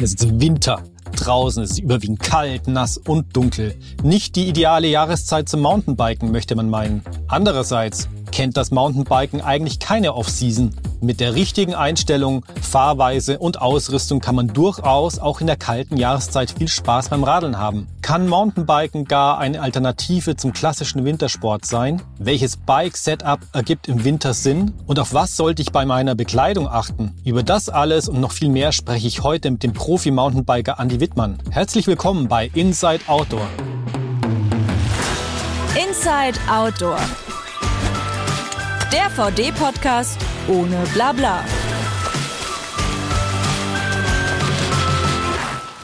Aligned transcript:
Es 0.00 0.14
ist 0.14 0.40
Winter. 0.40 0.82
Draußen 1.16 1.62
ist 1.64 1.72
es 1.72 1.78
überwiegend 1.78 2.20
kalt, 2.20 2.68
nass 2.68 2.96
und 2.96 3.36
dunkel. 3.36 3.74
Nicht 4.02 4.36
die 4.36 4.48
ideale 4.48 4.86
Jahreszeit 4.86 5.48
zum 5.48 5.60
Mountainbiken, 5.60 6.30
möchte 6.30 6.54
man 6.54 6.70
meinen. 6.70 7.02
Andererseits 7.28 8.08
kennt 8.30 8.56
das 8.56 8.70
Mountainbiken 8.70 9.40
eigentlich 9.40 9.78
keine 9.78 10.14
Off-Season. 10.14 10.74
Mit 11.00 11.20
der 11.20 11.34
richtigen 11.34 11.74
Einstellung, 11.74 12.44
Fahrweise 12.60 13.38
und 13.38 13.60
Ausrüstung 13.62 14.20
kann 14.20 14.34
man 14.34 14.48
durchaus 14.48 15.18
auch 15.18 15.40
in 15.40 15.46
der 15.46 15.56
kalten 15.56 15.96
Jahreszeit 15.96 16.50
viel 16.50 16.68
Spaß 16.68 17.08
beim 17.08 17.24
Radeln 17.24 17.58
haben. 17.58 17.88
Kann 18.02 18.28
Mountainbiken 18.28 19.06
gar 19.06 19.38
eine 19.38 19.62
Alternative 19.62 20.36
zum 20.36 20.52
klassischen 20.52 21.04
Wintersport 21.04 21.64
sein? 21.64 22.02
Welches 22.18 22.56
Bike-Setup 22.56 23.40
ergibt 23.52 23.88
im 23.88 24.04
Winter 24.04 24.34
Sinn? 24.34 24.74
Und 24.86 24.98
auf 24.98 25.14
was 25.14 25.36
sollte 25.36 25.62
ich 25.62 25.72
bei 25.72 25.86
meiner 25.86 26.14
Bekleidung 26.14 26.68
achten? 26.68 27.14
Über 27.24 27.42
das 27.42 27.68
alles 27.68 28.08
und 28.08 28.20
noch 28.20 28.32
viel 28.32 28.50
mehr 28.50 28.72
spreche 28.72 29.06
ich 29.06 29.22
heute 29.22 29.50
mit 29.50 29.62
dem 29.62 29.72
Profi-Mountainbiker 29.72 30.76
Andy 30.78 31.00
Wittmann. 31.00 31.38
Herzlich 31.50 31.86
willkommen 31.86 32.28
bei 32.28 32.50
Inside 32.54 33.00
Outdoor. 33.06 33.46
Inside 35.76 36.38
Outdoor. 36.50 36.98
Der 38.92 39.08
VD-Podcast 39.08 40.20
ohne 40.48 40.82
Blabla. 40.92 41.44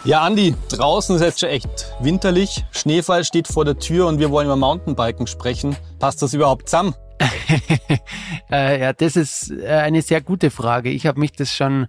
Ja, 0.05 0.23
Andi, 0.23 0.57
draußen 0.71 1.15
ist 1.15 1.23
jetzt 1.23 1.39
schon 1.39 1.51
echt 1.51 1.95
winterlich. 2.01 2.65
Schneefall 2.73 3.25
steht 3.25 3.47
vor 3.47 3.65
der 3.65 3.79
Tür 3.79 4.09
und 4.09 4.19
wir 4.19 4.33
wollen 4.33 4.47
über 4.47 4.57
Mountainbiken 4.57 5.29
sprechen. 5.29 5.77
Passt 6.01 6.21
das 6.21 6.35
überhaupt 6.35 6.69
zusammen? 6.69 6.97
äh, 8.51 8.81
ja, 8.81 8.93
das 8.93 9.15
ist 9.15 9.53
äh, 9.53 9.69
eine 9.69 10.03
sehr 10.03 10.21
gute 10.21 10.51
Frage. 10.51 10.91
Ich 10.91 11.07
habe 11.07 11.21
mich 11.21 11.31
das 11.31 11.55
schon 11.55 11.87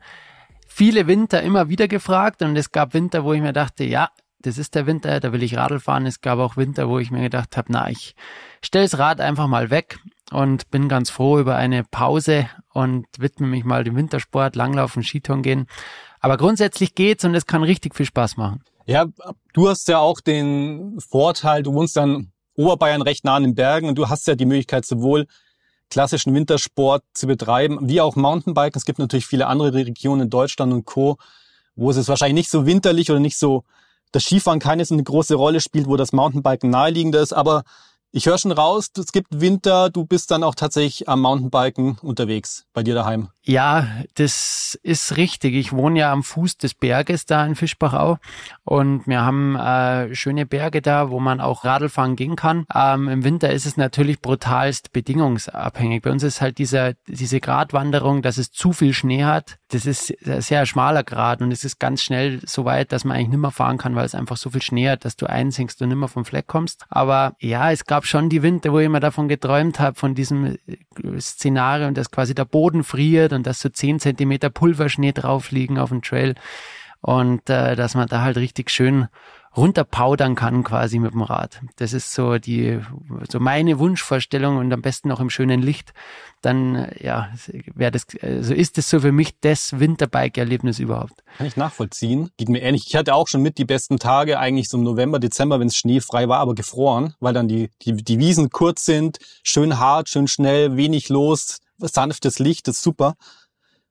viele 0.67 1.07
Winter 1.07 1.41
immer 1.41 1.67
wieder 1.67 1.87
gefragt 1.87 2.43
und 2.43 2.55
es 2.55 2.71
gab 2.71 2.93
Winter, 2.93 3.23
wo 3.23 3.33
ich 3.33 3.41
mir 3.41 3.53
dachte, 3.53 3.85
ja, 3.85 4.09
das 4.39 4.59
ist 4.59 4.75
der 4.75 4.85
Winter, 4.85 5.19
da 5.19 5.33
will 5.33 5.41
ich 5.41 5.57
Radl 5.57 5.79
fahren. 5.79 6.05
Es 6.05 6.21
gab 6.21 6.37
auch 6.37 6.57
Winter, 6.57 6.87
wo 6.89 6.99
ich 6.99 7.09
mir 7.09 7.21
gedacht 7.21 7.57
habe, 7.57 7.71
na, 7.71 7.89
ich 7.89 8.13
stelle 8.61 8.85
das 8.85 8.99
Rad 8.99 9.19
einfach 9.19 9.47
mal 9.47 9.71
weg 9.71 9.97
und 10.31 10.69
bin 10.71 10.89
ganz 10.89 11.09
froh 11.09 11.39
über 11.39 11.55
eine 11.55 11.83
Pause 11.83 12.49
und 12.73 13.05
widme 13.17 13.47
mich 13.47 13.63
mal 13.63 13.83
dem 13.83 13.95
Wintersport, 13.95 14.55
Langlaufen, 14.55 15.03
Skitouren 15.03 15.41
gehen. 15.41 15.67
Aber 16.19 16.37
grundsätzlich 16.37 16.95
geht's 16.95 17.23
und 17.25 17.35
es 17.35 17.45
kann 17.45 17.63
richtig 17.63 17.95
viel 17.95 18.05
Spaß 18.05 18.37
machen. 18.37 18.63
Ja, 18.85 19.05
du 19.53 19.69
hast 19.69 19.87
ja 19.87 19.99
auch 19.99 20.21
den 20.21 20.99
Vorteil, 20.99 21.63
du 21.63 21.73
wohnst 21.73 21.97
dann 21.97 22.31
Oberbayern 22.55 23.01
recht 23.01 23.23
nah 23.23 23.35
an 23.35 23.43
den 23.43 23.55
Bergen 23.55 23.87
und 23.87 23.97
du 23.97 24.09
hast 24.09 24.27
ja 24.27 24.35
die 24.35 24.45
Möglichkeit 24.45 24.85
sowohl 24.85 25.27
klassischen 25.89 26.33
Wintersport 26.33 27.03
zu 27.13 27.27
betreiben, 27.27 27.79
wie 27.81 28.01
auch 28.01 28.15
Mountainbiken. 28.15 28.77
Es 28.77 28.85
gibt 28.85 28.99
natürlich 28.99 29.27
viele 29.27 29.47
andere 29.47 29.73
Regionen 29.73 30.23
in 30.23 30.29
Deutschland 30.29 30.73
und 30.73 30.85
Co., 30.85 31.17
wo 31.75 31.91
es 31.91 32.07
wahrscheinlich 32.07 32.45
nicht 32.45 32.49
so 32.49 32.65
winterlich 32.65 33.11
oder 33.11 33.19
nicht 33.19 33.37
so 33.37 33.63
das 34.11 34.23
Skifahren 34.23 34.59
keine 34.59 34.83
so 34.83 34.95
eine 34.95 35.03
große 35.03 35.35
Rolle 35.35 35.61
spielt, 35.61 35.87
wo 35.87 35.95
das 35.95 36.11
Mountainbiken 36.11 36.69
naheliegender 36.69 37.21
ist, 37.21 37.33
aber 37.33 37.63
ich 38.17 38.25
höre 38.25 38.39
schon 38.39 38.51
raus, 38.51 38.89
es 38.97 39.11
gibt 39.11 39.27
Winter, 39.29 39.91
du 39.91 40.03
bist 40.03 40.31
dann 40.31 40.43
auch 40.43 40.55
tatsächlich 40.55 41.07
am 41.07 41.21
Mountainbiken 41.21 41.99
unterwegs 42.01 42.65
bei 42.73 42.81
dir 42.81 42.95
daheim. 42.95 43.29
Ja, 43.43 43.87
das 44.15 44.77
ist 44.83 45.15
richtig. 45.15 45.53
Ich 45.55 45.71
wohne 45.71 45.99
ja 45.99 46.11
am 46.11 46.23
Fuß 46.23 46.57
des 46.57 46.73
Berges 46.73 47.25
da 47.25 47.45
in 47.45 47.55
Fischbachau 47.55 48.17
und 48.65 49.07
wir 49.07 49.21
haben 49.21 49.55
äh, 49.55 50.13
schöne 50.15 50.45
Berge 50.45 50.81
da, 50.81 51.11
wo 51.11 51.21
man 51.21 51.39
auch 51.39 51.63
Radl 51.63 51.87
fahren 51.87 52.17
gehen 52.17 52.35
kann. 52.35 52.65
Ähm, 52.75 53.07
Im 53.07 53.23
Winter 53.23 53.51
ist 53.53 53.65
es 53.65 53.77
natürlich 53.77 54.19
brutalst 54.19 54.91
bedingungsabhängig. 54.91 56.01
Bei 56.01 56.11
uns 56.11 56.23
ist 56.23 56.41
halt 56.41 56.57
dieser, 56.57 56.95
diese 57.07 57.39
Gratwanderung, 57.39 58.21
dass 58.21 58.37
es 58.37 58.51
zu 58.51 58.73
viel 58.73 58.93
Schnee 58.93 59.23
hat. 59.23 59.59
Das 59.69 59.85
ist 59.85 60.13
ein 60.27 60.41
sehr 60.41 60.65
schmaler 60.65 61.03
Grad 61.03 61.41
und 61.41 61.51
es 61.51 61.63
ist 61.63 61.79
ganz 61.79 62.01
schnell 62.01 62.41
so 62.45 62.65
weit, 62.65 62.91
dass 62.91 63.05
man 63.05 63.15
eigentlich 63.15 63.29
nicht 63.29 63.39
mehr 63.39 63.51
fahren 63.51 63.77
kann, 63.77 63.95
weil 63.95 64.05
es 64.05 64.15
einfach 64.15 64.37
so 64.37 64.49
viel 64.49 64.61
Schnee 64.61 64.89
hat, 64.89 65.05
dass 65.05 65.15
du 65.15 65.25
einsinkst 65.25 65.81
und 65.81 65.89
nicht 65.89 65.97
mehr 65.97 66.07
vom 66.09 66.25
Fleck 66.25 66.47
kommst. 66.47 66.83
Aber 66.89 67.35
ja, 67.39 67.71
es 67.71 67.85
gab 67.85 68.06
schon 68.07 68.29
die 68.29 68.41
Winter, 68.41 68.71
wo 68.71 68.79
ich 68.79 68.85
immer 68.85 68.99
davon 68.99 69.27
geträumt 69.27 69.79
habe, 69.79 69.97
von 69.97 70.15
diesem 70.15 70.57
äh, 70.67 71.19
Szenario, 71.19 71.91
dass 71.91 72.11
quasi 72.11 72.33
der 72.33 72.45
Boden 72.45 72.83
friert 72.83 73.33
und 73.33 73.45
dass 73.45 73.59
so 73.59 73.69
zehn 73.69 73.99
Zentimeter 73.99 74.49
Pulverschnee 74.49 75.11
drauf 75.11 75.51
liegen 75.51 75.77
auf 75.77 75.89
dem 75.89 76.01
Trail 76.01 76.35
und 77.01 77.49
äh, 77.49 77.75
dass 77.75 77.95
man 77.95 78.07
da 78.07 78.21
halt 78.21 78.37
richtig 78.37 78.69
schön 78.69 79.07
runterpowdern 79.57 80.35
kann 80.35 80.63
quasi 80.63 80.99
mit 80.99 81.13
dem 81.13 81.23
Rad. 81.23 81.61
Das 81.77 81.91
ist 81.91 82.13
so 82.13 82.37
die, 82.37 82.79
so 83.29 83.39
meine 83.39 83.79
Wunschvorstellung 83.79 84.57
und 84.57 84.71
am 84.71 84.83
besten 84.83 85.07
noch 85.07 85.19
im 85.19 85.31
schönen 85.31 85.61
Licht. 85.61 85.93
Dann, 86.41 86.91
ja, 86.99 87.31
wäre 87.73 87.91
das, 87.91 88.05
so 88.11 88.19
also 88.19 88.53
ist 88.53 88.77
es 88.77 88.89
so 88.89 88.99
für 88.99 89.11
mich 89.11 89.33
das 89.41 89.79
Winterbike-Erlebnis 89.79 90.77
überhaupt. 90.77 91.23
Kann 91.37 91.47
ich 91.47 91.57
nachvollziehen. 91.57 92.29
Geht 92.37 92.49
mir 92.49 92.61
ähnlich. 92.61 92.85
Ich 92.87 92.95
hatte 92.95 93.15
auch 93.15 93.27
schon 93.27 93.41
mit 93.41 93.57
die 93.57 93.65
besten 93.65 93.97
Tage 93.97 94.37
eigentlich 94.37 94.69
so 94.69 94.77
im 94.77 94.83
November, 94.83 95.17
Dezember, 95.17 95.59
wenn 95.59 95.67
es 95.67 95.75
schneefrei 95.75 96.29
war, 96.29 96.39
aber 96.39 96.53
gefroren, 96.53 97.15
weil 97.19 97.33
dann 97.33 97.47
die, 97.47 97.71
die, 97.81 97.93
die 97.93 98.19
Wiesen 98.19 98.51
kurz 98.51 98.85
sind, 98.85 99.17
schön 99.41 99.79
hart, 99.79 100.07
schön 100.07 100.27
schnell, 100.27 100.77
wenig 100.77 101.09
los, 101.09 101.57
sanftes 101.79 102.37
Licht, 102.37 102.67
das 102.67 102.77
ist 102.77 102.83
super. 102.83 103.15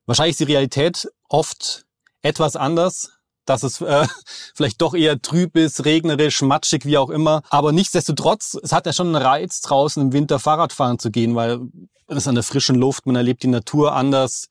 Wahrscheinlich 0.07 0.35
ist 0.35 0.41
die 0.41 0.53
Realität 0.53 1.09
oft 1.29 1.86
etwas 2.27 2.57
anders 2.57 3.17
dass 3.47 3.63
es 3.63 3.81
äh, 3.81 4.07
vielleicht 4.55 4.83
doch 4.83 4.95
eher 4.95 5.23
trüb 5.23 5.57
ist, 5.57 5.85
regnerisch, 5.85 6.43
matschig, 6.43 6.85
wie 6.85 6.99
auch 6.99 7.11
immer. 7.11 7.43
Aber 7.49 7.73
nichtsdestotrotz, 7.73 8.59
es 8.63 8.73
hat 8.73 8.87
ja 8.87 8.93
schon 8.93 9.15
einen 9.15 9.25
Reiz, 9.25 9.63
draußen 9.63 10.03
im 10.03 10.13
Winter 10.13 10.39
Fahrradfahren 10.39 10.99
zu 10.99 11.11
gehen, 11.11 11.35
weil 11.35 11.61
es 12.09 12.19
ist 12.19 12.29
an 12.29 12.35
der 12.35 12.45
frischen 12.45 12.77
Luft, 12.77 13.07
man 13.07 13.17
erlebt 13.17 13.43
die 13.43 13.49
Natur 13.49 13.95
anders. 13.95 14.49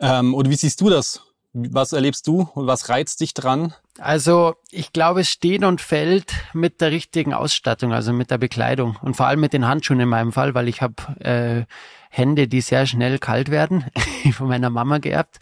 Ähm, 0.00 0.34
und 0.34 0.48
wie 0.48 0.56
siehst 0.56 0.80
du 0.80 0.88
das? 0.88 1.20
Was 1.54 1.92
erlebst 1.92 2.26
du 2.26 2.48
und 2.54 2.66
was 2.66 2.88
reizt 2.88 3.20
dich 3.20 3.34
dran? 3.34 3.74
Also 3.98 4.54
ich 4.70 4.94
glaube, 4.94 5.20
es 5.20 5.28
steht 5.28 5.64
und 5.64 5.82
fällt 5.82 6.32
mit 6.54 6.80
der 6.80 6.90
richtigen 6.90 7.34
Ausstattung, 7.34 7.92
also 7.92 8.14
mit 8.14 8.30
der 8.30 8.38
Bekleidung 8.38 8.96
und 9.02 9.16
vor 9.16 9.26
allem 9.26 9.40
mit 9.40 9.52
den 9.52 9.66
Handschuhen 9.66 10.00
in 10.00 10.08
meinem 10.08 10.32
Fall, 10.32 10.54
weil 10.54 10.66
ich 10.66 10.80
habe 10.80 10.94
äh, 11.20 11.64
Hände, 12.08 12.48
die 12.48 12.62
sehr 12.62 12.86
schnell 12.86 13.18
kalt 13.18 13.50
werden, 13.50 13.84
von 14.32 14.48
meiner 14.48 14.70
Mama 14.70 14.96
geerbt. 14.96 15.40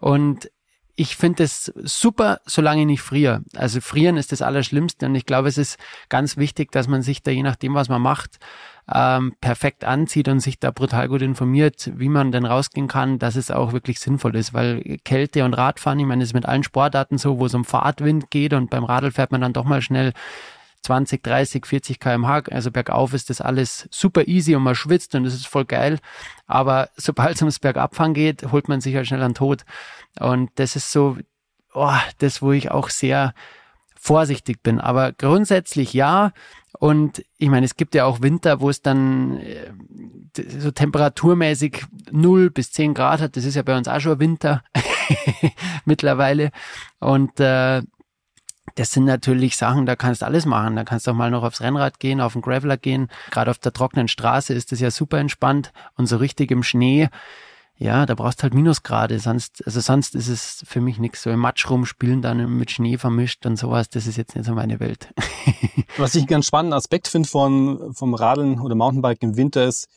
Und 0.00 0.48
ich 0.94 1.16
finde 1.16 1.44
es 1.44 1.72
super, 1.76 2.40
solange 2.44 2.82
ich 2.82 2.86
nicht 2.86 3.02
friere. 3.02 3.42
Also 3.56 3.80
frieren 3.80 4.16
ist 4.16 4.32
das 4.32 4.42
Allerschlimmste 4.42 5.06
und 5.06 5.14
ich 5.14 5.24
glaube, 5.24 5.48
es 5.48 5.56
ist 5.56 5.78
ganz 6.08 6.36
wichtig, 6.36 6.70
dass 6.70 6.86
man 6.86 7.02
sich 7.02 7.22
da 7.22 7.30
je 7.30 7.42
nachdem, 7.42 7.74
was 7.74 7.88
man 7.88 8.02
macht, 8.02 8.38
ähm, 8.92 9.34
perfekt 9.40 9.84
anzieht 9.84 10.28
und 10.28 10.40
sich 10.40 10.58
da 10.58 10.70
brutal 10.70 11.08
gut 11.08 11.22
informiert, 11.22 11.90
wie 11.96 12.08
man 12.08 12.32
denn 12.32 12.44
rausgehen 12.44 12.88
kann, 12.88 13.18
dass 13.18 13.36
es 13.36 13.50
auch 13.50 13.72
wirklich 13.72 14.00
sinnvoll 14.00 14.36
ist, 14.36 14.52
weil 14.52 14.98
Kälte 15.04 15.44
und 15.44 15.54
Radfahren, 15.54 15.98
ich 15.98 16.06
meine, 16.06 16.22
es 16.22 16.30
ist 16.30 16.34
mit 16.34 16.46
allen 16.46 16.64
Sportarten 16.64 17.16
so, 17.16 17.38
wo 17.38 17.46
es 17.46 17.54
um 17.54 17.64
Fahrtwind 17.64 18.30
geht 18.30 18.52
und 18.52 18.70
beim 18.70 18.84
Radl 18.84 19.12
fährt 19.12 19.32
man 19.32 19.40
dann 19.40 19.52
doch 19.52 19.64
mal 19.64 19.80
schnell 19.82 20.12
20, 20.82 21.22
30, 21.22 21.66
40 21.66 22.00
kmh. 22.00 22.42
Also 22.50 22.70
bergauf 22.70 23.14
ist 23.14 23.30
das 23.30 23.40
alles 23.40 23.88
super 23.90 24.26
easy 24.26 24.54
und 24.54 24.62
man 24.62 24.74
schwitzt 24.74 25.14
und 25.14 25.24
das 25.24 25.34
ist 25.34 25.46
voll 25.46 25.64
geil. 25.64 25.98
Aber 26.46 26.90
sobald 26.96 27.36
es 27.36 27.42
ums 27.42 27.58
Bergabfahren 27.58 28.14
geht, 28.14 28.50
holt 28.52 28.68
man 28.68 28.80
sich 28.80 28.94
halt 28.94 29.06
schnell 29.06 29.22
an 29.22 29.34
Tod. 29.34 29.64
Und 30.18 30.50
das 30.56 30.76
ist 30.76 30.92
so, 30.92 31.16
oh, 31.74 31.96
das, 32.18 32.42
wo 32.42 32.52
ich 32.52 32.70
auch 32.70 32.90
sehr 32.90 33.34
vorsichtig 34.02 34.62
bin. 34.62 34.80
Aber 34.80 35.12
grundsätzlich 35.12 35.92
ja. 35.92 36.32
Und 36.78 37.24
ich 37.38 37.48
meine, 37.48 37.64
es 37.64 37.76
gibt 37.76 37.94
ja 37.94 38.04
auch 38.04 38.20
Winter, 38.20 38.60
wo 38.60 38.68
es 38.68 38.82
dann 38.82 39.38
äh, 39.38 39.72
so 40.58 40.72
temperaturmäßig 40.72 41.84
0 42.10 42.50
bis 42.50 42.72
10 42.72 42.94
Grad 42.94 43.20
hat. 43.20 43.36
Das 43.36 43.44
ist 43.44 43.54
ja 43.54 43.62
bei 43.62 43.76
uns 43.76 43.86
auch 43.86 44.00
schon 44.00 44.18
Winter 44.18 44.64
mittlerweile. 45.84 46.50
Und 46.98 47.38
äh, 47.38 47.82
das 48.74 48.92
sind 48.92 49.04
natürlich 49.04 49.56
Sachen, 49.56 49.86
da 49.86 49.96
kannst 49.96 50.22
du 50.22 50.26
alles 50.26 50.46
machen. 50.46 50.76
Da 50.76 50.84
kannst 50.84 51.06
du 51.06 51.10
auch 51.10 51.14
mal 51.14 51.30
noch 51.30 51.42
aufs 51.42 51.60
Rennrad 51.60 52.00
gehen, 52.00 52.20
auf 52.20 52.32
den 52.32 52.42
Graveler 52.42 52.76
gehen. 52.76 53.08
Gerade 53.30 53.50
auf 53.50 53.58
der 53.58 53.72
trockenen 53.72 54.08
Straße 54.08 54.54
ist 54.54 54.72
das 54.72 54.80
ja 54.80 54.90
super 54.90 55.18
entspannt. 55.18 55.72
Und 55.96 56.06
so 56.06 56.16
richtig 56.16 56.50
im 56.50 56.62
Schnee, 56.62 57.08
ja, 57.76 58.06
da 58.06 58.14
brauchst 58.14 58.40
du 58.40 58.42
halt 58.44 58.54
Minusgrade. 58.54 59.18
Sonst, 59.18 59.62
also 59.66 59.80
sonst 59.80 60.14
ist 60.14 60.28
es 60.28 60.64
für 60.66 60.80
mich 60.80 60.98
nichts. 60.98 61.22
So 61.22 61.30
im 61.30 61.40
Matsch 61.40 61.68
rumspielen, 61.68 62.22
dann 62.22 62.56
mit 62.56 62.70
Schnee 62.70 62.98
vermischt 62.98 63.44
und 63.46 63.56
sowas, 63.56 63.88
das 63.88 64.06
ist 64.06 64.16
jetzt 64.16 64.36
nicht 64.36 64.46
so 64.46 64.54
meine 64.54 64.80
Welt. 64.80 65.08
Was 65.98 66.14
ich 66.14 66.22
einen 66.22 66.28
ganz 66.28 66.46
spannenden 66.46 66.76
Aspekt 66.76 67.08
finde 67.08 67.28
von, 67.28 67.92
vom 67.94 68.14
Radeln 68.14 68.60
oder 68.60 68.74
Mountainbiken 68.74 69.30
im 69.30 69.36
Winter 69.36 69.64
ist, 69.64 69.88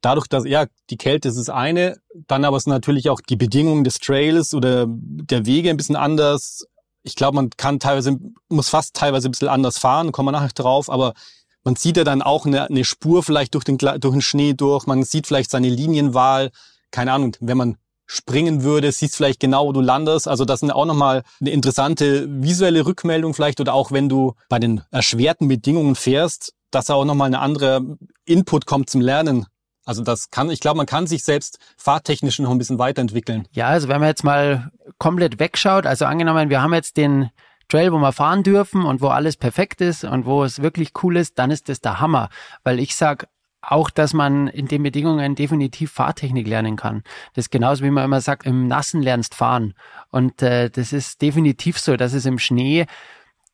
dadurch, 0.00 0.26
dass, 0.28 0.44
ja, 0.46 0.66
die 0.90 0.96
Kälte 0.96 1.28
ist 1.28 1.38
das 1.38 1.48
eine, 1.48 1.98
dann 2.26 2.44
aber 2.44 2.56
es 2.56 2.66
natürlich 2.66 3.10
auch 3.10 3.20
die 3.20 3.36
Bedingungen 3.36 3.84
des 3.84 3.98
Trails 3.98 4.54
oder 4.54 4.86
der 4.88 5.46
Wege 5.46 5.70
ein 5.70 5.76
bisschen 5.76 5.96
anders, 5.96 6.64
ich 7.06 7.14
glaube, 7.14 7.36
man 7.36 7.50
kann 7.50 7.78
teilweise, 7.78 8.18
muss 8.48 8.68
fast 8.68 8.94
teilweise 8.94 9.28
ein 9.28 9.30
bisschen 9.30 9.48
anders 9.48 9.78
fahren, 9.78 10.10
kommen 10.10 10.26
wir 10.26 10.32
nachher 10.32 10.48
drauf, 10.54 10.90
aber 10.90 11.14
man 11.62 11.76
sieht 11.76 11.96
ja 11.96 12.04
dann 12.04 12.20
auch 12.20 12.46
eine, 12.46 12.68
eine 12.68 12.84
Spur 12.84 13.22
vielleicht 13.22 13.54
durch 13.54 13.64
den, 13.64 13.78
durch 13.78 14.00
den 14.00 14.20
Schnee 14.20 14.54
durch, 14.54 14.86
man 14.86 15.04
sieht 15.04 15.26
vielleicht 15.26 15.50
seine 15.50 15.68
Linienwahl, 15.68 16.50
keine 16.90 17.12
Ahnung, 17.12 17.36
wenn 17.40 17.56
man 17.56 17.76
springen 18.06 18.62
würde, 18.62 18.90
siehst 18.90 19.16
vielleicht 19.16 19.40
genau, 19.40 19.66
wo 19.66 19.72
du 19.72 19.80
landest. 19.80 20.28
Also 20.28 20.44
das 20.44 20.62
ist 20.62 20.70
auch 20.70 20.84
nochmal 20.84 21.22
eine 21.40 21.50
interessante 21.50 22.26
visuelle 22.28 22.86
Rückmeldung 22.86 23.34
vielleicht 23.34 23.60
oder 23.60 23.74
auch 23.74 23.90
wenn 23.90 24.08
du 24.08 24.34
bei 24.48 24.58
den 24.58 24.82
erschwerten 24.90 25.48
Bedingungen 25.48 25.96
fährst, 25.96 26.54
dass 26.70 26.86
da 26.86 26.94
auch 26.94 27.04
nochmal 27.04 27.26
eine 27.26 27.40
andere 27.40 27.98
Input 28.24 28.66
kommt 28.66 28.90
zum 28.90 29.00
Lernen 29.00 29.46
Also 29.86 30.02
das 30.02 30.30
kann, 30.30 30.50
ich 30.50 30.60
glaube, 30.60 30.76
man 30.76 30.86
kann 30.86 31.06
sich 31.06 31.24
selbst 31.24 31.58
fahrtechnisch 31.78 32.40
noch 32.40 32.50
ein 32.50 32.58
bisschen 32.58 32.78
weiterentwickeln. 32.78 33.48
Ja, 33.52 33.68
also 33.68 33.88
wenn 33.88 34.00
man 34.00 34.08
jetzt 34.08 34.24
mal 34.24 34.70
komplett 34.98 35.38
wegschaut, 35.38 35.86
also 35.86 36.04
angenommen, 36.04 36.50
wir 36.50 36.60
haben 36.60 36.74
jetzt 36.74 36.96
den 36.96 37.30
Trail, 37.68 37.92
wo 37.92 37.98
wir 37.98 38.12
fahren 38.12 38.42
dürfen 38.42 38.84
und 38.84 39.00
wo 39.00 39.08
alles 39.08 39.36
perfekt 39.36 39.80
ist 39.80 40.04
und 40.04 40.26
wo 40.26 40.44
es 40.44 40.60
wirklich 40.60 40.90
cool 41.02 41.16
ist, 41.16 41.38
dann 41.38 41.50
ist 41.50 41.68
das 41.68 41.80
der 41.80 42.00
Hammer. 42.00 42.28
Weil 42.64 42.80
ich 42.80 42.96
sag 42.96 43.28
auch, 43.62 43.90
dass 43.90 44.12
man 44.12 44.48
in 44.48 44.68
den 44.68 44.82
Bedingungen 44.82 45.34
definitiv 45.34 45.92
Fahrtechnik 45.92 46.46
lernen 46.46 46.76
kann. 46.76 47.02
Das 47.34 47.46
ist 47.46 47.50
genauso 47.50 47.84
wie 47.84 47.90
man 47.90 48.04
immer 48.04 48.20
sagt, 48.20 48.46
im 48.46 48.68
Nassen 48.68 49.02
lernst 49.02 49.34
fahren. 49.34 49.74
Und 50.10 50.42
äh, 50.42 50.70
das 50.70 50.92
ist 50.92 51.22
definitiv 51.22 51.78
so, 51.78 51.96
dass 51.96 52.12
es 52.12 52.26
im 52.26 52.38
Schnee 52.38 52.86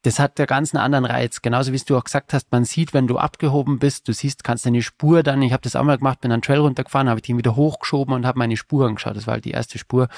das 0.02 0.18
hat 0.18 0.38
der 0.38 0.46
ganz 0.46 0.74
einen 0.74 0.82
anderen 0.82 1.04
Reiz. 1.04 1.42
Genauso 1.42 1.72
wie 1.72 1.78
du 1.78 1.96
auch 1.96 2.02
gesagt 2.02 2.34
hast, 2.34 2.50
man 2.50 2.64
sieht, 2.64 2.92
wenn 2.92 3.06
du 3.06 3.18
abgehoben 3.18 3.78
bist, 3.78 4.08
du 4.08 4.12
siehst, 4.12 4.42
kannst 4.42 4.66
deine 4.66 4.82
Spur 4.82 5.22
dann, 5.22 5.40
ich 5.42 5.52
habe 5.52 5.62
das 5.62 5.76
auch 5.76 5.84
mal 5.84 5.96
gemacht, 5.96 6.20
bin 6.20 6.32
einen 6.32 6.42
Trail 6.42 6.58
runtergefahren, 6.58 7.08
habe 7.08 7.20
ich 7.20 7.26
den 7.26 7.38
wieder 7.38 7.54
hochgeschoben 7.54 8.12
und 8.12 8.26
habe 8.26 8.38
meine 8.38 8.56
Spur 8.56 8.86
angeschaut. 8.86 9.16
Das 9.16 9.28
war 9.28 9.34
halt 9.34 9.44
die 9.44 9.52
erste 9.52 9.78
Spur. 9.78 10.08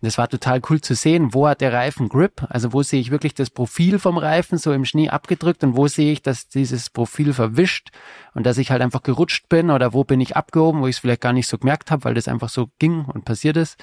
Das 0.00 0.18
war 0.18 0.28
total 0.28 0.60
cool 0.68 0.80
zu 0.80 0.94
sehen, 0.94 1.34
wo 1.34 1.46
hat 1.46 1.60
der 1.60 1.72
Reifen 1.72 2.08
Grip, 2.08 2.46
also 2.48 2.72
wo 2.72 2.82
sehe 2.82 3.00
ich 3.00 3.12
wirklich 3.12 3.34
das 3.34 3.50
Profil 3.50 4.00
vom 4.00 4.18
Reifen 4.18 4.58
so 4.58 4.72
im 4.72 4.84
Schnee 4.84 5.08
abgedrückt 5.08 5.62
und 5.62 5.76
wo 5.76 5.86
sehe 5.86 6.12
ich, 6.12 6.22
dass 6.22 6.48
dieses 6.48 6.90
Profil 6.90 7.32
verwischt 7.32 7.90
und 8.34 8.44
dass 8.44 8.58
ich 8.58 8.72
halt 8.72 8.82
einfach 8.82 9.02
gerutscht 9.02 9.48
bin 9.48 9.70
oder 9.70 9.92
wo 9.92 10.02
bin 10.02 10.20
ich 10.20 10.36
abgehoben, 10.36 10.80
wo 10.82 10.88
ich 10.88 10.96
es 10.96 11.00
vielleicht 11.00 11.20
gar 11.20 11.32
nicht 11.32 11.48
so 11.48 11.58
gemerkt 11.58 11.92
habe, 11.92 12.04
weil 12.04 12.14
das 12.14 12.26
einfach 12.26 12.48
so 12.48 12.70
ging 12.80 13.04
und 13.04 13.24
passiert 13.24 13.56
ist. 13.56 13.76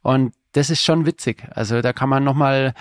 Und 0.00 0.34
das 0.52 0.70
ist 0.70 0.82
schon 0.82 1.04
witzig. 1.04 1.44
Also 1.50 1.82
da 1.82 1.92
kann 1.92 2.08
man 2.08 2.24
nochmal 2.24 2.74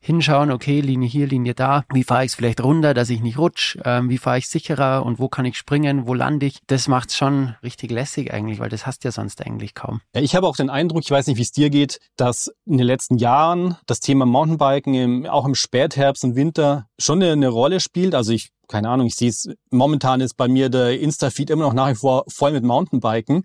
hinschauen, 0.00 0.50
okay, 0.50 0.80
Linie 0.80 1.08
hier, 1.08 1.26
Linie 1.26 1.54
da, 1.54 1.84
wie 1.92 2.04
fahre 2.04 2.24
ich 2.24 2.32
es 2.32 2.34
vielleicht 2.34 2.62
runter, 2.62 2.94
dass 2.94 3.10
ich 3.10 3.20
nicht 3.20 3.38
rutsch, 3.38 3.78
ähm, 3.84 4.08
wie 4.08 4.18
fahre 4.18 4.38
ich 4.38 4.48
sicherer 4.48 5.04
und 5.04 5.18
wo 5.18 5.28
kann 5.28 5.44
ich 5.44 5.56
springen, 5.56 6.06
wo 6.06 6.14
lande 6.14 6.46
ich. 6.46 6.58
Das 6.66 6.88
macht's 6.88 7.16
schon 7.16 7.54
richtig 7.62 7.90
lässig 7.90 8.32
eigentlich, 8.32 8.58
weil 8.58 8.70
das 8.70 8.86
hast 8.86 9.04
du 9.04 9.08
ja 9.08 9.12
sonst 9.12 9.44
eigentlich 9.44 9.74
kaum. 9.74 10.00
Ich 10.14 10.34
habe 10.34 10.46
auch 10.46 10.56
den 10.56 10.70
Eindruck, 10.70 11.02
ich 11.04 11.10
weiß 11.10 11.26
nicht, 11.26 11.36
wie 11.36 11.42
es 11.42 11.52
dir 11.52 11.70
geht, 11.70 12.00
dass 12.16 12.50
in 12.64 12.78
den 12.78 12.86
letzten 12.86 13.18
Jahren 13.18 13.76
das 13.86 14.00
Thema 14.00 14.24
Mountainbiken 14.24 14.94
im, 14.94 15.26
auch 15.26 15.44
im 15.44 15.54
Spätherbst 15.54 16.24
und 16.24 16.34
Winter 16.34 16.86
schon 16.98 17.22
eine, 17.22 17.32
eine 17.32 17.48
Rolle 17.48 17.80
spielt. 17.80 18.14
Also 18.14 18.32
ich 18.32 18.50
keine 18.68 18.88
Ahnung, 18.88 19.08
ich 19.08 19.16
sehe 19.16 19.28
es, 19.28 19.48
momentan 19.70 20.20
ist 20.20 20.36
bei 20.36 20.46
mir 20.46 20.68
der 20.68 21.00
Insta-Feed 21.00 21.50
immer 21.50 21.64
noch 21.64 21.72
nach 21.72 21.90
wie 21.90 21.96
vor 21.96 22.22
voll 22.28 22.52
mit 22.52 22.62
Mountainbiken 22.62 23.44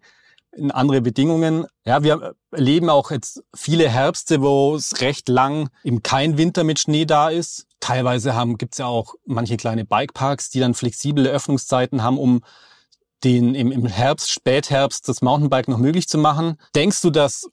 in 0.56 0.72
andere 0.72 1.02
Bedingungen. 1.02 1.66
Ja, 1.86 2.04
wir 2.04 2.36
erleben 2.52 2.90
auch 2.90 3.12
jetzt 3.12 3.44
viele 3.56 3.90
Herbste, 3.90 4.42
wo 4.42 4.76
es 4.76 5.02
recht 5.02 5.30
lang 5.30 5.70
eben 5.84 6.04
kein 6.04 6.38
Winter 6.38 6.64
mit 6.64 6.80
Schnee 6.80 7.06
da 7.06 7.30
ist. 7.30 7.68
Teilweise 7.80 8.36
haben 8.36 8.58
gibt's 8.58 8.78
ja 8.78 8.88
auch 8.88 9.16
manche 9.26 9.58
kleine 9.58 9.86
Bikeparks, 9.86 10.50
die 10.50 10.60
dann 10.60 10.74
flexible 10.74 11.28
Öffnungszeiten 11.28 12.04
haben, 12.04 12.18
um 12.18 12.42
den 13.24 13.56
im, 13.56 13.72
im 13.72 13.86
Herbst, 13.86 14.32
Spätherbst 14.32 15.08
das 15.08 15.22
Mountainbiken 15.22 15.72
noch 15.72 15.80
möglich 15.80 16.08
zu 16.08 16.18
machen. 16.18 16.58
Denkst 16.76 17.02
du, 17.02 17.10
dass 17.10 17.48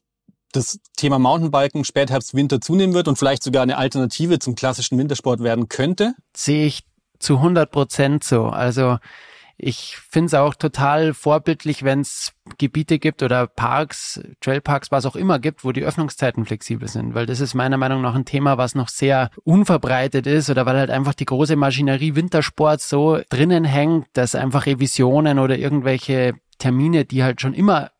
das 0.51 0.79
Thema 0.95 1.19
Mountainbiken 1.19 1.83
Spätherbst, 1.83 2.35
Winter 2.35 2.61
zunehmen 2.61 2.93
wird 2.93 3.07
und 3.07 3.17
vielleicht 3.17 3.43
sogar 3.43 3.63
eine 3.63 3.77
Alternative 3.77 4.39
zum 4.39 4.55
klassischen 4.55 4.97
Wintersport 4.97 5.41
werden 5.41 5.67
könnte? 5.67 6.13
Sehe 6.35 6.65
ich 6.67 6.83
zu 7.19 7.37
100 7.37 7.71
Prozent 7.71 8.23
so. 8.23 8.45
Also 8.45 8.97
ich 9.57 9.97
finde 9.97 10.27
es 10.27 10.33
auch 10.33 10.55
total 10.55 11.13
vorbildlich, 11.13 11.83
wenn 11.83 12.01
es 12.01 12.33
Gebiete 12.57 12.99
gibt 12.99 13.23
oder 13.23 13.47
Parks, 13.47 14.21
Trailparks, 14.41 14.91
was 14.91 15.05
auch 15.05 15.15
immer 15.15 15.39
gibt, 15.39 15.63
wo 15.63 15.71
die 15.71 15.83
Öffnungszeiten 15.83 16.45
flexibel 16.45 16.87
sind, 16.87 17.13
weil 17.13 17.25
das 17.25 17.39
ist 17.39 17.53
meiner 17.53 17.77
Meinung 17.77 18.01
nach 18.01 18.15
ein 18.15 18.25
Thema, 18.25 18.57
was 18.57 18.75
noch 18.75 18.89
sehr 18.89 19.29
unverbreitet 19.43 20.27
ist 20.27 20.49
oder 20.49 20.65
weil 20.65 20.77
halt 20.77 20.89
einfach 20.89 21.13
die 21.13 21.25
große 21.25 21.55
Maschinerie 21.55 22.15
Wintersport 22.15 22.81
so 22.81 23.21
drinnen 23.29 23.63
hängt, 23.63 24.07
dass 24.13 24.35
einfach 24.35 24.65
Revisionen 24.65 25.39
oder 25.39 25.57
irgendwelche 25.57 26.33
Termine, 26.57 27.05
die 27.05 27.23
halt 27.23 27.39
schon 27.39 27.53
immer 27.53 27.91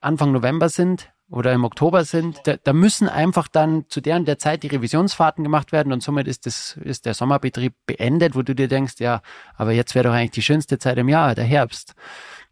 Anfang 0.00 0.32
November 0.32 0.68
sind, 0.68 1.10
oder 1.30 1.52
im 1.52 1.64
Oktober 1.64 2.04
sind, 2.04 2.40
da, 2.44 2.56
da 2.56 2.72
müssen 2.72 3.08
einfach 3.08 3.48
dann 3.48 3.84
zu 3.88 4.00
der 4.00 4.16
und 4.16 4.26
der 4.26 4.38
Zeit 4.38 4.62
die 4.62 4.68
Revisionsfahrten 4.68 5.44
gemacht 5.44 5.72
werden 5.72 5.92
und 5.92 6.02
somit 6.02 6.26
ist 6.26 6.46
das, 6.46 6.78
ist 6.82 7.04
der 7.06 7.14
Sommerbetrieb 7.14 7.74
beendet, 7.86 8.34
wo 8.34 8.42
du 8.42 8.54
dir 8.54 8.68
denkst, 8.68 8.94
ja, 8.98 9.20
aber 9.54 9.72
jetzt 9.72 9.94
wäre 9.94 10.08
doch 10.08 10.14
eigentlich 10.14 10.30
die 10.30 10.42
schönste 10.42 10.78
Zeit 10.78 10.96
im 10.98 11.08
Jahr, 11.08 11.34
der 11.34 11.44
Herbst. 11.44 11.94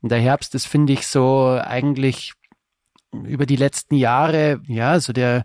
Und 0.02 0.11
der 0.11 0.20
Herbst 0.20 0.55
ist, 0.55 0.67
finde 0.67 0.93
ich, 0.93 1.06
so 1.06 1.58
eigentlich 1.62 2.34
über 3.12 3.46
die 3.46 3.56
letzten 3.56 3.94
Jahre, 3.94 4.61
ja, 4.67 5.00
so 5.00 5.12
der, 5.12 5.44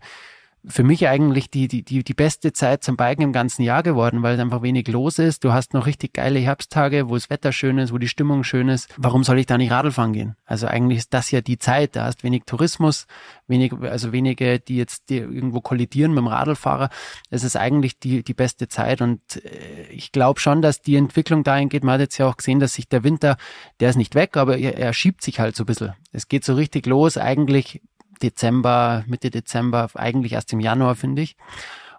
für 0.66 0.84
mich 0.84 1.08
eigentlich 1.08 1.50
die, 1.50 1.68
die, 1.68 1.84
die, 1.84 2.04
die 2.04 2.14
beste 2.14 2.54
Zeit 2.54 2.84
zum 2.84 2.96
Biken 2.96 3.24
im 3.24 3.34
ganzen 3.34 3.64
Jahr 3.64 3.82
geworden, 3.82 4.22
weil 4.22 4.36
es 4.36 4.40
einfach 4.40 4.62
wenig 4.62 4.88
los 4.88 5.18
ist. 5.18 5.44
Du 5.44 5.54
hast 5.54 5.74
noch 5.74 5.88
richtig 5.88 6.14
geile 6.14 6.40
Herbsttage, 6.40 7.10
wo 7.10 7.16
das 7.16 7.30
Wetter 7.30 7.52
schön 7.52 7.80
ist, 7.80 7.92
wo 7.92 7.98
die 7.98 8.08
Stimmung 8.08 8.44
schön 8.44 8.70
ist. 8.70 8.88
Warum 8.98 9.24
soll 9.24 9.40
ich 9.40 9.48
da 9.48 9.58
nicht 9.58 9.72
Radl 9.72 9.92
fahren 9.92 10.14
gehen? 10.14 10.36
Also 10.46 10.68
eigentlich 10.68 11.00
ist 11.00 11.14
das 11.14 11.32
ja 11.32 11.42
die 11.42 11.58
Zeit. 11.58 11.96
Da 11.96 12.06
hast 12.06 12.24
wenig 12.24 12.44
Tourismus, 12.46 13.08
wenig, 13.48 13.74
also 13.82 14.12
wenige, 14.12 14.60
die 14.60 14.78
jetzt 14.78 15.10
irgendwo 15.10 15.62
kollidieren 15.62 16.12
mit 16.12 16.20
dem 16.20 16.28
Radlfahrer. 16.28 16.90
Es 17.30 17.44
ist 17.44 17.56
eigentlich 17.56 17.98
die, 18.00 18.24
die 18.24 18.34
beste 18.34 18.68
Zeit 18.68 19.02
und 19.02 19.22
äh, 19.38 19.88
ich 19.92 20.12
glaube 20.12 20.40
schon, 20.40 20.62
dass 20.62 20.82
die 20.82 20.96
Entwicklung 20.96 21.44
dahin 21.44 21.70
geht. 21.70 21.84
Man 21.84 21.96
hat 21.96 22.02
jetzt 22.02 22.18
ja 22.18 22.28
auch 22.28 22.38
gesehen, 22.38 22.60
dass 22.60 22.74
sich 22.74 22.88
der 22.88 23.04
Winter, 23.04 23.38
der 23.80 23.90
ist 23.90 23.96
nicht 23.96 24.14
weg, 24.14 24.38
aber 24.38 24.58
er, 24.58 24.78
er 24.78 24.94
schiebt 24.94 25.24
sich 25.24 25.40
halt 25.40 25.56
so 25.56 25.64
ein 25.64 25.68
bisschen. 25.68 25.94
Es 26.12 26.28
geht 26.28 26.44
so 26.44 26.54
richtig 26.54 26.86
los. 26.86 27.18
Eigentlich 27.18 27.82
Dezember, 28.22 29.04
Mitte 29.08 29.30
Dezember, 29.30 29.90
eigentlich 29.96 30.34
erst 30.34 30.54
im 30.54 30.60
Januar, 30.60 30.96
finde 30.96 31.22
ich. 31.22 31.36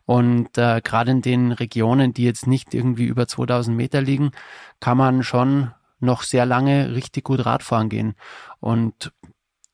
Und 0.05 0.59
äh, 0.59 0.81
gerade 0.83 1.13
in 1.13 1.23
den 1.23 1.53
Regionen, 1.53 2.13
die 2.13 2.25
jetzt 2.25 2.47
nicht 2.47 2.75
irgendwie 2.75 3.05
über 3.05 3.27
2000 3.27 3.77
Meter 3.77 4.01
liegen, 4.01 4.33
kann 4.81 4.99
man 4.99 5.23
schon 5.23 5.73
noch 6.01 6.23
sehr 6.23 6.45
lange 6.45 6.95
richtig 6.95 7.25
gut 7.25 7.47
Radfahren 7.47 7.89
gehen. 7.89 8.15
Und 8.61 9.13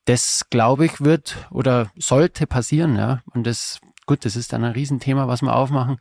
das, 0.05 0.47
glaube 0.51 0.87
ich, 0.87 1.01
wird 1.01 1.37
oder 1.51 1.91
sollte 1.97 2.47
passieren. 2.47 2.97
Ja. 2.97 3.21
Und 3.35 3.47
das, 3.47 3.81
gut, 4.07 4.25
das 4.25 4.37
ist 4.37 4.53
dann 4.53 4.65
ein 4.65 4.73
Riesenthema, 4.73 5.29
was 5.29 5.43
wir 5.43 5.55
aufmachen, 5.55 5.99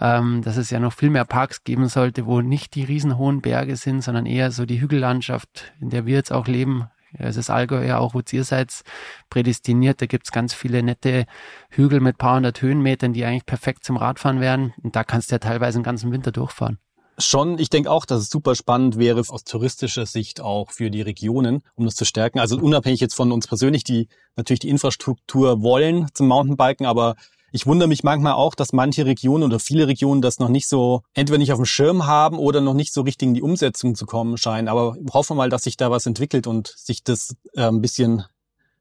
ähm, 0.00 0.42
dass 0.42 0.56
es 0.56 0.70
ja 0.70 0.80
noch 0.80 0.92
viel 0.92 1.10
mehr 1.10 1.24
Parks 1.24 1.64
geben 1.64 1.88
sollte, 1.88 2.26
wo 2.26 2.40
nicht 2.40 2.74
die 2.74 2.84
riesenhohen 2.84 3.40
Berge 3.40 3.76
sind, 3.76 4.02
sondern 4.02 4.26
eher 4.26 4.50
so 4.50 4.66
die 4.66 4.80
Hügellandschaft, 4.80 5.72
in 5.80 5.90
der 5.90 6.06
wir 6.06 6.14
jetzt 6.14 6.32
auch 6.32 6.46
leben, 6.46 6.88
es 7.12 7.36
ist 7.36 7.50
Allgäu 7.50 7.86
ja 7.86 7.98
auch, 7.98 8.14
wo 8.14 8.20
ihr 8.30 8.44
seid, 8.44 8.82
prädestiniert. 9.30 10.02
Da 10.02 10.06
gibt's 10.06 10.32
ganz 10.32 10.54
viele 10.54 10.82
nette 10.82 11.26
Hügel 11.70 12.00
mit 12.00 12.18
paar 12.18 12.36
hundert 12.36 12.60
Höhenmetern, 12.60 13.12
die 13.12 13.24
eigentlich 13.24 13.46
perfekt 13.46 13.84
zum 13.84 13.96
Radfahren 13.96 14.40
wären. 14.40 14.74
Und 14.82 14.96
da 14.96 15.04
kannst 15.04 15.30
du 15.30 15.34
ja 15.34 15.38
teilweise 15.38 15.78
den 15.78 15.84
ganzen 15.84 16.12
Winter 16.12 16.32
durchfahren. 16.32 16.78
Schon, 17.20 17.58
ich 17.58 17.68
denke 17.68 17.90
auch, 17.90 18.04
dass 18.04 18.20
es 18.20 18.30
super 18.30 18.54
spannend 18.54 18.96
wäre 18.96 19.18
aus 19.28 19.42
touristischer 19.42 20.06
Sicht 20.06 20.40
auch 20.40 20.70
für 20.70 20.88
die 20.88 21.02
Regionen, 21.02 21.62
um 21.74 21.84
das 21.84 21.96
zu 21.96 22.04
stärken. 22.04 22.38
Also 22.38 22.56
unabhängig 22.58 23.00
jetzt 23.00 23.16
von 23.16 23.32
uns 23.32 23.48
persönlich, 23.48 23.82
die 23.82 24.08
natürlich 24.36 24.60
die 24.60 24.68
Infrastruktur 24.68 25.60
wollen 25.62 26.06
zum 26.14 26.28
Mountainbiken, 26.28 26.86
aber 26.86 27.16
ich 27.50 27.66
wundere 27.66 27.88
mich 27.88 28.02
manchmal 28.02 28.34
auch, 28.34 28.54
dass 28.54 28.72
manche 28.72 29.06
Regionen 29.06 29.44
oder 29.44 29.58
viele 29.58 29.86
Regionen 29.86 30.22
das 30.22 30.38
noch 30.38 30.48
nicht 30.48 30.68
so, 30.68 31.02
entweder 31.14 31.38
nicht 31.38 31.52
auf 31.52 31.58
dem 31.58 31.64
Schirm 31.64 32.06
haben 32.06 32.38
oder 32.38 32.60
noch 32.60 32.74
nicht 32.74 32.92
so 32.92 33.02
richtig 33.02 33.28
in 33.28 33.34
die 33.34 33.42
Umsetzung 33.42 33.94
zu 33.94 34.06
kommen 34.06 34.36
scheinen. 34.36 34.68
Aber 34.68 34.96
hoffen 35.12 35.30
wir 35.30 35.42
mal, 35.42 35.50
dass 35.50 35.64
sich 35.64 35.76
da 35.76 35.90
was 35.90 36.06
entwickelt 36.06 36.46
und 36.46 36.74
sich 36.76 37.02
das 37.02 37.36
äh, 37.54 37.62
ein 37.62 37.80
bisschen 37.80 38.24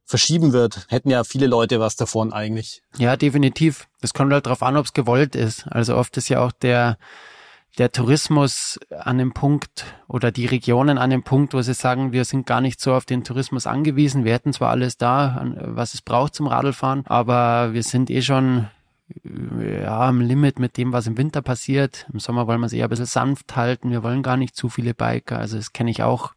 verschieben 0.06 0.54
wird. 0.54 0.86
Hätten 0.90 1.10
ja 1.10 1.24
viele 1.24 1.48
Leute 1.48 1.80
was 1.80 1.96
davon 1.96 2.34
eigentlich. 2.34 2.82
Ja, 2.98 3.18
definitiv. 3.18 3.88
Das 4.02 4.14
kommt 4.14 4.32
halt 4.32 4.46
darauf 4.46 4.64
an, 4.64 4.78
ob 4.78 4.86
es 4.86 4.94
gewollt 4.94 5.36
ist. 5.36 5.68
Also 5.68 5.96
oft 5.96 6.16
ist 6.18 6.30
ja 6.30 6.44
auch 6.46 6.52
der 6.52 6.98
der 7.78 7.92
Tourismus 7.92 8.80
an 8.90 9.18
dem 9.18 9.34
Punkt 9.34 9.86
oder 10.08 10.32
die 10.32 10.46
Regionen 10.46 10.98
an 10.98 11.10
dem 11.10 11.24
Punkt, 11.24 11.54
wo 11.54 11.62
sie 11.62 11.74
sagen, 11.74 12.12
wir 12.12 12.26
sind 12.26 12.48
gar 12.48 12.62
nicht 12.62 12.80
so 12.80 12.94
auf 12.94 13.06
den 13.06 13.24
Tourismus 13.24 13.68
angewiesen. 13.68 14.26
Wir 14.26 14.34
hätten 14.34 14.54
zwar 14.54 14.72
alles 14.72 14.98
da, 14.98 15.46
was 15.60 15.94
es 15.94 16.02
braucht 16.02 16.34
zum 16.34 16.48
Radlfahren, 16.48 17.06
aber 17.06 17.74
wir 17.74 17.84
sind 17.84 18.10
eh 18.10 18.22
schon 18.22 18.68
ja, 19.24 20.02
am 20.02 20.22
Limit 20.22 20.60
mit 20.60 20.78
dem, 20.78 20.92
was 20.92 21.08
im 21.08 21.18
Winter 21.18 21.42
passiert. 21.42 22.08
Im 22.12 22.20
Sommer 22.20 22.48
wollen 22.48 22.60
wir 22.60 22.66
es 22.66 22.74
eher 22.74 22.88
ein 22.88 22.90
bisschen 22.90 23.06
sanft 23.06 23.56
halten. 23.56 23.92
Wir 23.92 24.04
wollen 24.04 24.24
gar 24.24 24.38
nicht 24.38 24.56
zu 24.56 24.70
viele 24.70 24.94
Biker. 24.94 25.38
Also 25.38 25.58
das 25.58 25.72
kenne 25.72 25.92
ich 25.92 26.04
auch 26.04 26.34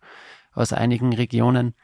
aus 0.52 0.72
einigen 0.72 1.12
Regionen. 1.12 1.74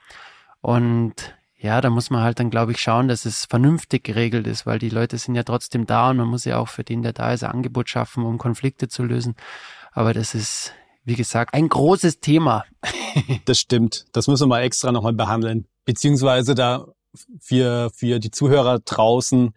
Und 0.60 1.34
ja, 1.66 1.80
da 1.80 1.90
muss 1.90 2.10
man 2.10 2.22
halt 2.22 2.38
dann, 2.38 2.50
glaube 2.50 2.72
ich, 2.72 2.78
schauen, 2.78 3.08
dass 3.08 3.24
es 3.24 3.44
vernünftig 3.44 4.04
geregelt 4.04 4.46
ist, 4.46 4.66
weil 4.66 4.78
die 4.78 4.88
Leute 4.88 5.18
sind 5.18 5.34
ja 5.34 5.42
trotzdem 5.42 5.84
da 5.84 6.10
und 6.10 6.16
man 6.16 6.28
muss 6.28 6.44
ja 6.44 6.58
auch 6.58 6.68
für 6.68 6.84
den, 6.84 7.02
der 7.02 7.12
da 7.12 7.32
ist, 7.32 7.42
ein 7.42 7.50
Angebot 7.50 7.88
schaffen, 7.88 8.24
um 8.24 8.38
Konflikte 8.38 8.88
zu 8.88 9.02
lösen. 9.02 9.34
Aber 9.92 10.14
das 10.14 10.34
ist, 10.34 10.72
wie 11.04 11.16
gesagt, 11.16 11.54
ein 11.54 11.68
großes 11.68 12.20
Thema. 12.20 12.64
das 13.44 13.58
stimmt. 13.58 14.06
Das 14.12 14.28
müssen 14.28 14.44
wir 14.44 14.48
mal 14.48 14.62
extra 14.62 14.92
nochmal 14.92 15.12
behandeln. 15.12 15.66
Beziehungsweise 15.84 16.54
da 16.54 16.86
für, 17.40 17.90
für 17.94 18.20
die 18.20 18.30
Zuhörer 18.30 18.78
draußen, 18.78 19.52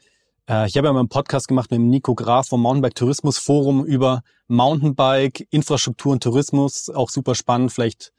äh, 0.49 0.67
ich 0.67 0.77
habe 0.77 0.87
ja 0.87 0.93
mal 0.93 0.99
einen 0.99 1.09
Podcast 1.09 1.47
gemacht 1.47 1.69
mit 1.71 1.79
Nico 1.79 2.15
Graf 2.15 2.47
vom 2.47 2.61
Mountainbike 2.61 2.95
Tourismus 2.95 3.37
Forum 3.37 3.85
über 3.85 4.23
Mountainbike, 4.47 5.47
Infrastruktur 5.51 6.13
und 6.13 6.23
Tourismus. 6.23 6.89
Auch 6.89 7.09
super 7.09 7.35
spannend. 7.35 7.71
Vielleicht 7.71 8.11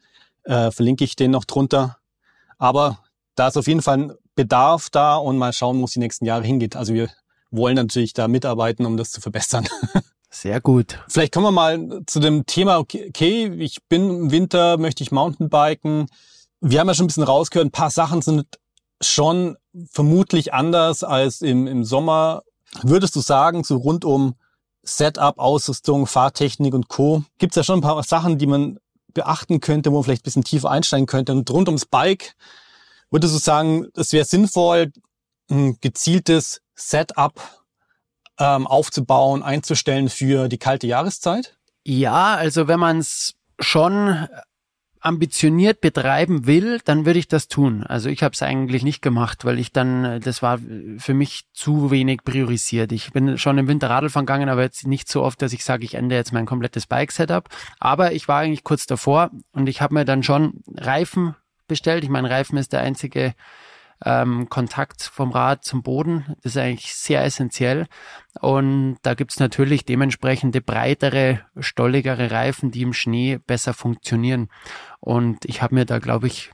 äh, 0.45 0.71
verlinke 0.71 1.03
ich 1.03 1.15
den 1.15 1.31
noch 1.31 1.45
drunter. 1.45 1.97
Aber 2.57 2.99
da 3.41 3.47
ist 3.47 3.57
auf 3.57 3.65
jeden 3.65 3.81
Fall 3.81 3.97
ein 3.97 4.13
Bedarf 4.35 4.91
da 4.91 5.15
und 5.15 5.39
mal 5.39 5.51
schauen, 5.51 5.79
wo 5.81 5.85
es 5.85 5.93
die 5.93 5.99
nächsten 5.99 6.25
Jahre 6.25 6.43
hingeht. 6.43 6.75
Also 6.75 6.93
wir 6.93 7.09
wollen 7.49 7.75
natürlich 7.75 8.13
da 8.13 8.27
mitarbeiten, 8.27 8.85
um 8.85 8.97
das 8.97 9.09
zu 9.09 9.19
verbessern. 9.19 9.67
Sehr 10.29 10.61
gut. 10.61 10.99
Vielleicht 11.07 11.33
kommen 11.33 11.47
wir 11.47 11.51
mal 11.51 12.03
zu 12.05 12.19
dem 12.19 12.45
Thema, 12.45 12.77
okay, 12.77 13.51
ich 13.57 13.81
bin 13.89 14.11
im 14.11 14.31
Winter, 14.31 14.77
möchte 14.77 15.01
ich 15.01 15.11
Mountainbiken. 15.11 16.05
Wir 16.59 16.79
haben 16.79 16.87
ja 16.87 16.93
schon 16.93 17.05
ein 17.05 17.07
bisschen 17.07 17.23
rausgehört, 17.23 17.69
ein 17.69 17.71
paar 17.71 17.89
Sachen 17.89 18.21
sind 18.21 18.45
schon 19.01 19.57
vermutlich 19.89 20.53
anders 20.53 21.03
als 21.03 21.41
im, 21.41 21.65
im 21.65 21.83
Sommer. 21.83 22.43
Würdest 22.83 23.15
du 23.15 23.21
sagen, 23.21 23.63
so 23.63 23.77
rund 23.77 24.05
um 24.05 24.35
Setup, 24.83 25.39
Ausrüstung, 25.39 26.05
Fahrtechnik 26.05 26.75
und 26.75 26.89
Co. 26.89 27.23
gibt 27.39 27.53
es 27.53 27.55
ja 27.55 27.63
schon 27.63 27.79
ein 27.79 27.81
paar 27.81 28.03
Sachen, 28.03 28.37
die 28.37 28.45
man 28.45 28.77
beachten 29.15 29.61
könnte, 29.61 29.89
wo 29.89 29.95
man 29.95 30.03
vielleicht 30.03 30.21
ein 30.21 30.25
bisschen 30.25 30.43
tiefer 30.43 30.69
einsteigen 30.69 31.07
könnte. 31.07 31.31
Und 31.31 31.49
rund 31.49 31.67
ums 31.69 31.87
Bike 31.87 32.35
würdest 33.11 33.35
du 33.35 33.39
sagen, 33.39 33.87
es 33.95 34.13
wäre 34.13 34.25
sinnvoll, 34.25 34.91
ein 35.49 35.77
gezieltes 35.81 36.61
Setup 36.73 37.33
ähm, 38.39 38.65
aufzubauen, 38.65 39.43
einzustellen 39.43 40.09
für 40.09 40.47
die 40.47 40.57
kalte 40.57 40.87
Jahreszeit? 40.87 41.57
Ja, 41.83 42.35
also 42.35 42.67
wenn 42.67 42.79
man 42.79 42.99
es 42.99 43.33
schon 43.59 44.27
ambitioniert 45.01 45.81
betreiben 45.81 46.45
will, 46.45 46.79
dann 46.85 47.05
würde 47.07 47.17
ich 47.17 47.27
das 47.27 47.47
tun. 47.47 47.83
Also 47.83 48.07
ich 48.07 48.21
habe 48.21 48.33
es 48.33 48.43
eigentlich 48.43 48.83
nicht 48.83 49.01
gemacht, 49.01 49.45
weil 49.45 49.57
ich 49.57 49.71
dann, 49.71 50.21
das 50.21 50.43
war 50.43 50.59
für 50.97 51.15
mich 51.15 51.45
zu 51.53 51.89
wenig 51.89 52.23
priorisiert. 52.23 52.91
Ich 52.91 53.11
bin 53.11 53.39
schon 53.39 53.57
im 53.57 53.67
Winter 53.67 53.89
Radl 53.89 54.09
gegangen, 54.09 54.47
aber 54.47 54.61
jetzt 54.61 54.85
nicht 54.85 55.09
so 55.09 55.23
oft, 55.23 55.41
dass 55.41 55.53
ich 55.53 55.63
sage, 55.63 55.85
ich 55.85 55.95
ende 55.95 56.15
jetzt 56.15 56.33
mein 56.33 56.45
komplettes 56.45 56.85
Bike-Setup. 56.85 57.49
Aber 57.79 58.13
ich 58.13 58.27
war 58.27 58.41
eigentlich 58.41 58.63
kurz 58.63 58.85
davor 58.85 59.31
und 59.53 59.67
ich 59.67 59.81
habe 59.81 59.95
mir 59.95 60.05
dann 60.05 60.21
schon 60.21 60.61
Reifen 60.77 61.35
bestellt. 61.71 62.03
Ich 62.03 62.09
meine, 62.09 62.29
Reifen 62.29 62.57
ist 62.57 62.73
der 62.73 62.81
einzige 62.81 63.33
ähm, 64.03 64.49
Kontakt 64.49 65.03
vom 65.03 65.31
Rad 65.31 65.63
zum 65.63 65.83
Boden. 65.83 66.35
Das 66.43 66.55
ist 66.55 66.57
eigentlich 66.57 66.93
sehr 66.93 67.23
essentiell. 67.23 67.87
Und 68.41 68.97
da 69.03 69.13
gibt's 69.13 69.39
natürlich 69.39 69.85
dementsprechende 69.85 70.59
breitere, 70.59 71.39
stolligere 71.57 72.29
Reifen, 72.29 72.71
die 72.71 72.81
im 72.81 72.91
Schnee 72.91 73.39
besser 73.47 73.73
funktionieren. 73.73 74.49
Und 74.99 75.45
ich 75.45 75.61
habe 75.61 75.75
mir 75.75 75.85
da, 75.85 75.99
glaube 75.99 76.27
ich, 76.27 76.51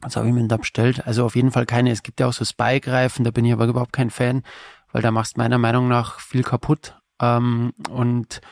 was 0.00 0.16
habe 0.16 0.28
ich 0.28 0.34
mir 0.34 0.46
da 0.48 0.58
bestellt? 0.58 1.06
Also 1.06 1.24
auf 1.24 1.34
jeden 1.34 1.50
Fall 1.50 1.64
keine. 1.64 1.90
Es 1.90 2.02
gibt 2.02 2.20
ja 2.20 2.26
auch 2.26 2.34
so 2.34 2.44
Spike-Reifen, 2.44 3.24
da 3.24 3.30
bin 3.30 3.46
ich 3.46 3.54
aber 3.54 3.64
überhaupt 3.64 3.94
kein 3.94 4.10
Fan, 4.10 4.42
weil 4.92 5.00
da 5.00 5.10
machst 5.10 5.38
meiner 5.38 5.56
Meinung 5.56 5.88
nach 5.88 6.20
viel 6.20 6.42
kaputt. 6.42 6.98
Ähm, 7.22 7.72
und 7.88 8.42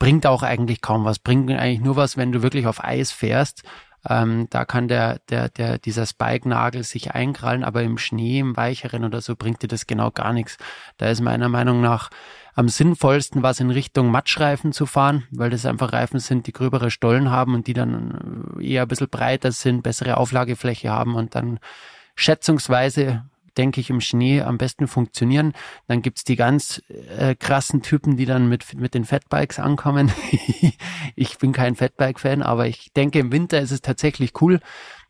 bringt 0.00 0.26
auch 0.26 0.42
eigentlich 0.42 0.80
kaum 0.80 1.04
was. 1.04 1.18
Bringt 1.18 1.50
eigentlich 1.50 1.80
nur 1.80 1.96
was, 1.96 2.16
wenn 2.16 2.32
du 2.32 2.42
wirklich 2.42 2.66
auf 2.66 2.82
Eis 2.82 3.12
fährst 3.12 3.62
ähm, 4.08 4.46
da 4.50 4.64
kann 4.64 4.88
der, 4.88 5.20
der, 5.28 5.48
der, 5.48 5.78
dieser 5.78 6.06
Spike-Nagel 6.06 6.82
sich 6.82 7.12
einkrallen, 7.12 7.64
aber 7.64 7.82
im 7.82 7.98
Schnee, 7.98 8.38
im 8.38 8.56
Weicheren 8.56 9.04
oder 9.04 9.20
so 9.20 9.36
bringt 9.36 9.62
dir 9.62 9.68
das 9.68 9.86
genau 9.86 10.10
gar 10.10 10.32
nichts. 10.32 10.56
Da 10.98 11.08
ist 11.08 11.20
meiner 11.20 11.48
Meinung 11.48 11.80
nach 11.80 12.10
am 12.54 12.68
sinnvollsten, 12.68 13.42
was 13.42 13.60
in 13.60 13.70
Richtung 13.70 14.10
Matschreifen 14.10 14.72
zu 14.72 14.86
fahren, 14.86 15.26
weil 15.30 15.50
das 15.50 15.66
einfach 15.66 15.92
Reifen 15.92 16.20
sind, 16.20 16.46
die 16.46 16.52
gröbere 16.52 16.90
Stollen 16.90 17.30
haben 17.30 17.54
und 17.54 17.66
die 17.66 17.72
dann 17.72 18.56
eher 18.60 18.82
ein 18.82 18.88
bisschen 18.88 19.08
breiter 19.08 19.52
sind, 19.52 19.82
bessere 19.82 20.16
Auflagefläche 20.16 20.90
haben 20.90 21.14
und 21.14 21.34
dann 21.34 21.60
schätzungsweise 22.16 23.24
denke 23.58 23.80
ich, 23.80 23.90
im 23.90 24.00
Schnee 24.00 24.40
am 24.40 24.56
besten 24.56 24.86
funktionieren. 24.86 25.52
Dann 25.88 26.00
gibt's 26.00 26.24
die 26.24 26.36
ganz 26.36 26.82
äh, 26.88 27.34
krassen 27.34 27.82
Typen, 27.82 28.16
die 28.16 28.24
dann 28.24 28.48
mit, 28.48 28.74
mit 28.74 28.94
den 28.94 29.04
Fatbikes 29.04 29.58
ankommen. 29.58 30.12
ich 31.16 31.38
bin 31.38 31.52
kein 31.52 31.74
Fatbike-Fan, 31.74 32.42
aber 32.42 32.66
ich 32.66 32.92
denke, 32.94 33.18
im 33.18 33.32
Winter 33.32 33.60
ist 33.60 33.72
es 33.72 33.82
tatsächlich 33.82 34.40
cool, 34.40 34.60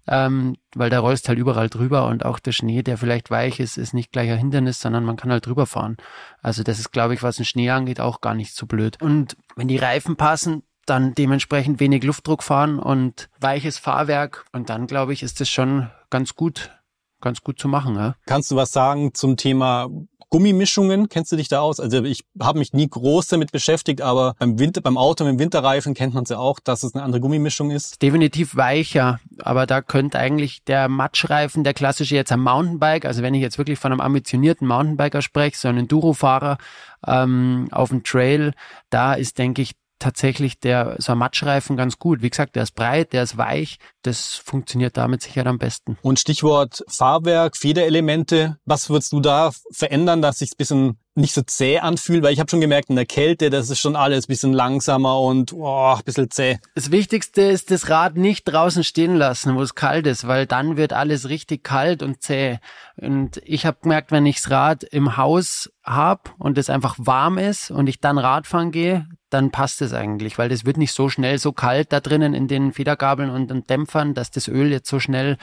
ähm, 0.08 0.56
weil 0.74 0.90
da 0.90 1.00
rollst 1.00 1.28
halt 1.28 1.38
überall 1.38 1.68
drüber 1.68 2.06
und 2.08 2.24
auch 2.24 2.38
der 2.38 2.52
Schnee, 2.52 2.82
der 2.82 2.96
vielleicht 2.96 3.30
weich 3.30 3.60
ist, 3.60 3.76
ist 3.76 3.92
nicht 3.92 4.10
gleich 4.10 4.30
ein 4.30 4.38
Hindernis, 4.38 4.80
sondern 4.80 5.04
man 5.04 5.16
kann 5.16 5.30
halt 5.30 5.46
drüber 5.46 5.66
fahren. 5.66 5.98
Also 6.40 6.62
das 6.62 6.78
ist, 6.78 6.90
glaube 6.90 7.14
ich, 7.14 7.22
was 7.22 7.36
den 7.36 7.44
Schnee 7.44 7.70
angeht, 7.70 8.00
auch 8.00 8.20
gar 8.22 8.34
nicht 8.34 8.54
so 8.54 8.66
blöd. 8.66 9.00
Und 9.02 9.36
wenn 9.54 9.68
die 9.68 9.76
Reifen 9.76 10.16
passen, 10.16 10.62
dann 10.86 11.14
dementsprechend 11.14 11.80
wenig 11.80 12.02
Luftdruck 12.02 12.42
fahren 12.42 12.78
und 12.78 13.28
weiches 13.40 13.76
Fahrwerk 13.76 14.46
und 14.52 14.70
dann, 14.70 14.86
glaube 14.86 15.12
ich, 15.12 15.22
ist 15.22 15.40
das 15.40 15.50
schon 15.50 15.90
ganz 16.08 16.34
gut 16.34 16.70
ganz 17.20 17.42
gut 17.42 17.58
zu 17.58 17.68
machen. 17.68 17.96
Ja? 17.96 18.14
Kannst 18.26 18.50
du 18.50 18.56
was 18.56 18.72
sagen 18.72 19.14
zum 19.14 19.36
Thema 19.36 19.88
Gummimischungen? 20.30 21.08
Kennst 21.08 21.32
du 21.32 21.36
dich 21.36 21.48
da 21.48 21.60
aus? 21.60 21.80
Also 21.80 22.04
ich 22.04 22.24
habe 22.40 22.58
mich 22.58 22.72
nie 22.72 22.88
groß 22.88 23.28
damit 23.28 23.50
beschäftigt, 23.50 24.02
aber 24.02 24.34
beim 24.38 24.58
Winter, 24.58 24.80
beim 24.80 24.98
Auto 24.98 25.24
mit 25.24 25.34
dem 25.34 25.38
Winterreifen 25.38 25.94
kennt 25.94 26.14
man 26.14 26.24
es 26.24 26.30
ja 26.30 26.38
auch, 26.38 26.60
dass 26.60 26.82
es 26.82 26.94
eine 26.94 27.02
andere 27.02 27.20
Gummimischung 27.20 27.70
ist. 27.70 28.02
Definitiv 28.02 28.56
weicher, 28.56 29.20
aber 29.38 29.66
da 29.66 29.80
könnte 29.80 30.18
eigentlich 30.18 30.64
der 30.64 30.88
Matschreifen, 30.88 31.64
der 31.64 31.74
klassische 31.74 32.14
jetzt 32.14 32.32
am 32.32 32.42
Mountainbike, 32.42 33.06
also 33.06 33.22
wenn 33.22 33.34
ich 33.34 33.40
jetzt 33.40 33.58
wirklich 33.58 33.78
von 33.78 33.92
einem 33.92 34.00
ambitionierten 34.00 34.68
Mountainbiker 34.68 35.22
spreche, 35.22 35.56
so 35.56 35.68
einen 35.68 35.78
Enduro-Fahrer 35.78 36.58
ähm, 37.06 37.68
auf 37.70 37.88
dem 37.88 38.04
Trail, 38.04 38.52
da 38.90 39.14
ist, 39.14 39.38
denke 39.38 39.62
ich, 39.62 39.72
tatsächlich 39.98 40.60
der 40.60 40.96
so 40.98 41.12
ein 41.12 41.18
Matschreifen 41.18 41.76
ganz 41.76 41.98
gut. 41.98 42.22
Wie 42.22 42.30
gesagt, 42.30 42.56
der 42.56 42.62
ist 42.62 42.74
breit, 42.74 43.12
der 43.12 43.22
ist 43.22 43.36
weich. 43.36 43.78
Das 44.02 44.36
funktioniert 44.36 44.96
damit 44.96 45.22
sicher 45.22 45.46
am 45.46 45.58
besten. 45.58 45.98
Und 46.02 46.18
Stichwort 46.18 46.84
Fahrwerk, 46.88 47.56
Federelemente. 47.56 48.58
Was 48.64 48.90
würdest 48.90 49.12
du 49.12 49.20
da 49.20 49.50
verändern, 49.70 50.22
dass 50.22 50.38
sich 50.38 50.52
ein 50.52 50.56
bisschen 50.56 50.98
nicht 51.14 51.34
so 51.34 51.42
zäh 51.42 51.78
anfühlt? 51.78 52.22
Weil 52.22 52.32
ich 52.32 52.40
habe 52.40 52.50
schon 52.50 52.60
gemerkt, 52.60 52.90
in 52.90 52.96
der 52.96 53.06
Kälte, 53.06 53.50
das 53.50 53.70
ist 53.70 53.80
schon 53.80 53.96
alles 53.96 54.24
ein 54.24 54.28
bisschen 54.28 54.52
langsamer 54.52 55.20
und 55.20 55.52
oh, 55.52 55.94
ein 55.96 56.04
bisschen 56.04 56.30
zäh. 56.30 56.58
Das 56.74 56.90
Wichtigste 56.90 57.42
ist, 57.42 57.70
das 57.70 57.88
Rad 57.90 58.16
nicht 58.16 58.44
draußen 58.44 58.84
stehen 58.84 59.16
lassen, 59.16 59.56
wo 59.56 59.62
es 59.62 59.74
kalt 59.74 60.06
ist, 60.06 60.26
weil 60.28 60.46
dann 60.46 60.76
wird 60.76 60.92
alles 60.92 61.28
richtig 61.28 61.64
kalt 61.64 62.02
und 62.02 62.22
zäh. 62.22 62.58
Und 62.96 63.40
ich 63.44 63.66
habe 63.66 63.78
gemerkt, 63.82 64.12
wenn 64.12 64.26
ich 64.26 64.36
das 64.36 64.50
Rad 64.50 64.84
im 64.84 65.16
Haus 65.16 65.70
hab 65.82 66.34
und 66.38 66.58
es 66.58 66.70
einfach 66.70 66.94
warm 66.98 67.38
ist 67.38 67.70
und 67.70 67.88
ich 67.88 68.00
dann 68.00 68.18
Radfahren 68.18 68.70
gehe, 68.70 69.08
dann 69.30 69.50
passt 69.50 69.82
es 69.82 69.92
eigentlich, 69.92 70.38
weil 70.38 70.48
das 70.48 70.64
wird 70.64 70.76
nicht 70.76 70.92
so 70.92 71.08
schnell 71.08 71.38
so 71.38 71.52
kalt 71.52 71.92
da 71.92 72.00
drinnen 72.00 72.34
in 72.34 72.48
den 72.48 72.72
Federgabeln 72.72 73.30
und 73.30 73.50
den 73.50 73.66
Dämpfern, 73.66 74.14
dass 74.14 74.30
das 74.30 74.48
Öl 74.48 74.70
jetzt 74.70 74.88
so 74.88 75.00
schnell 75.00 75.36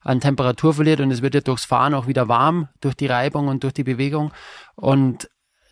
an 0.00 0.20
Temperatur 0.20 0.74
verliert 0.74 1.00
und 1.00 1.10
es 1.10 1.22
wird 1.22 1.34
ja 1.34 1.40
durchs 1.40 1.64
Fahren 1.64 1.94
auch 1.94 2.06
wieder 2.06 2.28
warm, 2.28 2.68
durch 2.80 2.94
die 2.94 3.06
Reibung 3.06 3.48
und 3.48 3.64
durch 3.64 3.74
die 3.74 3.84
Bewegung. 3.84 4.32
Und 4.74 5.28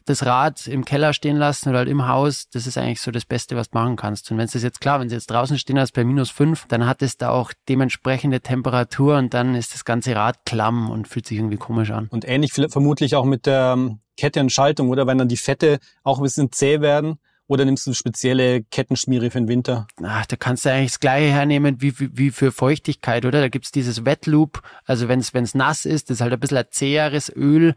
das 0.06 0.24
Rad 0.24 0.68
im 0.68 0.84
Keller 0.84 1.12
stehen 1.12 1.36
lassen 1.36 1.68
oder 1.68 1.78
halt 1.78 1.88
im 1.88 2.06
Haus, 2.06 2.48
das 2.48 2.66
ist 2.66 2.78
eigentlich 2.78 3.00
so 3.00 3.10
das 3.10 3.24
Beste, 3.24 3.56
was 3.56 3.70
du 3.70 3.78
machen 3.78 3.96
kannst. 3.96 4.30
Und 4.30 4.38
wenn 4.38 4.44
es 4.46 4.54
jetzt 4.54 4.80
klar, 4.80 5.00
wenn 5.00 5.08
sie 5.08 5.16
jetzt 5.16 5.30
draußen 5.30 5.58
stehen 5.58 5.78
hast 5.78 5.92
bei 5.92 6.04
minus 6.04 6.30
fünf, 6.30 6.66
dann 6.68 6.86
hat 6.86 7.02
es 7.02 7.16
da 7.16 7.30
auch 7.30 7.52
dementsprechende 7.68 8.40
Temperatur 8.40 9.18
und 9.18 9.34
dann 9.34 9.56
ist 9.56 9.74
das 9.74 9.84
ganze 9.84 10.14
Rad 10.14 10.44
klamm 10.46 10.90
und 10.90 11.08
fühlt 11.08 11.26
sich 11.26 11.38
irgendwie 11.38 11.56
komisch 11.56 11.90
an. 11.90 12.06
Und 12.10 12.26
ähnlich 12.26 12.52
vermutlich 12.52 13.16
auch 13.16 13.24
mit 13.24 13.46
der 13.46 13.74
ähm, 13.76 13.98
Kette 14.16 14.40
und 14.40 14.52
Schaltung, 14.52 14.88
oder 14.90 15.06
wenn 15.06 15.18
dann 15.18 15.28
die 15.28 15.36
Fette 15.36 15.78
auch 16.04 16.18
ein 16.18 16.22
bisschen 16.22 16.52
zäh 16.52 16.80
werden, 16.80 17.18
oder 17.48 17.64
nimmst 17.64 17.86
du 17.86 17.92
spezielle 17.92 18.62
Kettenschmiere 18.64 19.30
für 19.30 19.38
den 19.38 19.48
Winter? 19.48 19.86
Ach, 20.02 20.26
da 20.26 20.36
kannst 20.36 20.64
du 20.64 20.72
eigentlich 20.72 20.92
das 20.92 21.00
gleiche 21.00 21.32
hernehmen 21.32 21.80
wie, 21.80 21.98
wie, 21.98 22.10
wie 22.12 22.30
für 22.30 22.52
Feuchtigkeit, 22.52 23.24
oder? 23.24 23.40
Da 23.40 23.48
gibt's 23.48 23.70
dieses 23.70 24.04
Wetloop, 24.04 24.62
also 24.84 25.08
wenn 25.08 25.20
es 25.20 25.54
nass 25.54 25.84
ist, 25.84 26.10
das 26.10 26.16
ist 26.16 26.20
halt 26.20 26.32
ein 26.32 26.40
bisschen 26.40 26.58
ein 26.58 26.66
zäheres 26.70 27.32
Öl. 27.34 27.74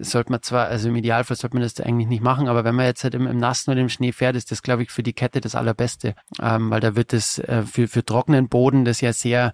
Sollte 0.00 0.32
man 0.32 0.42
zwar, 0.42 0.66
also 0.66 0.88
im 0.88 0.96
Idealfall 0.96 1.36
sollte 1.36 1.54
man 1.54 1.62
das 1.62 1.78
eigentlich 1.80 2.08
nicht 2.08 2.22
machen, 2.22 2.48
aber 2.48 2.64
wenn 2.64 2.74
man 2.74 2.86
jetzt 2.86 3.04
halt 3.04 3.14
im, 3.14 3.28
im 3.28 3.38
Nassen 3.38 3.70
oder 3.70 3.80
im 3.80 3.88
Schnee 3.88 4.10
fährt, 4.10 4.34
ist 4.34 4.50
das, 4.50 4.62
glaube 4.62 4.82
ich, 4.82 4.90
für 4.90 5.04
die 5.04 5.12
Kette 5.12 5.40
das 5.40 5.54
Allerbeste. 5.54 6.16
Ähm, 6.42 6.70
weil 6.70 6.80
da 6.80 6.96
wird 6.96 7.12
es 7.12 7.38
äh, 7.38 7.62
für, 7.62 7.86
für 7.86 8.04
trockenen 8.04 8.48
Boden, 8.48 8.84
das 8.84 9.00
ja 9.00 9.12
sehr, 9.12 9.52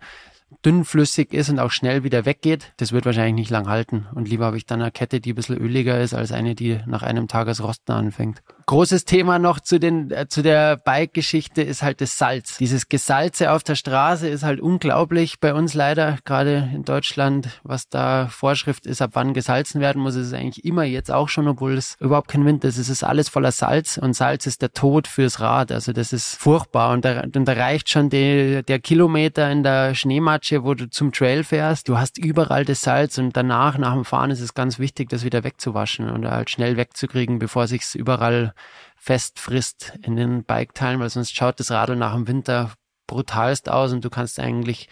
dünnflüssig 0.65 1.33
ist 1.33 1.49
und 1.49 1.59
auch 1.59 1.71
schnell 1.71 2.05
wieder 2.05 2.25
weggeht, 2.25 2.73
das 2.77 2.93
wird 2.93 3.07
wahrscheinlich 3.07 3.35
nicht 3.35 3.51
lang 3.51 3.69
halten. 3.69 4.07
Und 4.15 4.29
lieber 4.29 4.47
habe 4.47 4.57
ich 4.57 4.67
dann 4.67 4.83
eine 4.83 4.91
Kette, 4.91 5.21
die 5.21 5.33
ein 5.33 5.35
bisschen 5.35 5.59
öliger 5.59 6.01
ist, 6.01 6.15
als 6.15 6.33
eine, 6.33 6.55
die 6.55 6.79
nach 6.87 7.03
einem 7.03 7.29
Tagesrosten 7.29 7.95
anfängt. 7.95 8.43
Großes 8.67 9.05
Thema 9.05 9.39
noch 9.39 9.61
zu 9.61 9.79
den, 9.79 10.11
äh, 10.11 10.29
zu 10.29 10.43
der 10.43 10.77
Bike-Geschichte 10.77 11.63
ist 11.63 11.83
halt 11.83 12.01
das 12.01 12.19
Salz. 12.19 12.59
Dieses 12.59 12.89
Gesalze 12.89 13.51
auf 13.53 13.63
der 13.63 13.75
Straße 13.75 14.29
ist 14.29 14.43
halt 14.43 14.61
unglaublich 14.61 15.41
bei 15.41 15.55
uns 15.55 15.75
leider, 15.75 16.19
gerade 16.25 16.71
in 16.75 16.85
Deutschland, 16.85 17.61
was 17.63 17.89
da 17.89 18.29
Vorschrift 18.29 18.87
ist, 18.87 19.03
ab 19.03 19.11
wann 19.15 19.35
gesalzen 19.35 19.81
werden 19.81 20.03
muss, 20.03 20.15
ist 20.15 20.29
es 20.29 20.33
eigentlich 20.33 20.65
immer 20.65 20.85
jetzt 20.85 21.11
auch 21.11 21.29
schon, 21.29 21.49
obwohl 21.49 21.75
es 21.75 21.97
überhaupt 22.01 22.29
kein 22.29 22.45
Wind 22.45 22.65
ist. 22.65 22.79
Es 22.79 22.89
ist 22.89 23.05
alles 23.05 23.29
voller 23.29 23.53
Salz 23.53 23.99
und 23.99 24.15
Salz 24.15 24.47
ist 24.47 24.63
der 24.63 24.73
Tod 24.73 25.09
fürs 25.09 25.41
Rad. 25.41 25.73
Also 25.73 25.93
das 25.93 26.13
ist 26.13 26.37
furchtbar 26.37 26.93
und 26.93 27.05
da, 27.05 27.23
und 27.23 27.45
da 27.45 27.53
reicht 27.53 27.89
schon 27.89 28.11
die, 28.11 28.63
der 28.67 28.79
Kilometer 28.79 29.51
in 29.51 29.63
der 29.63 29.95
Schneematsche, 29.95 30.65
wo 30.65 30.75
du 30.75 30.89
zum 30.89 31.13
Trail 31.13 31.45
fährst. 31.45 31.89
Du 31.89 31.99
hast 31.99 32.19
überall 32.19 32.65
das 32.65 32.81
Salz 32.81 33.19
und 33.19 33.37
danach, 33.37 33.79
nach 33.79 33.95
dem 33.95 34.05
Fahren 34.05 34.31
ist 34.31 34.41
es 34.41 34.55
ganz 34.55 34.79
wichtig, 34.79 35.09
das 35.09 35.25
wieder 35.25 35.45
wegzuwaschen 35.45 36.11
und 36.11 36.27
halt 36.27 36.51
schnell 36.51 36.77
wegzukriegen, 36.77 37.39
bevor 37.39 37.67
sich's 37.67 37.95
überall 37.95 38.52
frisst 38.97 39.99
in 40.03 40.17
den 40.17 40.45
Bike-Teilen, 40.45 41.01
weil 41.01 41.11
sonst 41.11 41.35
schaut 41.35 41.59
das 41.61 41.71
Radl 41.71 41.97
nach 41.97 42.15
dem 42.15 42.29
Winter 42.29 42.73
brutalst 43.07 43.69
aus 43.69 43.93
und 43.93 44.05
du 44.05 44.11
kannst 44.11 44.39
eigentlich 44.39 44.89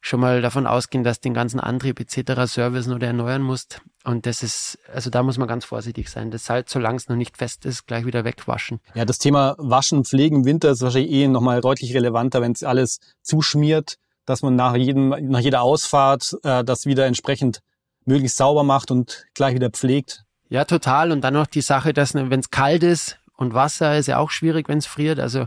schon 0.00 0.20
mal 0.20 0.40
davon 0.40 0.66
ausgehen, 0.66 1.04
dass 1.04 1.20
den 1.20 1.34
ganzen 1.34 1.58
Antrieb 1.58 1.98
etc. 1.98 2.50
servicen 2.52 2.92
oder 2.92 3.08
erneuern 3.08 3.42
musst. 3.42 3.80
Und 4.04 4.26
das 4.26 4.42
ist, 4.42 4.78
also 4.92 5.10
da 5.10 5.22
muss 5.22 5.36
man 5.36 5.48
ganz 5.48 5.64
vorsichtig 5.64 6.08
sein. 6.08 6.30
Das 6.30 6.44
Salz, 6.44 6.72
solange 6.72 6.96
es 6.96 7.08
noch 7.08 7.16
nicht 7.16 7.36
fest 7.36 7.64
ist, 7.66 7.86
gleich 7.86 8.06
wieder 8.06 8.24
wegwaschen. 8.24 8.80
Ja, 8.94 9.04
das 9.04 9.18
Thema 9.18 9.56
Waschen, 9.58 10.04
Pflegen 10.04 10.44
Winter 10.44 10.70
ist 10.70 10.82
wahrscheinlich 10.82 11.10
eh 11.10 11.28
nochmal 11.28 11.60
deutlich 11.60 11.92
relevanter, 11.94 12.40
wenn 12.40 12.52
es 12.52 12.62
alles 12.62 13.00
zuschmiert, 13.22 13.96
dass 14.26 14.42
man 14.42 14.54
nach 14.54 14.76
jedem, 14.76 15.08
nach 15.08 15.40
jeder 15.40 15.62
Ausfahrt 15.62 16.36
äh, 16.44 16.62
das 16.62 16.86
wieder 16.86 17.06
entsprechend 17.06 17.60
möglichst 18.04 18.36
sauber 18.36 18.62
macht 18.62 18.92
und 18.92 19.24
gleich 19.34 19.54
wieder 19.54 19.70
pflegt. 19.70 20.25
Ja, 20.48 20.64
total. 20.64 21.12
Und 21.12 21.22
dann 21.22 21.34
noch 21.34 21.46
die 21.46 21.60
Sache, 21.60 21.92
dass 21.92 22.14
wenn 22.14 22.40
es 22.40 22.50
kalt 22.50 22.82
ist 22.82 23.18
und 23.36 23.54
Wasser 23.54 23.98
ist 23.98 24.06
ja 24.06 24.18
auch 24.18 24.30
schwierig, 24.30 24.68
wenn 24.68 24.78
es 24.78 24.86
friert. 24.86 25.18
Also 25.18 25.46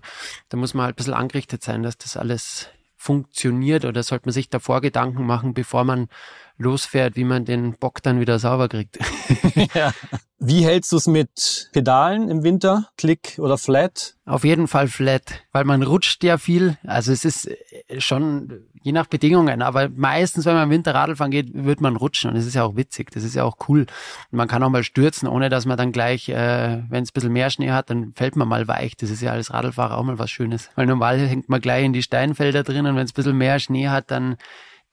da 0.49 0.57
muss 0.57 0.73
man 0.73 0.85
halt 0.85 0.95
ein 0.95 0.97
bisschen 0.97 1.13
angerichtet 1.13 1.63
sein, 1.63 1.83
dass 1.83 1.97
das 1.97 2.17
alles 2.17 2.69
funktioniert 2.97 3.85
oder 3.85 4.03
sollte 4.03 4.27
man 4.27 4.33
sich 4.33 4.49
davor 4.49 4.81
Gedanken 4.81 5.25
machen, 5.25 5.53
bevor 5.53 5.85
man 5.85 6.09
losfährt, 6.57 7.15
wie 7.15 7.23
man 7.23 7.45
den 7.45 7.73
Bock 7.73 8.03
dann 8.03 8.19
wieder 8.19 8.39
sauber 8.39 8.67
kriegt. 8.67 8.99
ja. 9.73 9.93
Wie 10.41 10.63
hältst 10.63 10.93
du 10.93 10.95
es 10.95 11.05
mit 11.05 11.69
Pedalen 11.73 12.29
im 12.29 12.43
Winter? 12.43 12.87
Klick 12.97 13.35
oder 13.39 13.57
Flat? 13.57 14.15
Auf 14.25 14.45
jeden 14.45 14.69
Fall 14.69 14.87
Flat, 14.87 15.41
weil 15.51 15.65
man 15.65 15.83
rutscht 15.83 16.23
ja 16.23 16.37
viel. 16.37 16.77
Also 16.87 17.11
es 17.11 17.25
ist 17.25 17.47
äh, 17.47 17.99
schon 17.99 18.61
je 18.81 18.93
nach 18.93 19.07
Bedingungen, 19.07 19.61
aber 19.61 19.89
meistens, 19.89 20.45
wenn 20.45 20.53
man 20.53 20.63
im 20.63 20.69
Winter 20.69 20.95
Radl 20.95 21.17
fahren 21.17 21.31
geht, 21.31 21.49
wird 21.53 21.81
man 21.81 21.97
rutschen 21.97 22.29
und 22.29 22.37
das 22.37 22.45
ist 22.45 22.55
ja 22.55 22.63
auch 22.63 22.77
witzig, 22.77 23.11
das 23.11 23.25
ist 23.25 23.35
ja 23.35 23.43
auch 23.43 23.57
cool. 23.67 23.81
Und 23.81 24.37
man 24.37 24.47
kann 24.47 24.63
auch 24.63 24.69
mal 24.69 24.85
stürzen, 24.85 25.27
ohne 25.27 25.49
dass 25.49 25.65
man 25.65 25.77
dann 25.77 25.91
gleich, 25.91 26.29
äh, 26.29 26.83
wenn 26.87 27.03
es 27.03 27.09
ein 27.09 27.13
bisschen 27.13 27.33
mehr 27.33 27.49
Schnee 27.49 27.71
hat, 27.71 27.89
dann 27.89 28.13
fällt 28.13 28.37
man 28.37 28.47
mal 28.47 28.65
weich. 28.69 28.95
Das 28.95 29.09
ist 29.09 29.21
ja 29.21 29.33
als 29.33 29.53
Radlfahrer 29.53 29.97
auch 29.97 30.03
mal 30.03 30.19
was 30.19 30.31
Schönes. 30.31 30.69
Weil 30.75 30.85
normal 30.85 31.19
hängt 31.19 31.49
man 31.49 31.59
gleich 31.59 31.83
in 31.83 31.91
die 31.91 32.03
Steinfelder 32.03 32.63
drin 32.63 32.85
und 32.85 32.95
wenn 32.95 33.03
es 33.03 33.11
ein 33.11 33.15
bisschen 33.15 33.37
mehr 33.37 33.59
Schnee 33.59 33.89
hat, 33.89 34.09
dann 34.09 34.37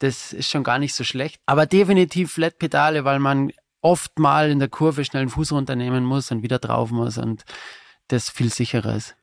das 0.01 0.33
ist 0.33 0.51
schon 0.51 0.65
gar 0.65 0.79
nicht 0.79 0.95
so 0.95 1.05
schlecht. 1.05 1.41
Aber 1.47 1.67
definitiv 1.67 2.33
Flat-Pedale, 2.33 3.05
weil 3.05 3.19
man 3.19 3.53
oft 3.87 4.19
mal 4.19 4.51
in 4.51 4.59
der 4.59 4.69
Kurve 4.69 5.05
schnell 5.05 5.23
einen 5.23 5.31
Fuß 5.31 5.53
runternehmen 5.53 6.05
muss 6.05 6.33
und 6.33 6.43
wieder 6.43 6.59
drauf 6.59 6.91
muss 6.91 7.19
und 7.19 7.45
das 8.09 8.29
viel 8.29 8.53
sicherer 8.53 8.97
ist. 8.97 9.15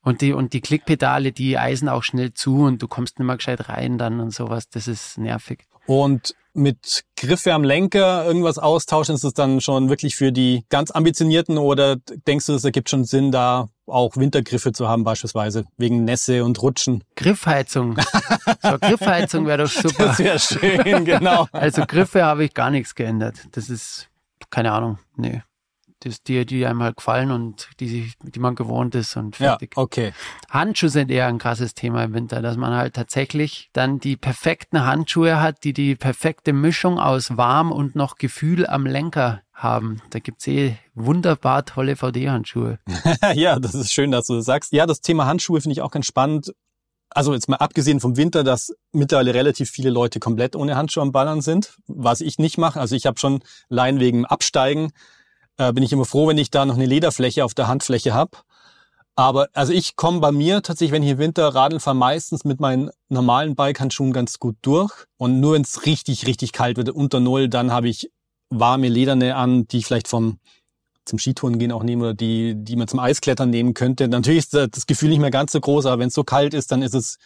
Und 0.00 0.20
die, 0.20 0.32
und 0.32 0.52
die 0.52 0.60
Klickpedale, 0.60 1.32
die 1.32 1.58
eisen 1.58 1.88
auch 1.88 2.04
schnell 2.04 2.32
zu 2.32 2.62
und 2.62 2.80
du 2.82 2.88
kommst 2.88 3.18
nicht 3.18 3.26
mehr 3.26 3.36
gescheit 3.36 3.68
rein 3.68 3.98
dann 3.98 4.20
und 4.20 4.32
sowas. 4.32 4.68
Das 4.68 4.88
ist 4.88 5.18
nervig. 5.18 5.64
Und 5.86 6.34
mit 6.54 7.04
Griffe 7.16 7.52
am 7.52 7.64
Lenker 7.64 8.24
irgendwas 8.24 8.58
austauschen, 8.58 9.14
ist 9.14 9.24
es 9.24 9.34
dann 9.34 9.60
schon 9.60 9.88
wirklich 9.88 10.14
für 10.14 10.32
die 10.32 10.64
ganz 10.68 10.90
ambitionierten 10.90 11.58
oder 11.58 11.96
denkst 11.96 12.46
du, 12.46 12.54
es 12.54 12.64
ergibt 12.64 12.90
schon 12.90 13.04
Sinn, 13.04 13.32
da 13.32 13.68
auch 13.86 14.16
Wintergriffe 14.16 14.72
zu 14.72 14.88
haben 14.88 15.02
beispielsweise, 15.02 15.64
wegen 15.76 16.04
Nässe 16.04 16.44
und 16.44 16.60
Rutschen? 16.62 17.04
Griffheizung. 17.16 17.96
So, 18.62 18.78
Griffheizung 18.78 19.46
wäre 19.46 19.64
doch 19.64 19.70
super. 19.70 20.06
Das 20.06 20.18
wäre 20.18 20.38
schön, 20.38 21.04
genau. 21.04 21.48
Also 21.52 21.84
Griffe 21.86 22.24
habe 22.24 22.44
ich 22.44 22.54
gar 22.54 22.70
nichts 22.70 22.94
geändert. 22.94 23.36
Das 23.52 23.68
ist, 23.68 24.08
keine 24.52 24.70
Ahnung, 24.70 24.98
nee 25.16 25.42
das, 26.04 26.22
die, 26.22 26.44
die 26.44 26.66
einem 26.66 26.82
halt 26.82 26.96
gefallen 26.96 27.30
und 27.30 27.68
die, 27.80 28.12
die 28.22 28.40
man 28.40 28.54
gewohnt 28.54 28.94
ist 28.94 29.16
und 29.16 29.36
fertig. 29.36 29.74
Ja, 29.76 29.82
okay. 29.82 30.12
Handschuhe 30.50 30.88
sind 30.88 31.10
eher 31.10 31.26
ein 31.26 31.38
krasses 31.38 31.74
Thema 31.74 32.04
im 32.04 32.14
Winter, 32.14 32.42
dass 32.42 32.56
man 32.56 32.74
halt 32.74 32.94
tatsächlich 32.94 33.70
dann 33.72 33.98
die 33.98 34.16
perfekten 34.16 34.84
Handschuhe 34.84 35.40
hat, 35.40 35.64
die 35.64 35.72
die 35.72 35.94
perfekte 35.94 36.52
Mischung 36.52 36.98
aus 36.98 37.36
warm 37.36 37.72
und 37.72 37.94
noch 37.94 38.16
Gefühl 38.16 38.66
am 38.66 38.86
Lenker 38.86 39.42
haben. 39.52 40.02
Da 40.10 40.18
gibt's 40.18 40.46
eh 40.48 40.76
wunderbar 40.94 41.64
tolle 41.64 41.96
VD-Handschuhe. 41.96 42.78
ja, 43.34 43.58
das 43.58 43.74
ist 43.74 43.92
schön, 43.92 44.10
dass 44.10 44.26
du 44.26 44.34
das 44.34 44.44
sagst. 44.44 44.72
Ja, 44.72 44.86
das 44.86 45.00
Thema 45.00 45.26
Handschuhe 45.26 45.60
finde 45.60 45.74
ich 45.74 45.82
auch 45.82 45.90
ganz 45.90 46.06
spannend. 46.06 46.52
Also 47.14 47.34
jetzt 47.34 47.48
mal 47.48 47.56
abgesehen 47.56 48.00
vom 48.00 48.16
Winter, 48.16 48.44
dass 48.44 48.74
mittlerweile 48.92 49.34
relativ 49.34 49.70
viele 49.70 49.90
Leute 49.90 50.20
komplett 50.20 50.56
ohne 50.56 50.76
Handschuhe 50.76 51.02
am 51.02 51.12
Ballern 51.12 51.40
sind, 51.40 51.76
was 51.86 52.20
ich 52.20 52.38
nicht 52.38 52.58
mache. 52.58 52.80
Also 52.80 52.94
ich 52.96 53.06
habe 53.06 53.18
schon 53.18 53.42
allein 53.70 54.00
wegen 54.00 54.24
Absteigen 54.24 54.92
äh, 55.58 55.72
bin 55.72 55.82
ich 55.82 55.92
immer 55.92 56.04
froh, 56.04 56.28
wenn 56.28 56.38
ich 56.38 56.50
da 56.50 56.64
noch 56.64 56.74
eine 56.74 56.86
Lederfläche 56.86 57.44
auf 57.44 57.54
der 57.54 57.68
Handfläche 57.68 58.14
habe. 58.14 58.38
Aber 59.14 59.48
also 59.52 59.72
ich 59.72 59.96
komme 59.96 60.20
bei 60.20 60.32
mir 60.32 60.62
tatsächlich, 60.62 60.92
wenn 60.92 61.02
ich 61.02 61.10
im 61.10 61.18
Winter 61.18 61.48
Radeln 61.48 61.80
fahre, 61.80 61.96
meistens 61.96 62.44
mit 62.44 62.60
meinen 62.60 62.90
normalen 63.10 63.54
Bikehandschuhen 63.54 64.12
ganz 64.12 64.38
gut 64.38 64.56
durch. 64.62 64.92
Und 65.18 65.38
nur 65.40 65.54
wenn 65.54 65.62
es 65.62 65.84
richtig, 65.84 66.26
richtig 66.26 66.52
kalt 66.52 66.78
wird, 66.78 66.88
unter 66.88 67.20
Null, 67.20 67.48
dann 67.48 67.72
habe 67.72 67.88
ich 67.88 68.10
warme 68.48 68.88
Lederne 68.88 69.36
an, 69.36 69.66
die 69.66 69.78
ich 69.78 69.86
vielleicht 69.86 70.08
vom 70.08 70.38
zum 71.04 71.18
Skitouren 71.18 71.58
gehen 71.58 71.72
auch 71.72 71.82
nehmen 71.82 72.02
oder 72.02 72.14
die, 72.14 72.54
die 72.56 72.76
man 72.76 72.88
zum 72.88 73.00
Eisklettern 73.00 73.50
nehmen 73.50 73.74
könnte. 73.74 74.08
Natürlich 74.08 74.40
ist 74.40 74.54
das 74.54 74.86
Gefühl 74.86 75.10
nicht 75.10 75.20
mehr 75.20 75.30
ganz 75.30 75.52
so 75.52 75.60
groß, 75.60 75.86
aber 75.86 76.00
wenn 76.00 76.08
es 76.08 76.14
so 76.14 76.24
kalt 76.24 76.54
ist, 76.54 76.72
dann 76.72 76.82
ist 76.82 76.94
es 76.94 77.18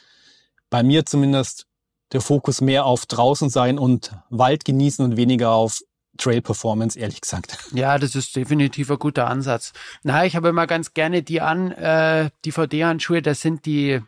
bei 0.70 0.82
mir 0.82 1.06
zumindest 1.06 1.66
der 2.12 2.20
Fokus 2.20 2.60
mehr 2.60 2.86
auf 2.86 3.06
draußen 3.06 3.50
sein 3.50 3.78
und 3.78 4.12
Wald 4.30 4.64
genießen 4.64 5.04
und 5.04 5.16
weniger 5.16 5.50
auf 5.50 5.80
Trail 6.16 6.40
Performance, 6.40 6.98
ehrlich 6.98 7.20
gesagt. 7.20 7.58
Ja, 7.72 7.98
das 7.98 8.14
ist 8.14 8.34
definitiv 8.36 8.90
ein 8.90 8.98
guter 8.98 9.28
Ansatz. 9.28 9.72
Na, 10.02 10.24
ich 10.24 10.36
habe 10.36 10.48
immer 10.48 10.66
ganz 10.66 10.94
gerne 10.94 11.22
die 11.22 11.40
an, 11.40 11.72
äh, 11.72 12.30
die 12.44 12.52
VD-Handschuhe, 12.52 13.22
das 13.22 13.40
sind 13.40 13.66
die, 13.66 14.00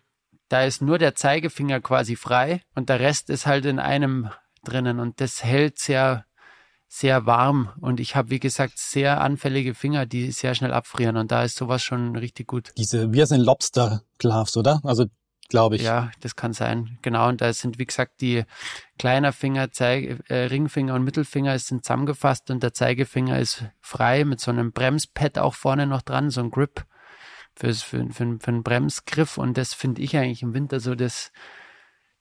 da 0.48 0.64
ist 0.64 0.81
nur 0.81 0.98
der 0.98 1.14
Zeigefinger 1.14 1.81
quasi 1.81 2.16
frei 2.16 2.62
und 2.74 2.88
der 2.88 3.00
Rest 3.00 3.28
ist 3.28 3.46
halt 3.46 3.66
in 3.66 3.78
einem 3.78 4.31
drinnen 4.64 5.00
und 5.00 5.20
das 5.20 5.44
hält 5.44 5.78
sehr, 5.78 6.24
sehr 6.88 7.27
warm 7.27 7.70
und 7.81 8.01
ich 8.01 8.16
habe, 8.16 8.31
wie 8.31 8.40
gesagt, 8.40 8.79
sehr 8.79 9.20
anfällige 9.20 9.74
Finger, 9.74 10.07
die 10.07 10.33
sehr 10.33 10.55
schnell 10.55 10.72
abfrieren 10.72 11.16
und 11.16 11.31
da 11.31 11.44
ist 11.44 11.57
sowas 11.57 11.83
schon 11.83 12.16
richtig 12.16 12.46
gut. 12.46 12.72
Diese, 12.79 13.12
wir 13.12 13.27
sind 13.27 13.42
Lobster 13.42 14.03
Gloves, 14.18 14.57
oder? 14.57 14.81
Also 14.85 15.05
glaube 15.48 15.77
ich. 15.77 15.83
Ja, 15.83 16.11
das 16.20 16.37
kann 16.37 16.53
sein. 16.53 16.98
Genau. 17.03 17.29
Und 17.29 17.40
da 17.40 17.53
sind, 17.53 17.79
wie 17.79 17.87
gesagt, 17.87 18.20
die 18.20 18.44
kleiner 18.98 19.33
Finger, 19.33 19.70
Zeige, 19.70 20.18
äh, 20.29 20.44
Ringfinger 20.44 20.94
und 20.94 21.05
Mittelfinger 21.05 21.59
sind 21.59 21.85
zusammengefasst 21.85 22.51
und 22.51 22.62
der 22.62 22.74
Zeigefinger 22.74 23.38
ist 23.38 23.64
frei 23.81 24.24
mit 24.24 24.40
so 24.40 24.51
einem 24.51 24.72
Bremspad 24.72 25.38
auch 25.38 25.55
vorne 25.55 25.87
noch 25.87 26.03
dran, 26.03 26.31
so 26.31 26.40
ein 26.40 26.51
Grip 26.51 26.85
für, 27.55 27.72
für, 27.74 28.07
für, 28.11 28.38
für 28.38 28.48
einen 28.48 28.62
Bremsgriff. 28.62 29.38
Und 29.38 29.57
das 29.57 29.74
finde 29.74 30.03
ich 30.03 30.16
eigentlich 30.16 30.42
im 30.42 30.55
Winter 30.55 30.81
so 30.81 30.94
das, 30.94 31.33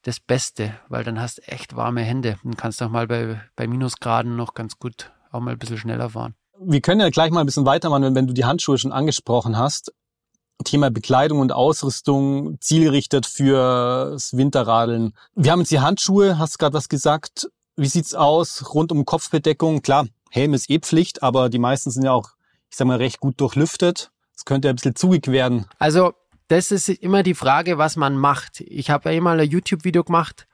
das 0.07 0.21
Beste, 0.21 0.73
weil 0.87 1.03
dann 1.03 1.19
hast 1.19 1.39
du 1.39 1.47
echt 1.47 1.75
warme 1.75 2.01
Hände 2.01 2.37
und 2.43 2.57
kannst 2.57 2.81
auch 2.81 2.89
mal 2.89 3.07
bei, 3.07 3.41
bei 3.57 3.67
Minusgraden 3.67 4.37
noch 4.37 4.53
ganz 4.53 4.79
gut 4.79 5.11
auch 5.31 5.41
mal 5.41 5.51
ein 5.51 5.59
bisschen 5.59 5.77
schneller 5.77 6.11
fahren. 6.11 6.33
Wir 6.59 6.79
können 6.79 7.01
ja 7.01 7.09
gleich 7.09 7.29
mal 7.29 7.41
ein 7.41 7.45
bisschen 7.45 7.65
weitermachen, 7.65 8.03
wenn, 8.03 8.15
wenn 8.15 8.27
du 8.27 8.33
die 8.33 8.45
Handschuhe 8.45 8.77
schon 8.77 8.93
angesprochen 8.93 9.57
hast. 9.57 9.93
Thema 10.63 10.89
Bekleidung 10.89 11.39
und 11.39 11.51
Ausrüstung 11.51 12.57
zielgerichtet 12.61 13.25
fürs 13.25 14.35
Winterradeln. 14.35 15.13
Wir 15.35 15.51
haben 15.51 15.59
jetzt 15.59 15.71
die 15.71 15.81
Handschuhe, 15.81 16.39
hast 16.39 16.57
gerade 16.57 16.73
was 16.73 16.87
gesagt. 16.87 17.49
Wie 17.75 17.87
sieht's 17.87 18.15
aus 18.15 18.73
rund 18.73 18.93
um 18.93 19.03
Kopfbedeckung? 19.05 19.81
Klar, 19.81 20.07
Helm 20.31 20.53
ist 20.53 20.69
eh 20.69 20.79
Pflicht, 20.79 21.21
aber 21.21 21.49
die 21.49 21.59
meisten 21.59 21.91
sind 21.91 22.03
ja 22.03 22.13
auch, 22.13 22.29
ich 22.71 22.77
sag 22.77 22.87
mal, 22.87 22.97
recht 22.97 23.19
gut 23.19 23.39
durchlüftet. 23.41 24.09
Es 24.35 24.45
könnte 24.45 24.69
ein 24.69 24.75
bisschen 24.75 24.95
zugig 24.95 25.27
werden. 25.27 25.65
Also, 25.79 26.13
das 26.47 26.71
ist 26.71 26.89
immer 26.89 27.23
die 27.23 27.33
Frage, 27.33 27.77
was 27.77 27.95
man 27.95 28.17
macht. 28.17 28.61
Ich 28.61 28.89
habe 28.89 29.13
ja 29.13 29.21
mal 29.21 29.39
ein 29.39 29.49
YouTube-Video 29.49 30.03
gemacht, 30.03 30.47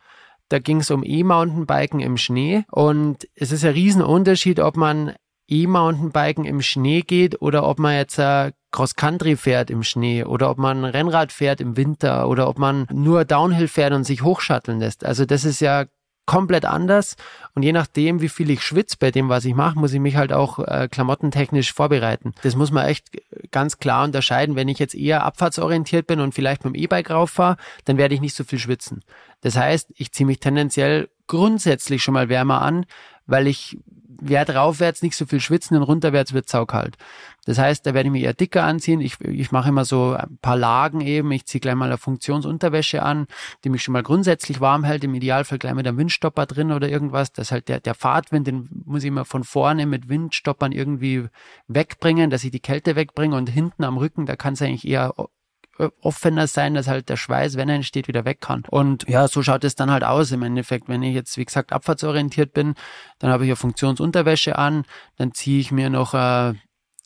da 0.50 0.60
ging 0.60 0.82
es 0.82 0.92
um 0.92 1.04
E-Mountainbiken 1.04 2.00
im 2.00 2.18
Schnee 2.18 2.66
und 2.72 3.28
es 3.36 3.52
ist 3.52 3.66
ein 3.66 3.74
Riesenunterschied, 3.74 4.60
ob 4.60 4.78
man 4.78 5.14
E-Mountainbiken 5.48 6.46
im 6.46 6.62
Schnee 6.62 7.02
geht 7.02 7.42
oder 7.42 7.68
ob 7.68 7.80
man 7.80 7.96
jetzt 7.96 8.18
äh, 8.18 8.52
Cross-Country 8.72 9.36
fährt 9.36 9.70
im 9.70 9.84
Schnee 9.84 10.24
oder 10.24 10.50
ob 10.50 10.58
man 10.58 10.86
Rennrad 10.86 11.32
fährt 11.32 11.62
im 11.62 11.78
Winter 11.78 12.28
oder 12.28 12.48
ob 12.48 12.58
man 12.58 12.88
nur 12.92 13.26
Downhill 13.26 13.68
fährt 13.68 13.94
und 13.94 14.04
sich 14.04 14.24
hochschatteln 14.24 14.80
lässt. 14.80 15.06
Also 15.06 15.26
das 15.26 15.46
ist 15.46 15.60
ja 15.60 15.86
komplett 16.26 16.66
anders 16.66 17.16
und 17.54 17.64
je 17.64 17.74
nachdem, 17.74 18.22
wie 18.22 18.30
viel 18.30 18.50
ich 18.50 18.62
schwitze 18.62 18.98
bei 19.00 19.12
dem, 19.12 19.30
was 19.30 19.46
ich 19.46 19.54
mache, 19.54 19.78
muss 19.78 19.94
ich 19.94 20.00
mich 20.00 20.16
halt 20.16 20.32
auch 20.32 20.60
äh, 20.60 20.88
klamottentechnisch 20.90 21.74
vorbereiten. 21.74 22.34
Das 22.44 22.56
muss 22.56 22.72
man 22.72 22.86
echt 22.86 23.08
ganz 23.52 23.78
klar 23.78 24.06
unterscheiden. 24.06 24.56
Wenn 24.56 24.70
ich 24.70 24.80
jetzt 24.80 24.96
eher 24.96 25.24
abfahrtsorientiert 25.24 26.08
bin 26.08 26.20
und 26.20 26.34
vielleicht 26.34 26.64
mit 26.64 26.76
dem 26.76 26.82
E-Bike 26.82 27.12
rauffahre, 27.12 27.58
dann 27.86 27.98
werde 27.98 28.16
ich 28.16 28.22
nicht 28.22 28.36
so 28.36 28.44
viel 28.44 28.60
schwitzen. 28.60 29.04
Das 29.42 29.58
heißt, 29.58 29.92
ich 29.96 30.12
ziehe 30.14 30.26
mich 30.26 30.40
tendenziell 30.40 31.10
grundsätzlich 31.28 32.02
schon 32.02 32.14
mal 32.14 32.30
wärmer 32.30 32.62
an, 32.62 32.86
weil 33.26 33.48
ich 33.48 33.78
werde 34.22 34.56
raufwärts 34.56 35.02
nicht 35.02 35.16
so 35.16 35.26
viel 35.26 35.40
schwitzen 35.40 35.78
und 35.78 35.84
runterwärts 35.84 36.34
wird 36.34 36.50
saukalt. 36.50 36.98
Das 37.46 37.58
heißt, 37.58 37.86
da 37.86 37.94
werde 37.94 38.08
ich 38.08 38.14
mich 38.14 38.24
eher 38.24 38.34
dicker 38.34 38.64
anziehen. 38.64 39.02
Ich, 39.02 39.20
ich 39.22 39.52
mache 39.52 39.70
immer 39.70 39.84
so 39.84 40.14
ein 40.14 40.38
paar 40.42 40.56
Lagen 40.56 41.02
eben. 41.02 41.32
Ich 41.32 41.46
ziehe 41.46 41.60
gleich 41.60 41.76
mal 41.76 41.86
eine 41.86 41.98
Funktionsunterwäsche 41.98 43.04
an, 43.04 43.28
die 43.64 43.70
mich 43.70 43.84
schon 43.84 43.94
mal 43.94 44.04
grundsätzlich 44.04 44.62
warm 44.62 44.84
hält. 44.84 45.04
Im 45.04 45.14
Idealfall 45.14 45.58
gleich 45.58 45.74
mit 45.74 45.88
einem 45.88 45.98
Windstopper 45.98 46.46
drin 46.46 46.72
oder 46.72 46.88
irgendwas. 46.88 47.34
Das 47.34 47.52
halt 47.52 47.68
der, 47.68 47.80
der 47.82 47.96
Fahrtwind, 47.96 48.48
den 48.48 48.70
muss 48.86 49.04
ich 49.04 49.10
immer 49.10 49.26
von 49.26 49.44
vorne 49.44 49.86
mit 49.86 50.08
Windstoppern 50.08 50.72
irgendwie 50.72 51.28
wegbringen, 51.68 52.30
dass 52.30 52.44
ich 52.44 52.52
die 52.52 52.62
Kälte 52.62 52.96
wegbringe 52.96 53.36
und 53.36 53.50
hinten 53.50 53.84
am 53.84 53.98
Rücken, 53.98 54.26
da 54.26 54.36
kann 54.36 54.54
es 54.54 54.62
eigentlich 54.62 54.88
eher 54.88 55.14
offener 56.02 56.48
sein, 56.48 56.74
dass 56.74 56.88
halt 56.88 57.10
der 57.10 57.18
Schweiß, 57.18 57.58
wenn 57.58 57.70
er 57.70 57.76
entsteht, 57.76 58.08
wieder 58.08 58.26
weg 58.26 58.42
kann. 58.42 58.64
Und 58.70 59.08
ja, 59.08 59.28
so 59.28 59.42
schaut 59.42 59.64
es 59.64 59.76
dann 59.76 59.92
halt 59.92 60.04
aus 60.04 60.32
im 60.32 60.44
Endeffekt. 60.44 60.88
Wenn 60.88 61.04
ich 61.04 61.16
jetzt, 61.16 61.38
wie 61.38 61.46
gesagt, 61.46 61.74
abfahrtsorientiert 61.74 62.54
bin, 62.54 62.76
dann 63.20 63.32
habe 63.32 63.44
ich 63.44 63.50
ja 63.50 63.56
Funktionsunterwäsche 63.56 64.58
an, 64.58 64.86
dann 65.18 65.34
ziehe 65.34 65.60
ich 65.60 65.72
mir 65.72 65.90
noch 65.90 66.14
äh, 66.14 66.54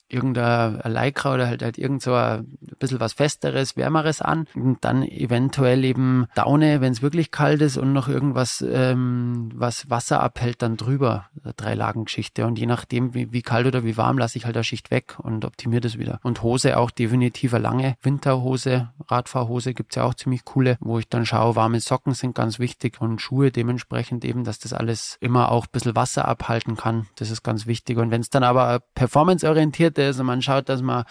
irgendein 0.08 0.80
Lycra 0.84 1.34
oder 1.34 1.46
halt, 1.46 1.62
halt 1.62 1.78
irgend 1.78 2.02
so 2.02 2.14
ein 2.14 2.58
bisschen 2.78 3.00
was 3.00 3.12
Festeres, 3.12 3.76
Wärmeres 3.76 4.22
an 4.22 4.46
und 4.54 4.78
dann 4.82 5.02
eventuell 5.02 5.84
eben 5.84 6.26
Daune, 6.34 6.80
wenn 6.80 6.92
es 6.92 7.02
wirklich 7.02 7.30
kalt 7.30 7.60
ist 7.60 7.76
und 7.76 7.92
noch 7.92 8.08
irgendwas, 8.08 8.64
ähm, 8.66 9.50
was 9.54 9.90
Wasser 9.90 10.20
abhält, 10.20 10.62
dann 10.62 10.76
drüber. 10.76 11.26
Drei 11.56 11.74
Lagen 11.74 12.04
Geschichte 12.04 12.46
und 12.46 12.58
je 12.58 12.66
nachdem, 12.66 13.14
wie, 13.14 13.32
wie 13.32 13.42
kalt 13.42 13.66
oder 13.66 13.84
wie 13.84 13.96
warm, 13.96 14.18
lasse 14.18 14.38
ich 14.38 14.46
halt 14.46 14.56
eine 14.56 14.64
Schicht 14.64 14.90
weg 14.90 15.16
und 15.18 15.44
optimiere 15.44 15.80
das 15.80 15.98
wieder. 15.98 16.20
Und 16.22 16.42
Hose 16.42 16.78
auch 16.78 16.90
definitiv 16.90 17.54
eine 17.54 17.62
lange 17.62 17.96
Winterhose, 18.02 18.88
Radfahrhose 19.08 19.74
gibt's 19.74 19.96
ja 19.96 20.04
auch 20.04 20.14
ziemlich 20.14 20.44
coole, 20.44 20.78
wo 20.80 20.98
ich 20.98 21.08
dann 21.08 21.26
schaue, 21.26 21.56
warme 21.56 21.80
Socken 21.80 22.14
sind 22.14 22.34
ganz 22.34 22.58
wichtig 22.58 23.00
und 23.00 23.20
Schuhe 23.20 23.50
dementsprechend 23.50 24.24
eben, 24.24 24.44
dass 24.44 24.58
das 24.58 24.72
alles 24.72 25.16
immer 25.20 25.52
auch 25.52 25.66
ein 25.66 25.72
bisschen 25.72 25.96
Wasser 25.96 26.26
abhalten 26.26 26.76
kann. 26.76 27.06
Das 27.16 27.30
ist 27.30 27.42
ganz 27.42 27.66
wichtig. 27.66 27.98
Und 27.98 28.10
wenn 28.10 28.20
es 28.20 28.30
dann 28.30 28.42
aber 28.42 28.80
performanceorientiert 28.94 29.97
ist 30.02 30.20
und 30.20 30.26
man 30.26 30.42
schaut, 30.42 30.68
dass 30.68 30.82
man 30.82 31.04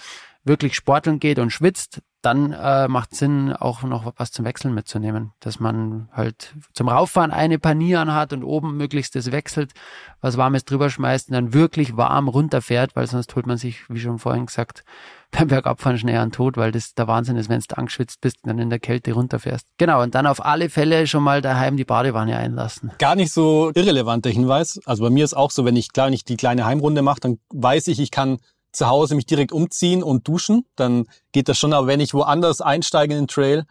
wirklich 0.48 0.76
sporteln 0.76 1.20
geht 1.20 1.40
und 1.40 1.52
schwitzt, 1.52 2.02
dann 2.22 2.52
äh, 2.52 2.88
macht 2.88 3.16
Sinn, 3.16 3.54
auch 3.54 3.84
noch 3.84 4.14
was 4.18 4.32
zum 4.32 4.44
Wechseln 4.44 4.74
mitzunehmen. 4.74 5.32
Dass 5.40 5.60
man 5.60 6.10
halt 6.12 6.54
zum 6.74 6.90
Rauffahren 6.90 7.32
eine 7.32 7.60
Panier 7.60 8.06
hat 8.14 8.34
und 8.34 8.44
oben 8.44 8.76
möglichst 8.76 9.16
das 9.16 9.32
wechselt, 9.32 9.72
was 10.20 10.36
Warmes 10.36 10.66
drüber 10.66 10.90
schmeißt 10.90 11.30
und 11.30 11.34
dann 11.34 11.54
wirklich 11.54 11.96
warm 11.96 12.28
runterfährt, 12.28 12.96
weil 12.96 13.08
sonst 13.08 13.36
holt 13.36 13.46
man 13.46 13.58
sich, 13.58 13.90
wie 13.90 14.00
schon 14.00 14.20
vorhin 14.20 14.48
gesagt, 14.48 14.84
beim 15.32 15.50
Bergabfahren 15.50 15.98
schnell 15.98 16.18
an 16.18 16.32
Tod, 16.32 16.58
weil 16.58 16.72
das 16.72 16.94
der 16.94 17.08
Wahnsinn 17.08 17.36
ist, 17.36 17.50
wenn 17.50 17.62
du 17.62 17.78
angeschwitzt 17.78 18.22
bist 18.22 18.38
und 18.44 18.50
dann 18.50 18.60
in 18.60 18.70
der 18.70 18.80
Kälte 18.80 19.14
runterfährst. 19.14 19.68
Genau, 19.78 20.02
und 20.02 20.16
dann 20.16 20.26
auf 20.26 20.44
alle 20.44 20.70
Fälle 20.70 21.06
schon 21.06 21.24
mal 21.24 21.42
daheim 21.42 21.78
die 21.78 21.86
Badewanne 21.86 22.38
einlassen. 22.38 22.92
Gar 22.98 23.16
nicht 23.16 23.32
so 23.34 23.72
irrelevanter 23.76 24.30
Hinweis. 24.30 24.80
Also 24.86 25.04
bei 25.04 25.10
mir 25.10 25.26
ist 25.26 25.36
auch 25.36 25.52
so, 25.52 25.66
wenn 25.66 25.76
ich 25.76 25.94
klar 25.94 26.10
nicht 26.10 26.30
die 26.30 26.38
kleine 26.38 26.66
Heimrunde 26.66 27.02
mache, 27.02 27.20
dann 27.20 27.40
weiß 27.54 27.88
ich, 27.88 28.00
ich 28.00 28.12
kann 28.12 28.40
zu 28.72 28.88
Hause 28.88 29.16
mich 29.16 29.26
direkt 29.26 29.52
umziehen 29.52 30.04
und 30.04 30.28
duschen. 30.28 30.66
Dann 30.76 31.06
geht 31.32 31.50
das 31.50 31.58
schon. 31.58 31.74
Aber 31.74 31.88
wenn 31.88 32.00
ich 32.00 32.14
woanders 32.14 32.62
einsteige 32.62 33.14
in 33.14 33.22
den 33.22 33.28
Trail, 33.28 33.66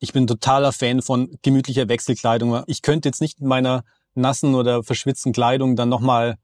ich 0.00 0.12
bin 0.12 0.26
totaler 0.26 0.72
Fan 0.72 1.02
von 1.02 1.38
gemütlicher 1.42 1.88
Wechselkleidung. 1.88 2.62
Ich 2.66 2.82
könnte 2.82 3.08
jetzt 3.08 3.20
nicht 3.20 3.40
in 3.40 3.46
meiner 3.46 3.84
nassen 4.14 4.54
oder 4.54 4.82
verschwitzten 4.82 5.32
Kleidung 5.32 5.76
dann 5.76 5.88
nochmal 5.88 6.36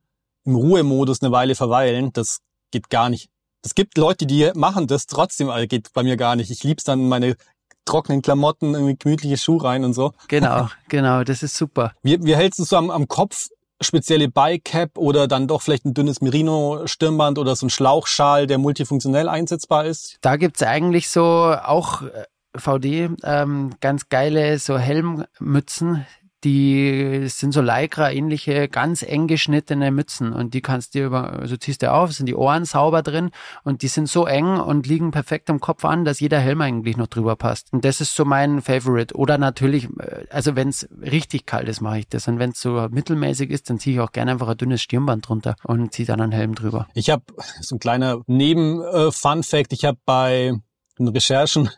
im 0.44 0.56
Ruhemodus 0.56 1.22
eine 1.22 1.32
Weile 1.32 1.54
verweilen. 1.54 2.12
Das 2.12 2.38
geht 2.70 2.90
gar 2.90 3.08
nicht. 3.08 3.28
Es 3.62 3.74
gibt 3.74 3.98
Leute, 3.98 4.26
die 4.26 4.50
machen 4.54 4.86
das 4.86 5.06
trotzdem, 5.06 5.50
aber 5.50 5.66
geht 5.66 5.92
bei 5.92 6.02
mir 6.02 6.16
gar 6.16 6.36
nicht. 6.36 6.50
Ich 6.50 6.64
lieb's 6.64 6.84
dann 6.84 7.08
meine 7.08 7.36
trockenen 7.84 8.22
Klamotten, 8.22 8.74
irgendwie 8.74 8.96
gemütliche 8.96 9.36
Schuhe 9.36 9.64
rein 9.64 9.84
und 9.84 9.92
so. 9.92 10.12
Genau, 10.28 10.68
genau, 10.88 11.24
das 11.24 11.42
ist 11.42 11.56
super. 11.56 11.92
Wie, 12.02 12.22
wie 12.24 12.36
hältst 12.36 12.58
du 12.58 12.62
es 12.62 12.70
so 12.70 12.76
am, 12.76 12.90
am 12.90 13.08
Kopf? 13.08 13.48
Spezielle 13.80 14.28
Bike-Cap 14.28 14.98
oder 14.98 15.26
dann 15.26 15.48
doch 15.48 15.62
vielleicht 15.62 15.86
ein 15.86 15.94
dünnes 15.94 16.20
Merino-Stirnband 16.20 17.38
oder 17.38 17.56
so 17.56 17.66
ein 17.66 17.70
Schlauchschal, 17.70 18.46
der 18.46 18.58
multifunktionell 18.58 19.28
einsetzbar 19.28 19.86
ist? 19.86 20.18
Da 20.20 20.36
gibt's 20.36 20.62
eigentlich 20.62 21.08
so 21.08 21.22
auch 21.22 22.02
äh, 22.02 22.24
VD 22.56 23.10
ähm, 23.24 23.70
ganz 23.80 24.08
geile 24.08 24.58
so 24.58 24.78
Helmmützen, 24.78 26.06
die 26.44 27.26
sind 27.28 27.52
so 27.52 27.60
Lycra-ähnliche, 27.60 28.68
ganz 28.68 29.02
eng 29.02 29.26
geschnittene 29.26 29.90
Mützen 29.90 30.32
und 30.32 30.54
die 30.54 30.60
kannst 30.60 30.94
du 30.94 31.04
über, 31.04 31.32
also 31.34 31.56
ziehst 31.56 31.82
du 31.82 31.92
auf, 31.92 32.12
sind 32.12 32.26
die 32.26 32.34
Ohren 32.34 32.64
sauber 32.64 33.02
drin 33.02 33.30
und 33.62 33.82
die 33.82 33.88
sind 33.88 34.08
so 34.08 34.26
eng 34.26 34.58
und 34.58 34.86
liegen 34.86 35.10
perfekt 35.10 35.50
am 35.50 35.60
Kopf 35.60 35.84
an, 35.84 36.04
dass 36.04 36.20
jeder 36.20 36.38
Helm 36.38 36.60
eigentlich 36.60 36.96
noch 36.96 37.08
drüber 37.08 37.36
passt. 37.36 37.72
Und 37.72 37.84
das 37.84 38.00
ist 38.00 38.14
so 38.14 38.24
mein 38.24 38.62
Favorite. 38.62 39.14
Oder 39.14 39.38
natürlich, 39.38 39.84
äh, 39.98 40.26
also 40.30 40.56
wenn 40.56 40.68
es 40.68 40.88
richtig 41.00 41.46
kalt 41.46 41.68
ist, 41.68 41.80
mache 41.80 42.00
ich 42.00 42.08
das. 42.08 42.26
Und 42.28 42.38
wenn 42.38 42.50
es 42.50 42.60
so 42.60 42.88
mittelmäßig 42.90 43.50
ist, 43.50 43.68
dann 43.68 43.78
ziehe 43.78 43.96
ich 43.96 44.00
auch 44.00 44.12
gerne 44.12 44.32
einfach 44.32 44.48
ein 44.48 44.56
dünnes 44.56 44.82
Stirnband 44.82 45.28
drunter 45.28 45.56
und 45.64 45.92
ziehe 45.92 46.06
dann 46.06 46.20
einen 46.20 46.32
Helm 46.32 46.54
drüber. 46.54 46.88
Ich 46.94 47.10
habe 47.10 47.22
so 47.60 47.76
ein 47.76 47.78
kleiner 47.78 48.22
Neben-Fun-Fact. 48.26 49.72
Ich 49.72 49.84
habe 49.84 49.98
bei 50.04 50.52
den 50.98 51.08
Recherchen 51.08 51.70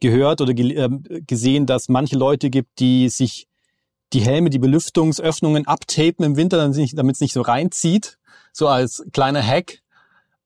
gehört 0.00 0.40
oder 0.40 0.52
äh, 0.52 0.88
gesehen, 1.26 1.66
dass 1.66 1.88
manche 1.88 2.16
Leute 2.16 2.50
gibt, 2.50 2.80
die 2.80 3.08
sich 3.08 3.46
die 4.12 4.20
Helme, 4.20 4.50
die 4.50 4.58
Belüftungsöffnungen 4.58 5.66
abtapen 5.66 6.24
im 6.24 6.36
Winter, 6.36 6.58
damit 6.58 7.14
es 7.14 7.20
nicht 7.20 7.32
so 7.32 7.40
reinzieht, 7.40 8.18
so 8.52 8.68
als 8.68 9.04
kleiner 9.12 9.42
Hack. 9.42 9.80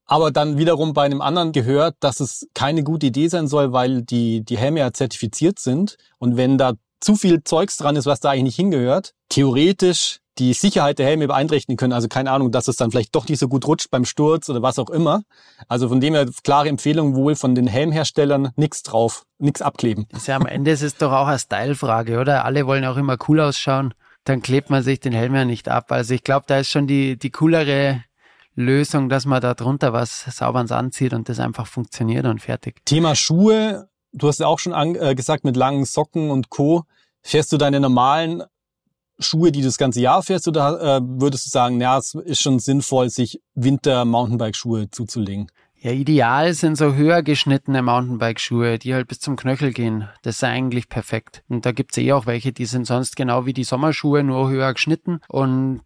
Aber 0.04 0.30
dann 0.30 0.56
wiederum 0.56 0.92
bei 0.92 1.04
einem 1.04 1.20
anderen 1.20 1.50
gehört, 1.50 1.96
dass 2.00 2.20
es 2.20 2.46
keine 2.54 2.84
gute 2.84 3.06
Idee 3.06 3.26
sein 3.26 3.48
soll, 3.48 3.72
weil 3.72 4.02
die, 4.02 4.44
die 4.44 4.56
Helme 4.56 4.78
ja 4.78 4.92
zertifiziert 4.92 5.58
sind. 5.58 5.96
Und 6.18 6.36
wenn 6.36 6.58
da 6.58 6.74
zu 7.00 7.16
viel 7.16 7.42
Zeugs 7.42 7.76
dran 7.76 7.96
ist, 7.96 8.06
was 8.06 8.20
da 8.20 8.30
eigentlich 8.30 8.44
nicht 8.44 8.56
hingehört, 8.56 9.14
theoretisch 9.28 10.20
die 10.38 10.52
Sicherheit 10.52 10.98
der 10.98 11.06
Helme 11.06 11.26
beeinträchtigen 11.26 11.76
können. 11.76 11.92
Also 11.92 12.08
keine 12.08 12.30
Ahnung, 12.30 12.52
dass 12.52 12.68
es 12.68 12.76
dann 12.76 12.90
vielleicht 12.90 13.14
doch 13.14 13.28
nicht 13.28 13.38
so 13.38 13.48
gut 13.48 13.66
rutscht 13.66 13.90
beim 13.90 14.04
Sturz 14.04 14.48
oder 14.48 14.62
was 14.62 14.78
auch 14.78 14.90
immer. 14.90 15.22
Also 15.68 15.88
von 15.88 16.00
dem 16.00 16.14
her 16.14 16.26
klare 16.44 16.68
Empfehlung 16.68 17.14
wohl 17.14 17.36
von 17.36 17.54
den 17.54 17.66
Helmherstellern, 17.66 18.50
nichts 18.56 18.82
drauf, 18.82 19.24
nichts 19.38 19.62
abkleben. 19.62 20.06
Das 20.10 20.22
ist 20.22 20.26
ja 20.28 20.36
am 20.36 20.46
Ende 20.46 20.70
ist 20.70 20.82
es 20.82 20.96
doch 20.96 21.12
auch 21.12 21.26
eine 21.26 21.38
Stylefrage, 21.38 22.18
oder? 22.18 22.44
Alle 22.44 22.66
wollen 22.66 22.84
auch 22.84 22.96
immer 22.96 23.16
cool 23.28 23.40
ausschauen. 23.40 23.94
Dann 24.24 24.42
klebt 24.42 24.70
man 24.70 24.82
sich 24.82 25.00
den 25.00 25.12
Helm 25.12 25.34
ja 25.34 25.44
nicht 25.44 25.68
ab. 25.68 25.90
Also 25.92 26.12
ich 26.12 26.24
glaube, 26.24 26.44
da 26.48 26.58
ist 26.58 26.70
schon 26.70 26.86
die, 26.86 27.16
die 27.16 27.30
coolere 27.30 28.02
Lösung, 28.54 29.08
dass 29.08 29.26
man 29.26 29.40
da 29.40 29.54
drunter 29.54 29.92
was 29.92 30.24
Sauberns 30.24 30.72
anzieht 30.72 31.12
und 31.12 31.28
das 31.28 31.38
einfach 31.38 31.66
funktioniert 31.66 32.26
und 32.26 32.40
fertig. 32.40 32.84
Thema 32.84 33.14
Schuhe. 33.14 33.88
Du 34.12 34.28
hast 34.28 34.40
ja 34.40 34.46
auch 34.46 34.58
schon 34.58 34.72
an, 34.72 34.94
äh, 34.94 35.14
gesagt, 35.14 35.44
mit 35.44 35.56
langen 35.56 35.84
Socken 35.84 36.30
und 36.30 36.48
Co. 36.48 36.84
Fährst 37.22 37.52
du 37.52 37.58
deine 37.58 37.80
normalen 37.80 38.42
Schuhe, 39.18 39.52
die 39.52 39.60
du 39.60 39.66
das 39.66 39.78
ganze 39.78 40.00
Jahr 40.00 40.22
fährst, 40.22 40.48
oder 40.48 40.98
äh, 40.98 41.00
würdest 41.02 41.46
du 41.46 41.50
sagen, 41.50 41.80
ja, 41.80 41.98
es 41.98 42.14
ist 42.14 42.42
schon 42.42 42.58
sinnvoll, 42.58 43.10
sich 43.10 43.40
Winter-Mountainbike-Schuhe 43.54 44.90
zuzulegen? 44.90 45.50
Ja, 45.78 45.92
ideal 45.92 46.52
sind 46.54 46.76
so 46.76 46.94
höher 46.94 47.22
geschnittene 47.22 47.82
Mountainbike-Schuhe, 47.82 48.78
die 48.78 48.94
halt 48.94 49.08
bis 49.08 49.20
zum 49.20 49.36
Knöchel 49.36 49.72
gehen. 49.72 50.08
Das 50.22 50.36
ist 50.36 50.44
eigentlich 50.44 50.88
perfekt. 50.88 51.44
Und 51.48 51.66
da 51.66 51.72
gibt's 51.72 51.98
eh 51.98 52.12
auch 52.12 52.26
welche, 52.26 52.52
die 52.52 52.64
sind 52.64 52.86
sonst 52.86 53.14
genau 53.14 53.46
wie 53.46 53.52
die 53.52 53.64
Sommerschuhe, 53.64 54.24
nur 54.24 54.48
höher 54.48 54.72
geschnitten. 54.72 55.20
Und 55.28 55.82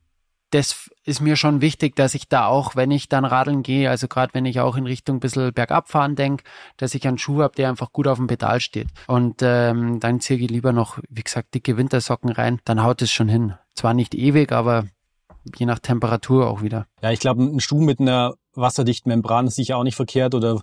das 0.51 0.91
ist 1.05 1.21
mir 1.21 1.37
schon 1.37 1.61
wichtig, 1.61 1.95
dass 1.97 2.15
ich 2.15 2.29
da 2.29 2.47
auch, 2.47 2.75
wenn 2.75 2.91
ich 2.91 3.09
dann 3.09 3.25
radeln 3.25 3.63
gehe, 3.63 3.89
also 3.89 4.09
gerade 4.09 4.35
wenn 4.35 4.47
ich 4.47 4.61
auch 4.61 4.77
in 4.77 4.87
Richtung 4.87 5.17
ein 5.17 5.21
bisschen 5.21 5.53
bergab 5.53 5.89
fahren 5.89 6.17
denke, 6.17 6.45
dass 6.77 6.95
ich 6.95 7.07
einen 7.07 7.19
Schuh 7.19 7.43
habe, 7.43 7.55
der 7.55 7.69
einfach 7.69 7.93
gut 7.93 8.09
auf 8.09 8.19
dem 8.19 8.27
Pedal 8.27 8.61
steht. 8.61 8.89
Und 9.07 9.43
ähm, 9.43 10.01
dann 10.01 10.21
ziehe 10.21 10.41
ich 10.41 10.51
lieber 10.51 10.73
noch, 10.73 10.99
wie 11.09 11.23
gesagt, 11.23 11.55
dicke 11.55 11.77
Wintersocken 11.77 12.31
rein, 12.31 12.61
dann 12.65 12.83
haut 12.83 13.01
es 13.03 13.13
schon 13.13 13.29
hin. 13.29 13.55
Zwar 13.75 13.95
nicht 13.95 14.15
ewig, 14.15 14.51
aber 14.53 14.85
je 15.57 15.67
nach 15.67 15.79
Temperatur 15.79 16.49
auch 16.49 16.63
wieder. 16.63 16.87
Ja, 17.03 17.11
ich 17.11 17.21
glaube, 17.21 17.43
ein 17.43 17.61
Schuh 17.61 17.81
mit 17.81 18.01
einer 18.01 18.35
wasserdichten 18.55 19.11
Membran 19.11 19.47
ist 19.47 19.55
sicher 19.55 19.77
auch 19.77 19.85
nicht 19.85 19.97
verkehrt 19.97 20.35
oder 20.35 20.61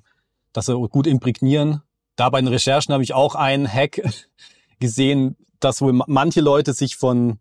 dass 0.52 0.67
er 0.67 0.76
gut 0.76 1.08
imprägnieren. 1.08 1.82
Da 2.15 2.30
bei 2.30 2.41
den 2.41 2.47
Recherchen 2.47 2.93
habe 2.93 3.04
ich 3.04 3.13
auch 3.13 3.36
einen 3.36 3.71
Hack 3.71 4.02
gesehen, 4.80 5.38
dass 5.60 5.82
wohl 5.82 5.93
manche 5.93 6.41
Leute 6.41 6.73
sich 6.73 6.97
von 6.97 7.39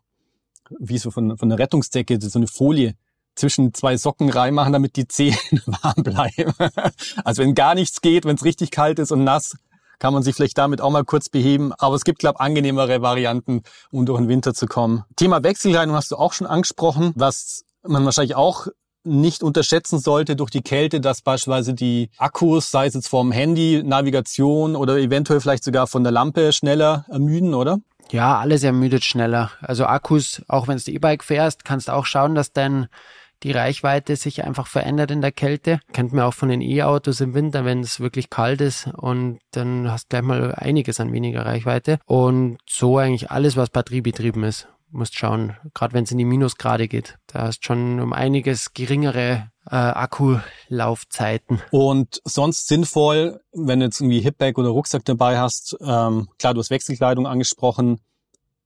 wie 0.79 0.99
so 0.99 1.11
von, 1.11 1.37
von 1.37 1.49
der 1.49 1.59
Rettungsdecke, 1.59 2.19
so 2.21 2.39
eine 2.39 2.47
Folie 2.47 2.95
zwischen 3.35 3.75
zwei 3.75 3.97
Socken 3.97 4.31
reinmachen, 4.31 4.73
damit 4.73 4.97
die 4.97 5.07
Zehen 5.07 5.37
warm 5.67 6.03
bleiben. 6.03 6.55
Also 7.25 7.43
wenn 7.43 7.55
gar 7.55 7.75
nichts 7.75 8.01
geht, 8.01 8.25
wenn 8.25 8.37
es 8.37 8.45
richtig 8.45 8.71
kalt 8.71 8.99
ist 8.99 9.13
und 9.13 9.25
nass, 9.25 9.57
kann 9.99 10.13
man 10.13 10.23
sich 10.23 10.35
vielleicht 10.35 10.59
damit 10.59 10.81
auch 10.81 10.91
mal 10.91 11.05
kurz 11.05 11.29
beheben. 11.29 11.73
Aber 11.79 11.95
es 11.95 12.05
gibt, 12.05 12.19
glaube 12.19 12.41
angenehmere 12.41 13.03
Varianten, 13.03 13.63
um 13.91 14.07
durch 14.07 14.19
den 14.19 14.29
Winter 14.29 14.55
zu 14.55 14.67
kommen. 14.67 15.05
Thema 15.17 15.43
Wechselkleidung 15.43 15.95
hast 15.95 16.11
du 16.11 16.17
auch 16.17 16.33
schon 16.33 16.47
angesprochen, 16.47 17.13
was 17.15 17.65
man 17.83 18.05
wahrscheinlich 18.05 18.37
auch 18.37 18.67
nicht 19.05 19.43
unterschätzen 19.43 20.01
sollte 20.01 20.35
durch 20.35 20.51
die 20.51 20.63
Kälte, 20.63 21.01
dass 21.01 21.23
beispielsweise 21.23 21.75
die 21.75 22.11
Akkus, 22.19 22.71
sei 22.73 22.87
es 22.87 22.95
jetzt 22.95 23.09
vom 23.09 23.31
Handy, 23.31 23.83
Navigation 23.85 24.75
oder 24.75 24.99
eventuell 24.99 25.41
vielleicht 25.41 25.63
sogar 25.63 25.87
von 25.87 26.03
der 26.03 26.13
Lampe 26.13 26.53
schneller 26.53 27.07
ermüden, 27.09 27.55
oder? 27.55 27.79
Ja, 28.11 28.39
alles 28.39 28.63
ermüdet 28.63 29.05
schneller. 29.05 29.51
Also 29.61 29.87
Akkus, 29.87 30.43
auch 30.49 30.69
wenn 30.69 30.79
du 30.79 30.91
E-Bike 30.91 31.25
fährst, 31.25 31.65
kannst 31.65 31.91
auch 31.91 32.07
schauen, 32.07 32.35
dass 32.35 32.53
dein 32.53 32.89
die 33.43 33.53
Reichweite 33.53 34.17
sich 34.17 34.45
einfach 34.45 34.67
verändert 34.67 35.11
in 35.11 35.21
der 35.21 35.33
Kälte. 35.33 35.81
Kennt 35.93 36.13
man 36.13 36.25
auch 36.25 36.35
von 36.35 36.49
den 36.49 36.63
E-Autos 36.63 37.21
im 37.21 37.35
Winter, 37.35 37.65
wenn 37.65 37.81
es 37.81 38.01
wirklich 38.01 38.31
kalt 38.31 38.61
ist 38.61 38.89
und 38.95 39.41
dann 39.51 39.91
hast 39.91 40.09
gleich 40.09 40.23
mal 40.23 40.55
einiges 40.55 41.01
an 41.01 41.13
weniger 41.13 41.45
Reichweite. 41.45 41.99
Und 42.07 42.59
so 42.69 42.99
eigentlich 42.99 43.31
alles, 43.31 43.57
was 43.57 43.71
batteriebetrieben 43.71 44.43
ist. 44.45 44.69
Musst 44.91 45.19
schauen, 45.19 45.57
gerade 45.75 45.95
wenn 45.95 46.05
es 46.05 46.13
in 46.13 46.19
die 46.19 46.25
Minusgrade 46.25 46.89
geht. 46.89 47.19
Da 47.27 47.43
hast 47.43 47.65
schon 47.65 48.01
um 48.01 48.13
einiges 48.13 48.73
geringere 48.73 49.51
äh, 49.71 49.77
Akkulaufzeiten. 49.77 51.61
Und 51.71 52.21
sonst 52.25 52.69
sinnvoll, 52.69 53.41
wenn 53.53 53.81
du 53.81 53.87
jetzt 53.87 54.01
irgendwie 54.01 54.21
Hipbag 54.21 54.59
oder 54.59 54.69
Rucksack 54.69 55.05
dabei 55.05 55.39
hast, 55.39 55.77
ähm, 55.81 56.29
klar, 56.39 56.55
du 56.55 56.61
hast 56.61 56.71
Wechselkleidung 56.71 57.27
angesprochen. 57.27 58.01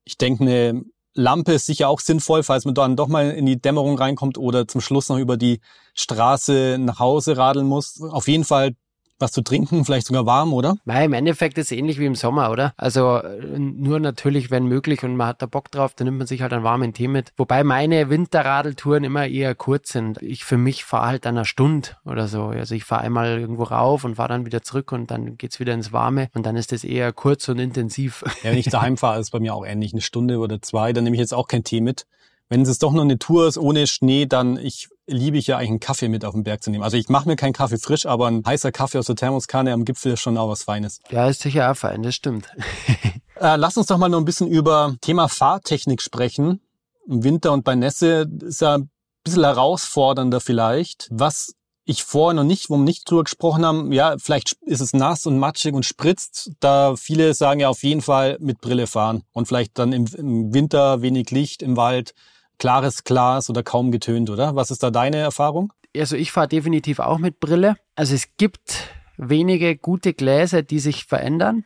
Ich 0.03 0.17
denke, 0.17 0.43
eine 0.43 0.83
Lampe 1.13 1.53
ist 1.53 1.65
sicher 1.65 1.89
auch 1.89 1.99
sinnvoll, 1.99 2.43
falls 2.43 2.65
man 2.65 2.73
dann 2.73 2.95
doch 2.95 3.07
mal 3.07 3.31
in 3.31 3.45
die 3.45 3.59
Dämmerung 3.61 3.97
reinkommt 3.97 4.37
oder 4.37 4.67
zum 4.67 4.81
Schluss 4.81 5.09
noch 5.09 5.17
über 5.17 5.37
die 5.37 5.59
Straße 5.93 6.77
nach 6.79 6.99
Hause 6.99 7.35
radeln 7.35 7.67
muss. 7.67 8.01
Auf 8.01 8.27
jeden 8.27 8.45
Fall 8.45 8.75
was 9.21 9.31
zu 9.31 9.41
trinken, 9.41 9.85
vielleicht 9.85 10.07
sogar 10.07 10.25
warm, 10.25 10.53
oder? 10.53 10.75
Weil 10.85 11.05
im 11.05 11.13
Endeffekt 11.13 11.57
ist 11.57 11.71
es 11.71 11.77
ähnlich 11.77 11.99
wie 11.99 12.05
im 12.05 12.15
Sommer, 12.15 12.51
oder? 12.51 12.73
Also 12.77 13.17
äh, 13.17 13.57
nur 13.57 13.99
natürlich, 13.99 14.51
wenn 14.51 14.65
möglich 14.65 15.03
und 15.03 15.15
man 15.15 15.27
hat 15.27 15.41
da 15.41 15.45
Bock 15.45 15.71
drauf, 15.71 15.93
dann 15.95 16.05
nimmt 16.05 16.17
man 16.17 16.27
sich 16.27 16.41
halt 16.41 16.53
einen 16.53 16.63
warmen 16.63 16.93
Tee 16.93 17.07
mit. 17.07 17.31
Wobei 17.37 17.63
meine 17.63 18.09
Winterradeltouren 18.09 19.03
immer 19.03 19.27
eher 19.27 19.55
kurz 19.55 19.91
sind. 19.91 20.21
Ich 20.21 20.43
für 20.43 20.57
mich 20.57 20.83
fahre 20.83 21.07
halt 21.07 21.27
eine 21.27 21.45
Stunde 21.45 21.89
oder 22.05 22.27
so. 22.27 22.45
Also 22.45 22.75
ich 22.75 22.83
fahre 22.83 23.01
einmal 23.01 23.39
irgendwo 23.39 23.63
rauf 23.63 24.03
und 24.03 24.15
fahre 24.15 24.29
dann 24.29 24.45
wieder 24.45 24.61
zurück 24.61 24.91
und 24.91 25.11
dann 25.11 25.37
geht's 25.37 25.59
wieder 25.59 25.73
ins 25.73 25.93
Warme 25.93 26.29
und 26.33 26.45
dann 26.45 26.55
ist 26.55 26.71
das 26.71 26.83
eher 26.83 27.13
kurz 27.13 27.47
und 27.49 27.59
intensiv. 27.59 28.23
Ja, 28.43 28.51
wenn 28.51 28.57
ich 28.57 28.65
daheim 28.69 28.97
fahre, 28.97 29.19
ist 29.19 29.31
bei 29.31 29.39
mir 29.39 29.53
auch 29.53 29.65
ähnlich. 29.65 29.93
Eine 29.93 30.01
Stunde 30.01 30.39
oder 30.39 30.61
zwei, 30.61 30.93
dann 30.93 31.03
nehme 31.03 31.15
ich 31.15 31.21
jetzt 31.21 31.33
auch 31.33 31.47
keinen 31.47 31.63
Tee 31.63 31.81
mit. 31.81 32.05
Wenn 32.49 32.63
es 32.63 32.79
doch 32.79 32.91
noch 32.91 33.03
eine 33.03 33.17
Tour 33.17 33.47
ist 33.47 33.57
ohne 33.57 33.87
Schnee, 33.87 34.25
dann 34.25 34.57
ich 34.57 34.89
liebe 35.11 35.37
ich 35.37 35.47
ja 35.47 35.57
eigentlich 35.57 35.69
einen 35.69 35.79
Kaffee 35.79 36.09
mit 36.09 36.25
auf 36.25 36.33
den 36.33 36.43
Berg 36.43 36.63
zu 36.63 36.71
nehmen. 36.71 36.83
Also 36.83 36.97
ich 36.97 37.09
mache 37.09 37.27
mir 37.27 37.35
keinen 37.35 37.53
Kaffee 37.53 37.77
frisch, 37.77 38.05
aber 38.05 38.27
ein 38.27 38.43
heißer 38.45 38.71
Kaffee 38.71 38.97
aus 38.97 39.05
der 39.05 39.15
Thermoskanne 39.15 39.73
am 39.73 39.85
Gipfel 39.85 40.13
ist 40.13 40.21
schon 40.21 40.37
auch 40.37 40.49
was 40.49 40.63
Feines. 40.63 40.99
Ja, 41.09 41.27
ist 41.27 41.41
sicher 41.41 41.71
auch 41.71 41.75
fein, 41.75 42.03
das 42.03 42.15
stimmt. 42.15 42.47
äh, 43.39 43.55
lass 43.55 43.77
uns 43.77 43.87
doch 43.87 43.97
mal 43.97 44.09
noch 44.09 44.19
ein 44.19 44.25
bisschen 44.25 44.47
über 44.47 44.95
Thema 45.01 45.27
Fahrtechnik 45.27 46.01
sprechen. 46.01 46.61
Im 47.07 47.23
Winter 47.23 47.51
und 47.51 47.63
bei 47.63 47.75
Nässe 47.75 48.29
ist 48.41 48.61
ja 48.61 48.77
ein 48.77 48.89
bisschen 49.23 49.43
herausfordernder 49.43 50.39
vielleicht. 50.39 51.07
Was 51.11 51.53
ich 51.83 52.03
vorher 52.03 52.35
noch 52.35 52.43
nicht, 52.43 52.69
wo 52.69 52.77
wir 52.77 52.83
nicht 52.83 53.09
drüber 53.09 53.23
gesprochen 53.23 53.65
haben, 53.65 53.91
ja, 53.91 54.15
vielleicht 54.17 54.53
ist 54.61 54.81
es 54.81 54.93
nass 54.93 55.25
und 55.25 55.39
matschig 55.39 55.73
und 55.73 55.85
spritzt. 55.85 56.51
Da 56.59 56.95
viele 56.95 57.33
sagen 57.33 57.59
ja 57.59 57.69
auf 57.69 57.83
jeden 57.83 58.01
Fall 58.01 58.37
mit 58.39 58.61
Brille 58.61 58.87
fahren 58.87 59.23
und 59.31 59.47
vielleicht 59.47 59.77
dann 59.79 59.91
im, 59.91 60.05
im 60.15 60.53
Winter 60.53 61.01
wenig 61.01 61.31
Licht 61.31 61.61
im 61.61 61.77
Wald, 61.77 62.13
klares 62.61 63.03
Glas 63.03 63.49
oder 63.49 63.63
kaum 63.63 63.91
getönt, 63.91 64.29
oder? 64.29 64.55
Was 64.55 64.69
ist 64.69 64.83
da 64.83 64.91
deine 64.91 65.17
Erfahrung? 65.17 65.73
Also 65.97 66.15
ich 66.15 66.31
fahre 66.31 66.47
definitiv 66.47 66.99
auch 66.99 67.17
mit 67.17 67.39
Brille. 67.39 67.75
Also 67.95 68.13
es 68.13 68.27
gibt 68.37 68.87
wenige 69.17 69.75
gute 69.75 70.13
Gläser, 70.13 70.61
die 70.61 70.77
sich 70.77 71.05
verändern 71.05 71.63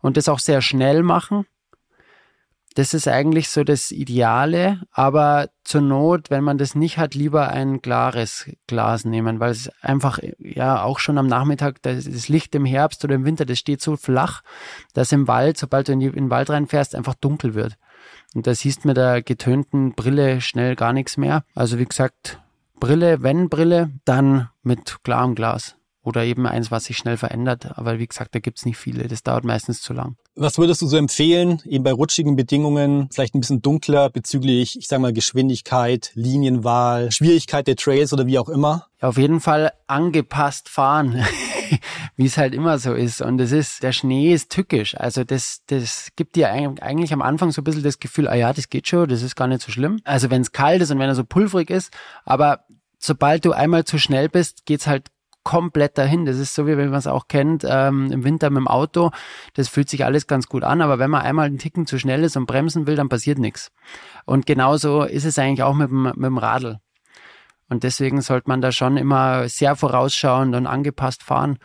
und 0.00 0.16
das 0.16 0.28
auch 0.28 0.40
sehr 0.40 0.60
schnell 0.60 1.04
machen. 1.04 1.46
Das 2.74 2.92
ist 2.92 3.06
eigentlich 3.06 3.50
so 3.50 3.62
das 3.62 3.92
Ideale, 3.92 4.80
aber 4.90 5.48
zur 5.62 5.82
Not, 5.82 6.30
wenn 6.30 6.42
man 6.42 6.58
das 6.58 6.74
nicht 6.74 6.98
hat, 6.98 7.14
lieber 7.14 7.50
ein 7.50 7.80
klares 7.80 8.50
Glas 8.66 9.04
nehmen, 9.04 9.38
weil 9.38 9.52
es 9.52 9.70
einfach, 9.80 10.18
ja, 10.38 10.82
auch 10.82 10.98
schon 10.98 11.18
am 11.18 11.28
Nachmittag, 11.28 11.80
das, 11.82 12.28
Licht 12.28 12.52
im 12.56 12.64
Herbst 12.64 13.04
oder 13.04 13.14
im 13.14 13.24
Winter, 13.24 13.44
das 13.44 13.60
steht 13.60 13.80
so 13.80 13.96
flach, 13.96 14.42
dass 14.92 15.12
im 15.12 15.28
Wald, 15.28 15.56
sobald 15.56 15.86
du 15.86 15.92
in, 15.92 16.00
den 16.00 16.30
Wald 16.30 16.50
reinfährst, 16.50 16.96
einfach 16.96 17.14
dunkel 17.14 17.54
wird. 17.54 17.76
Und 18.34 18.46
da 18.46 18.54
siehst 18.54 18.84
mit 18.84 18.96
der 18.96 19.22
getönten 19.22 19.94
Brille 19.94 20.40
schnell 20.40 20.76
gar 20.76 20.92
nichts 20.92 21.16
mehr. 21.16 21.44
Also 21.54 21.78
wie 21.78 21.84
gesagt, 21.84 22.40
Brille, 22.80 23.22
wenn 23.22 23.48
Brille, 23.48 23.90
dann 24.04 24.48
mit 24.62 24.98
klarem 25.04 25.34
Glas 25.34 25.76
oder 26.04 26.24
eben 26.24 26.46
eins, 26.46 26.70
was 26.70 26.84
sich 26.84 26.96
schnell 26.96 27.16
verändert. 27.16 27.78
Aber 27.78 27.98
wie 27.98 28.06
gesagt, 28.06 28.34
da 28.34 28.40
gibt's 28.40 28.64
nicht 28.64 28.76
viele. 28.76 29.06
Das 29.06 29.22
dauert 29.22 29.44
meistens 29.44 29.80
zu 29.80 29.92
lang. 29.92 30.16
Was 30.34 30.58
würdest 30.58 30.82
du 30.82 30.86
so 30.86 30.96
empfehlen, 30.96 31.62
eben 31.64 31.84
bei 31.84 31.92
rutschigen 31.92 32.34
Bedingungen, 32.34 33.08
vielleicht 33.12 33.34
ein 33.34 33.40
bisschen 33.40 33.62
dunkler 33.62 34.10
bezüglich, 34.10 34.78
ich 34.78 34.88
sage 34.88 35.02
mal, 35.02 35.12
Geschwindigkeit, 35.12 36.10
Linienwahl, 36.14 37.12
Schwierigkeit 37.12 37.66
der 37.66 37.76
Trails 37.76 38.12
oder 38.12 38.26
wie 38.26 38.38
auch 38.38 38.48
immer? 38.48 38.86
Ja, 39.00 39.08
auf 39.08 39.18
jeden 39.18 39.40
Fall 39.40 39.72
angepasst 39.86 40.68
fahren, 40.68 41.24
wie 42.16 42.26
es 42.26 42.36
halt 42.36 42.54
immer 42.54 42.78
so 42.78 42.94
ist. 42.94 43.22
Und 43.22 43.40
es 43.40 43.52
ist, 43.52 43.82
der 43.82 43.92
Schnee 43.92 44.32
ist 44.32 44.50
tückisch. 44.50 44.96
Also 44.96 45.22
das, 45.22 45.62
das 45.66 46.08
gibt 46.16 46.34
dir 46.34 46.50
eigentlich 46.50 47.12
am 47.12 47.22
Anfang 47.22 47.52
so 47.52 47.60
ein 47.60 47.64
bisschen 47.64 47.82
das 47.84 48.00
Gefühl, 48.00 48.26
ah 48.26 48.34
ja, 48.34 48.52
das 48.52 48.70
geht 48.70 48.88
schon, 48.88 49.08
das 49.08 49.22
ist 49.22 49.36
gar 49.36 49.46
nicht 49.46 49.62
so 49.62 49.70
schlimm. 49.70 50.00
Also 50.02 50.30
wenn 50.30 50.42
es 50.42 50.50
kalt 50.50 50.82
ist 50.82 50.90
und 50.90 50.98
wenn 50.98 51.08
er 51.08 51.14
so 51.14 51.24
pulverig 51.24 51.70
ist, 51.70 51.92
aber 52.24 52.64
sobald 52.98 53.44
du 53.44 53.52
einmal 53.52 53.84
zu 53.84 53.98
schnell 53.98 54.28
bist, 54.28 54.64
geht's 54.64 54.86
halt 54.86 55.11
komplett 55.44 55.98
dahin. 55.98 56.24
Das 56.24 56.36
ist 56.36 56.54
so, 56.54 56.66
wie 56.66 56.76
wenn 56.76 56.90
man 56.90 56.98
es 56.98 57.06
auch 57.06 57.28
kennt, 57.28 57.64
ähm, 57.68 58.10
im 58.12 58.24
Winter 58.24 58.50
mit 58.50 58.58
dem 58.58 58.68
Auto. 58.68 59.10
Das 59.54 59.68
fühlt 59.68 59.88
sich 59.88 60.04
alles 60.04 60.26
ganz 60.26 60.46
gut 60.46 60.64
an, 60.64 60.80
aber 60.80 60.98
wenn 60.98 61.10
man 61.10 61.22
einmal 61.22 61.46
einen 61.46 61.58
Ticken 61.58 61.86
zu 61.86 61.98
schnell 61.98 62.24
ist 62.24 62.36
und 62.36 62.46
bremsen 62.46 62.86
will, 62.86 62.96
dann 62.96 63.08
passiert 63.08 63.38
nichts. 63.38 63.70
Und 64.24 64.46
genauso 64.46 65.02
ist 65.02 65.24
es 65.24 65.38
eigentlich 65.38 65.62
auch 65.62 65.74
mit 65.74 65.90
dem, 65.90 66.04
mit 66.04 66.24
dem 66.24 66.38
Radl. 66.38 66.78
Und 67.68 67.84
deswegen 67.84 68.20
sollte 68.20 68.48
man 68.48 68.60
da 68.60 68.70
schon 68.70 68.96
immer 68.96 69.48
sehr 69.48 69.76
vorausschauend 69.76 70.54
und 70.54 70.66
angepasst 70.66 71.22
fahren 71.22 71.58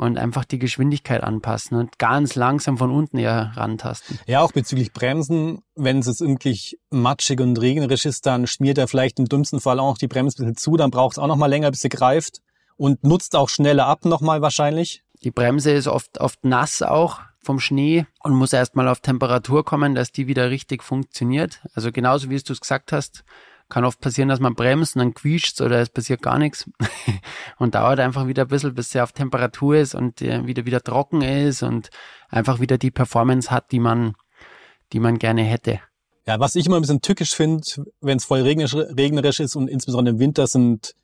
und 0.00 0.16
einfach 0.16 0.46
die 0.46 0.58
Geschwindigkeit 0.58 1.22
anpassen 1.22 1.76
und 1.76 1.98
ganz 1.98 2.34
langsam 2.34 2.78
von 2.78 2.90
unten 2.90 3.18
eher 3.18 3.52
rantasten. 3.54 4.18
Ja, 4.26 4.40
auch 4.40 4.52
bezüglich 4.52 4.94
Bremsen, 4.94 5.58
wenn 5.74 5.98
es 5.98 6.06
jetzt 6.06 6.22
irgendwie 6.22 6.78
matschig 6.88 7.40
und 7.40 7.60
regnerisch 7.60 8.06
ist, 8.06 8.24
dann 8.24 8.46
schmiert 8.46 8.78
er 8.78 8.88
vielleicht 8.88 9.18
im 9.18 9.26
dümmsten 9.26 9.60
Fall 9.60 9.78
auch 9.78 9.90
noch 9.90 9.98
die 9.98 10.08
bisschen 10.08 10.56
zu, 10.56 10.78
dann 10.78 10.90
braucht 10.90 11.16
es 11.16 11.18
auch 11.18 11.26
noch 11.26 11.36
mal 11.36 11.48
länger, 11.48 11.70
bis 11.70 11.80
sie 11.80 11.90
greift 11.90 12.40
und 12.80 13.04
nutzt 13.04 13.36
auch 13.36 13.50
schneller 13.50 13.86
ab 13.86 14.06
nochmal 14.06 14.40
wahrscheinlich. 14.40 15.02
Die 15.22 15.30
Bremse 15.30 15.70
ist 15.70 15.86
oft, 15.86 16.18
oft 16.18 16.42
nass 16.46 16.80
auch 16.80 17.20
vom 17.42 17.60
Schnee 17.60 18.06
und 18.22 18.32
muss 18.32 18.54
erstmal 18.54 18.88
auf 18.88 19.00
Temperatur 19.00 19.66
kommen, 19.66 19.94
dass 19.94 20.12
die 20.12 20.26
wieder 20.26 20.48
richtig 20.48 20.82
funktioniert. 20.82 21.60
Also 21.74 21.92
genauso 21.92 22.30
wie 22.30 22.36
es 22.36 22.44
du 22.44 22.54
es 22.54 22.60
gesagt 22.60 22.92
hast, 22.92 23.22
kann 23.68 23.84
oft 23.84 24.00
passieren, 24.00 24.30
dass 24.30 24.40
man 24.40 24.54
bremst 24.54 24.96
und 24.96 25.00
dann 25.00 25.12
quietscht 25.12 25.60
oder 25.60 25.78
es 25.78 25.90
passiert 25.90 26.22
gar 26.22 26.38
nichts 26.38 26.70
und 27.58 27.74
dauert 27.74 28.00
einfach 28.00 28.26
wieder 28.26 28.42
ein 28.42 28.48
bisschen, 28.48 28.74
bis 28.74 28.92
sie 28.92 29.02
auf 29.02 29.12
Temperatur 29.12 29.76
ist 29.76 29.94
und 29.94 30.22
wieder 30.22 30.64
wieder 30.64 30.82
trocken 30.82 31.20
ist 31.20 31.62
und 31.62 31.90
einfach 32.30 32.60
wieder 32.60 32.78
die 32.78 32.90
Performance 32.90 33.50
hat, 33.50 33.72
die 33.72 33.80
man, 33.80 34.14
die 34.94 35.00
man 35.00 35.18
gerne 35.18 35.42
hätte. 35.42 35.80
Ja, 36.26 36.40
was 36.40 36.54
ich 36.54 36.64
immer 36.64 36.76
ein 36.76 36.82
bisschen 36.82 37.02
tückisch 37.02 37.34
finde, 37.34 37.62
wenn 38.00 38.16
es 38.16 38.24
voll 38.24 38.40
regnerisch, 38.40 38.74
regnerisch 38.74 39.40
ist 39.40 39.54
und 39.54 39.68
insbesondere 39.68 40.14
im 40.14 40.18
Winter 40.18 40.46
sind 40.46 40.94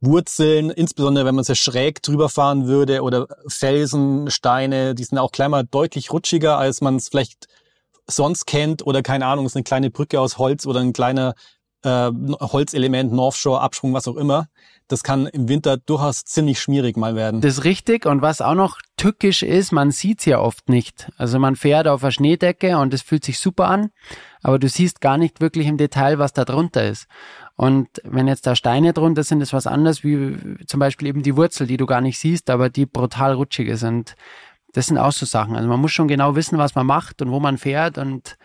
Wurzeln, 0.00 0.70
insbesondere 0.70 1.26
wenn 1.26 1.34
man 1.34 1.44
sehr 1.44 1.54
schräg 1.54 2.02
drüber 2.02 2.28
fahren 2.28 2.66
würde 2.66 3.02
oder 3.02 3.26
Felsen, 3.46 4.30
Steine, 4.30 4.94
die 4.94 5.04
sind 5.04 5.18
auch 5.18 5.32
kleiner 5.32 5.62
deutlich 5.62 6.12
rutschiger, 6.12 6.56
als 6.56 6.80
man 6.80 6.96
es 6.96 7.08
vielleicht 7.08 7.48
sonst 8.06 8.46
kennt 8.46 8.86
oder 8.86 9.02
keine 9.02 9.26
Ahnung, 9.26 9.46
ist 9.46 9.56
eine 9.56 9.62
kleine 9.62 9.90
Brücke 9.90 10.20
aus 10.20 10.38
Holz 10.38 10.66
oder 10.66 10.80
ein 10.80 10.92
kleiner 10.92 11.34
äh, 11.82 12.10
Holzelement, 12.40 13.12
Northshore, 13.12 13.60
Absprung, 13.60 13.94
was 13.94 14.08
auch 14.08 14.16
immer. 14.16 14.48
Das 14.88 15.04
kann 15.04 15.26
im 15.28 15.48
Winter 15.48 15.76
durchaus 15.76 16.24
ziemlich 16.24 16.60
schmierig 16.60 16.96
mal 16.96 17.14
werden. 17.14 17.40
Das 17.40 17.58
ist 17.58 17.64
richtig. 17.64 18.06
Und 18.06 18.22
was 18.22 18.40
auch 18.40 18.54
noch 18.54 18.78
tückisch 18.96 19.44
ist, 19.44 19.70
man 19.70 19.92
sieht's 19.92 20.24
ja 20.24 20.40
oft 20.40 20.68
nicht. 20.68 21.12
Also 21.16 21.38
man 21.38 21.54
fährt 21.54 21.86
auf 21.86 22.02
einer 22.02 22.10
Schneedecke 22.10 22.76
und 22.76 22.92
es 22.92 23.02
fühlt 23.02 23.24
sich 23.24 23.38
super 23.38 23.68
an, 23.68 23.90
aber 24.42 24.58
du 24.58 24.68
siehst 24.68 25.00
gar 25.00 25.16
nicht 25.16 25.40
wirklich 25.40 25.68
im 25.68 25.76
Detail, 25.76 26.18
was 26.18 26.32
da 26.32 26.44
drunter 26.44 26.86
ist. 26.88 27.06
Und 27.60 27.88
wenn 28.04 28.26
jetzt 28.26 28.46
da 28.46 28.56
Steine 28.56 28.94
drunter 28.94 29.22
sind, 29.22 29.42
ist 29.42 29.52
was 29.52 29.66
anderes 29.66 30.02
wie 30.02 30.64
zum 30.66 30.80
Beispiel 30.80 31.08
eben 31.08 31.22
die 31.22 31.36
Wurzel, 31.36 31.66
die 31.66 31.76
du 31.76 31.84
gar 31.84 32.00
nicht 32.00 32.18
siehst, 32.18 32.48
aber 32.48 32.70
die 32.70 32.86
brutal 32.86 33.34
rutschig 33.34 33.68
ist. 33.68 33.82
Und 33.82 34.16
das 34.72 34.86
sind 34.86 34.96
auch 34.96 35.12
so 35.12 35.26
Sachen. 35.26 35.56
Also 35.56 35.68
man 35.68 35.80
muss 35.80 35.92
schon 35.92 36.08
genau 36.08 36.36
wissen, 36.36 36.56
was 36.56 36.74
man 36.74 36.86
macht 36.86 37.20
und 37.20 37.30
wo 37.30 37.38
man 37.38 37.58
fährt. 37.58 37.98
Und 37.98 38.38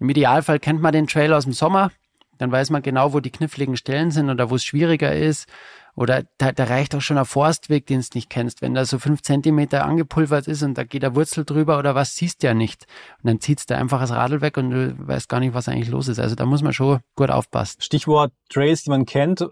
im 0.00 0.10
Idealfall 0.10 0.58
kennt 0.58 0.82
man 0.82 0.92
den 0.92 1.06
Trail 1.06 1.32
aus 1.32 1.44
dem 1.44 1.54
Sommer 1.54 1.90
dann 2.38 2.52
weiß 2.52 2.70
man 2.70 2.82
genau, 2.82 3.12
wo 3.12 3.20
die 3.20 3.30
kniffligen 3.30 3.76
Stellen 3.76 4.10
sind 4.10 4.30
oder 4.30 4.50
wo 4.50 4.56
es 4.56 4.64
schwieriger 4.64 5.14
ist. 5.14 5.48
Oder 5.96 6.24
da, 6.36 6.52
da 6.52 6.64
reicht 6.64 6.94
auch 6.94 7.00
schon 7.00 7.16
ein 7.16 7.24
Forstweg, 7.24 7.86
den 7.86 8.00
du 8.00 8.06
nicht 8.14 8.28
kennst. 8.28 8.60
Wenn 8.60 8.74
da 8.74 8.84
so 8.84 8.98
fünf 8.98 9.22
Zentimeter 9.22 9.84
angepulvert 9.84 10.46
ist 10.46 10.62
und 10.62 10.76
da 10.76 10.84
geht 10.84 11.02
der 11.02 11.16
Wurzel 11.16 11.44
drüber 11.44 11.78
oder 11.78 11.94
was, 11.94 12.14
siehst 12.14 12.42
du 12.42 12.48
ja 12.48 12.54
nicht. 12.54 12.86
Und 13.22 13.28
dann 13.28 13.40
zieht's 13.40 13.64
da 13.64 13.78
einfach 13.78 14.00
das 14.00 14.10
Radl 14.10 14.42
weg 14.42 14.58
und 14.58 14.70
du 14.70 14.94
weißt 14.98 15.28
gar 15.28 15.40
nicht, 15.40 15.54
was 15.54 15.68
eigentlich 15.68 15.88
los 15.88 16.08
ist. 16.08 16.20
Also 16.20 16.34
da 16.34 16.44
muss 16.44 16.62
man 16.62 16.74
schon 16.74 17.00
gut 17.16 17.30
aufpassen. 17.30 17.80
Stichwort 17.80 18.32
Trails, 18.50 18.84
die 18.84 18.90
man 18.90 19.06
kennt. 19.06 19.46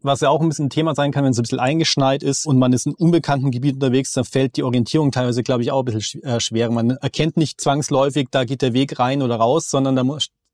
Was 0.00 0.20
ja 0.20 0.28
auch 0.28 0.40
ein 0.40 0.48
bisschen 0.48 0.66
ein 0.66 0.70
Thema 0.70 0.94
sein 0.94 1.10
kann, 1.10 1.24
wenn 1.24 1.32
es 1.32 1.38
ein 1.40 1.42
bisschen 1.42 1.58
eingeschneit 1.58 2.22
ist 2.22 2.46
und 2.46 2.56
man 2.56 2.72
ist 2.72 2.86
in 2.86 2.94
unbekannten 2.94 3.50
Gebiet 3.50 3.74
unterwegs, 3.74 4.12
dann 4.12 4.24
fällt 4.24 4.56
die 4.56 4.62
Orientierung 4.62 5.10
teilweise, 5.10 5.42
glaube 5.42 5.62
ich, 5.62 5.72
auch 5.72 5.80
ein 5.80 5.86
bisschen 5.86 6.22
äh, 6.22 6.38
schwer. 6.38 6.70
Man 6.70 6.90
erkennt 6.90 7.36
nicht 7.36 7.60
zwangsläufig, 7.60 8.28
da 8.30 8.44
geht 8.44 8.62
der 8.62 8.74
Weg 8.74 9.00
rein 9.00 9.22
oder 9.22 9.34
raus, 9.34 9.68
sondern 9.68 9.96
da 9.96 10.04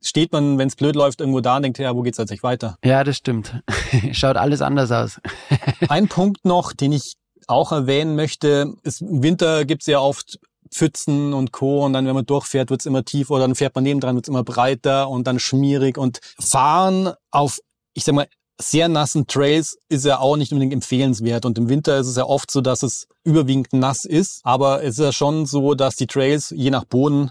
steht 0.06 0.32
man, 0.32 0.58
wenn 0.58 0.68
es 0.68 0.76
blöd 0.76 0.96
läuft, 0.96 1.20
irgendwo 1.20 1.40
da 1.40 1.56
und 1.56 1.62
denkt, 1.62 1.78
ja, 1.78 1.94
wo 1.94 2.02
geht's 2.02 2.18
jetzt 2.18 2.30
nicht 2.30 2.42
weiter? 2.42 2.76
Ja, 2.84 3.04
das 3.04 3.16
stimmt. 3.16 3.62
Schaut 4.12 4.36
alles 4.36 4.62
anders 4.62 4.90
aus. 4.92 5.20
Ein 5.88 6.08
Punkt 6.08 6.44
noch, 6.44 6.72
den 6.72 6.92
ich 6.92 7.14
auch 7.46 7.72
erwähnen 7.72 8.16
möchte, 8.16 8.74
ist, 8.82 9.00
im 9.02 9.22
Winter 9.22 9.64
gibt's 9.64 9.86
ja 9.86 10.00
oft 10.00 10.38
Pfützen 10.70 11.32
und 11.32 11.52
Co. 11.52 11.84
Und 11.84 11.92
dann, 11.92 12.06
wenn 12.06 12.14
man 12.14 12.26
durchfährt, 12.26 12.70
wird's 12.70 12.86
immer 12.86 13.04
tiefer 13.04 13.34
oder 13.34 13.44
dann 13.46 13.54
fährt 13.54 13.74
man 13.74 13.84
nebendran, 13.84 14.16
wird's 14.16 14.28
immer 14.28 14.44
breiter 14.44 15.08
und 15.08 15.26
dann 15.26 15.38
schmierig. 15.38 15.98
Und 15.98 16.20
fahren 16.38 17.12
auf, 17.30 17.60
ich 17.94 18.04
sag 18.04 18.14
mal, 18.14 18.26
sehr 18.60 18.88
nassen 18.88 19.26
Trails 19.26 19.78
ist 19.88 20.04
ja 20.04 20.18
auch 20.18 20.36
nicht 20.36 20.52
unbedingt 20.52 20.72
empfehlenswert. 20.72 21.44
Und 21.44 21.58
im 21.58 21.68
Winter 21.68 21.98
ist 21.98 22.06
es 22.06 22.16
ja 22.16 22.24
oft 22.24 22.50
so, 22.50 22.60
dass 22.60 22.82
es 22.82 23.06
überwiegend 23.24 23.72
nass 23.72 24.04
ist. 24.04 24.40
Aber 24.44 24.82
es 24.82 24.98
ist 24.98 25.04
ja 25.04 25.12
schon 25.12 25.46
so, 25.46 25.74
dass 25.74 25.96
die 25.96 26.06
Trails 26.06 26.50
je 26.50 26.70
nach 26.70 26.84
Boden 26.84 27.30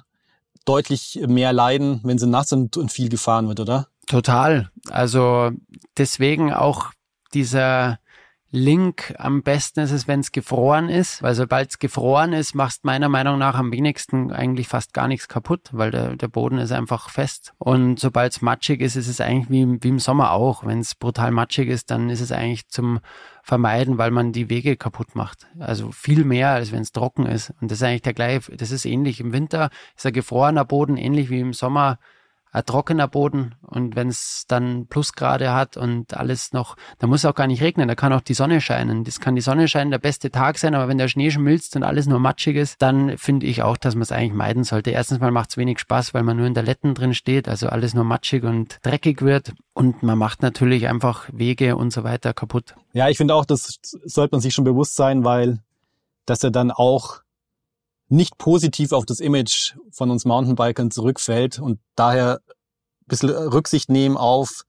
deutlich 0.65 1.19
mehr 1.27 1.53
leiden, 1.53 1.99
wenn 2.03 2.17
sie 2.17 2.27
nass 2.27 2.49
sind 2.49 2.77
und 2.77 2.91
viel 2.91 3.09
gefahren 3.09 3.47
wird, 3.47 3.59
oder? 3.59 3.87
Total. 4.07 4.69
Also 4.89 5.51
deswegen 5.97 6.53
auch 6.53 6.91
dieser 7.33 7.99
Link 8.55 9.15
am 9.17 9.41
besten 9.41 9.79
ist 9.79 9.91
es, 9.91 10.07
wenn 10.07 10.19
es 10.19 10.31
gefroren 10.31 10.87
ist, 10.87 11.23
weil 11.23 11.33
sobald 11.33 11.71
es 11.71 11.79
gefroren 11.79 12.33
ist, 12.33 12.53
machst 12.53 12.85
meiner 12.85 13.09
Meinung 13.09 13.39
nach 13.39 13.55
am 13.55 13.71
wenigsten 13.71 14.31
eigentlich 14.31 14.67
fast 14.67 14.93
gar 14.93 15.07
nichts 15.07 15.27
kaputt, 15.27 15.69
weil 15.71 15.89
der, 15.89 16.15
der 16.15 16.27
Boden 16.27 16.59
ist 16.59 16.71
einfach 16.71 17.09
fest. 17.09 17.53
Und 17.57 17.99
sobald 17.99 18.31
es 18.31 18.43
matschig 18.43 18.81
ist, 18.81 18.95
ist 18.95 19.07
es 19.07 19.19
eigentlich 19.21 19.49
wie, 19.49 19.83
wie 19.83 19.89
im 19.89 19.97
Sommer 19.97 20.33
auch. 20.33 20.67
Wenn 20.67 20.81
es 20.81 20.93
brutal 20.93 21.31
matschig 21.31 21.67
ist, 21.67 21.89
dann 21.89 22.11
ist 22.11 22.21
es 22.21 22.31
eigentlich 22.31 22.67
zum 22.67 22.99
Vermeiden, 23.45 23.97
weil 23.97 24.09
man 24.09 24.31
die 24.31 24.49
Wege 24.49 24.77
kaputt 24.77 25.15
macht. 25.15 25.47
Also 25.59 25.91
viel 25.91 26.23
mehr, 26.23 26.51
als 26.51 26.71
wenn 26.71 26.81
es 26.81 26.93
trocken 26.93 27.25
ist. 27.25 27.53
Und 27.59 27.69
das 27.69 27.79
ist 27.79 27.83
eigentlich 27.83 28.01
der 28.01 28.13
gleiche, 28.13 28.55
das 28.55 28.71
ist 28.71 28.85
ähnlich. 28.85 29.19
Im 29.19 29.33
Winter 29.33 29.69
ist 29.97 30.05
ein 30.05 30.13
gefrorener 30.13 30.63
Boden 30.63 30.95
ähnlich 30.95 31.29
wie 31.29 31.41
im 31.41 31.51
Sommer 31.51 31.99
trockener 32.61 33.07
Boden 33.07 33.55
und 33.61 33.95
wenn 33.95 34.09
es 34.09 34.45
dann 34.47 34.85
Plusgrade 34.85 35.53
hat 35.53 35.75
und 35.77 36.15
alles 36.15 36.53
noch, 36.53 36.75
da 36.99 37.07
muss 37.07 37.25
auch 37.25 37.33
gar 37.33 37.47
nicht 37.47 37.63
regnen, 37.63 37.87
da 37.87 37.95
kann 37.95 38.13
auch 38.13 38.21
die 38.21 38.35
Sonne 38.35 38.61
scheinen. 38.61 39.03
Das 39.03 39.19
kann 39.19 39.35
die 39.35 39.41
Sonne 39.41 39.67
scheinen, 39.67 39.89
der 39.89 39.97
beste 39.97 40.29
Tag 40.29 40.59
sein, 40.59 40.75
aber 40.75 40.87
wenn 40.87 40.99
der 40.99 41.07
Schnee 41.07 41.31
schmilzt 41.31 41.75
und 41.75 41.83
alles 41.83 42.05
nur 42.05 42.19
matschig 42.19 42.55
ist, 42.55 42.81
dann 42.81 43.17
finde 43.17 43.47
ich 43.47 43.63
auch, 43.63 43.77
dass 43.77 43.95
man 43.95 44.03
es 44.03 44.11
eigentlich 44.11 44.33
meiden 44.33 44.63
sollte. 44.63 44.91
Erstens 44.91 45.19
mal 45.19 45.31
macht 45.31 45.49
es 45.49 45.57
wenig 45.57 45.79
Spaß, 45.79 46.13
weil 46.13 46.23
man 46.23 46.37
nur 46.37 46.45
in 46.45 46.53
der 46.53 46.63
Letten 46.63 46.93
drin 46.93 47.13
steht, 47.13 47.49
also 47.49 47.67
alles 47.69 47.93
nur 47.93 48.03
matschig 48.03 48.43
und 48.43 48.77
dreckig 48.83 49.21
wird 49.23 49.53
und 49.73 50.03
man 50.03 50.17
macht 50.17 50.43
natürlich 50.43 50.87
einfach 50.87 51.27
Wege 51.33 51.75
und 51.75 51.91
so 51.91 52.03
weiter 52.03 52.33
kaputt. 52.33 52.75
Ja, 52.93 53.09
ich 53.09 53.17
finde 53.17 53.33
auch, 53.33 53.45
das 53.45 53.79
sollte 54.05 54.35
man 54.35 54.41
sich 54.41 54.53
schon 54.53 54.65
bewusst 54.65 54.95
sein, 54.95 55.23
weil 55.23 55.59
dass 56.25 56.43
er 56.43 56.51
dann 56.51 56.71
auch 56.71 57.22
nicht 58.09 58.37
positiv 58.37 58.91
auf 58.91 59.05
das 59.05 59.19
Image 59.19 59.75
von 59.91 60.11
uns 60.11 60.25
Mountainbikern 60.25 60.91
zurückfällt 60.91 61.59
und 61.59 61.79
daher 61.95 62.39
ein 62.45 63.07
bisschen 63.07 63.29
Rücksicht 63.29 63.89
nehmen 63.89 64.17
auf 64.17 64.63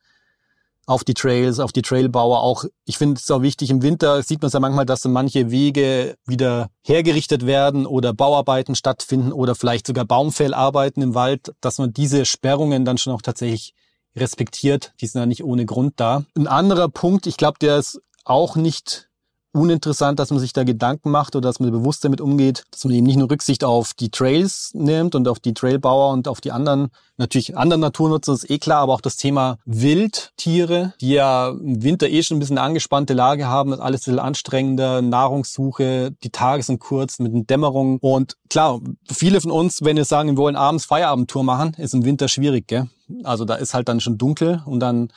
auf 0.86 1.04
die 1.04 1.14
Trails, 1.14 1.60
auf 1.60 1.72
die 1.72 1.82
Trailbauer 1.82 2.42
auch. 2.42 2.64
Ich 2.84 2.98
finde 2.98 3.18
es 3.18 3.30
auch 3.30 3.42
wichtig, 3.42 3.70
im 3.70 3.82
Winter 3.82 4.22
sieht 4.22 4.42
man 4.42 4.48
es 4.48 4.52
ja 4.52 4.60
manchmal, 4.60 4.86
dass 4.86 5.04
manche 5.04 5.50
Wege 5.50 6.16
wieder 6.26 6.68
hergerichtet 6.82 7.46
werden 7.46 7.86
oder 7.86 8.12
Bauarbeiten 8.12 8.74
stattfinden 8.74 9.32
oder 9.32 9.54
vielleicht 9.54 9.86
sogar 9.86 10.04
Baumfellarbeiten 10.04 11.02
im 11.02 11.14
Wald, 11.14 11.54
dass 11.60 11.78
man 11.78 11.92
diese 11.92 12.24
Sperrungen 12.24 12.84
dann 12.84 12.98
schon 12.98 13.12
auch 13.12 13.22
tatsächlich 13.22 13.74
respektiert. 14.16 14.92
Die 15.00 15.06
sind 15.06 15.20
ja 15.20 15.26
nicht 15.26 15.44
ohne 15.44 15.66
Grund 15.66 15.94
da. 15.96 16.24
Ein 16.36 16.46
anderer 16.46 16.88
Punkt, 16.88 17.26
ich 17.26 17.36
glaube, 17.36 17.58
der 17.58 17.78
ist 17.78 18.00
auch 18.24 18.56
nicht 18.56 19.08
uninteressant, 19.54 20.18
dass 20.18 20.30
man 20.30 20.40
sich 20.40 20.52
da 20.52 20.64
Gedanken 20.64 21.10
macht 21.10 21.36
oder 21.36 21.48
dass 21.48 21.60
man 21.60 21.70
bewusst 21.70 22.04
damit 22.04 22.20
umgeht, 22.20 22.64
dass 22.70 22.84
man 22.84 22.94
eben 22.94 23.06
nicht 23.06 23.16
nur 23.16 23.30
Rücksicht 23.30 23.64
auf 23.64 23.94
die 23.94 24.10
Trails 24.10 24.70
nimmt 24.74 25.14
und 25.14 25.28
auf 25.28 25.40
die 25.40 25.54
Trailbauer 25.54 26.12
und 26.12 26.28
auf 26.28 26.40
die 26.40 26.52
anderen, 26.52 26.88
natürlich 27.16 27.56
anderen 27.56 27.80
Naturnutzer, 27.80 28.32
ist 28.32 28.50
eh 28.50 28.58
klar, 28.58 28.80
aber 28.82 28.94
auch 28.94 29.00
das 29.00 29.16
Thema 29.16 29.58
Wildtiere, 29.64 30.94
die 31.00 31.12
ja 31.12 31.48
im 31.48 31.82
Winter 31.82 32.08
eh 32.08 32.22
schon 32.22 32.36
ein 32.36 32.40
bisschen 32.40 32.58
eine 32.58 32.66
angespannte 32.66 33.14
Lage 33.14 33.46
haben, 33.46 33.70
das 33.70 33.80
alles 33.80 34.02
ein 34.02 34.12
bisschen 34.12 34.18
anstrengender, 34.18 35.02
Nahrungssuche, 35.02 36.10
die 36.22 36.30
Tage 36.30 36.62
sind 36.62 36.80
kurz 36.80 37.18
mit 37.18 37.32
den 37.32 37.46
Dämmerungen 37.46 37.98
und 38.00 38.36
klar, 38.50 38.80
viele 39.10 39.40
von 39.40 39.50
uns, 39.50 39.82
wenn 39.82 39.96
wir 39.96 40.04
sagen, 40.04 40.30
wir 40.30 40.36
wollen 40.36 40.56
abends 40.56 40.84
Feierabendtour 40.84 41.44
machen, 41.44 41.74
ist 41.78 41.94
im 41.94 42.04
Winter 42.04 42.28
schwierig, 42.28 42.66
gell? 42.66 42.88
Also 43.22 43.44
da 43.44 43.54
ist 43.54 43.74
halt 43.74 43.88
dann 43.88 44.00
schon 44.00 44.18
dunkel 44.18 44.62
und 44.66 44.80
dann 44.80 45.10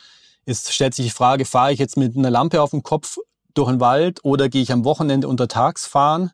ist, 0.48 0.72
stellt 0.74 0.94
sich 0.94 1.06
die 1.06 1.12
Frage, 1.12 1.46
fahre 1.46 1.74
ich 1.74 1.80
jetzt 1.80 1.98
mit 1.98 2.18
einer 2.18 2.30
Lampe 2.30 2.62
auf 2.62 2.72
dem 2.72 2.82
Kopf 2.82 3.18
durch 3.58 3.70
den 3.70 3.80
Wald 3.80 4.20
oder 4.24 4.50
gehe 4.50 4.62
ich 4.62 4.72
am 4.72 4.86
Wochenende 4.86 5.28
untertags 5.28 5.86
fahren. 5.86 6.32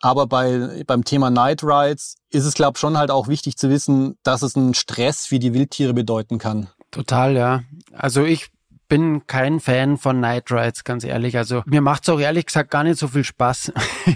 Aber 0.00 0.26
bei, 0.26 0.82
beim 0.86 1.04
Thema 1.04 1.28
Night 1.30 1.62
Rides 1.62 2.16
ist 2.30 2.44
es, 2.44 2.54
glaube 2.54 2.76
ich, 2.76 2.80
schon 2.80 2.96
halt 2.96 3.10
auch 3.10 3.28
wichtig 3.28 3.56
zu 3.56 3.68
wissen, 3.68 4.16
dass 4.22 4.42
es 4.42 4.56
einen 4.56 4.72
Stress 4.74 5.26
für 5.26 5.38
die 5.38 5.52
Wildtiere 5.52 5.92
bedeuten 5.92 6.38
kann. 6.38 6.70
Total, 6.90 7.36
ja. 7.36 7.62
Also 7.92 8.24
ich 8.24 8.50
bin 8.90 9.26
kein 9.28 9.60
Fan 9.60 9.96
von 9.96 10.20
Night 10.20 10.50
Rides, 10.50 10.84
ganz 10.84 11.04
ehrlich. 11.04 11.38
Also 11.38 11.62
mir 11.64 11.80
macht's 11.80 12.08
auch 12.08 12.20
ehrlich 12.20 12.46
gesagt 12.46 12.70
gar 12.70 12.82
nicht 12.82 12.98
so 12.98 13.08
viel 13.08 13.24
Spaß, 13.24 13.72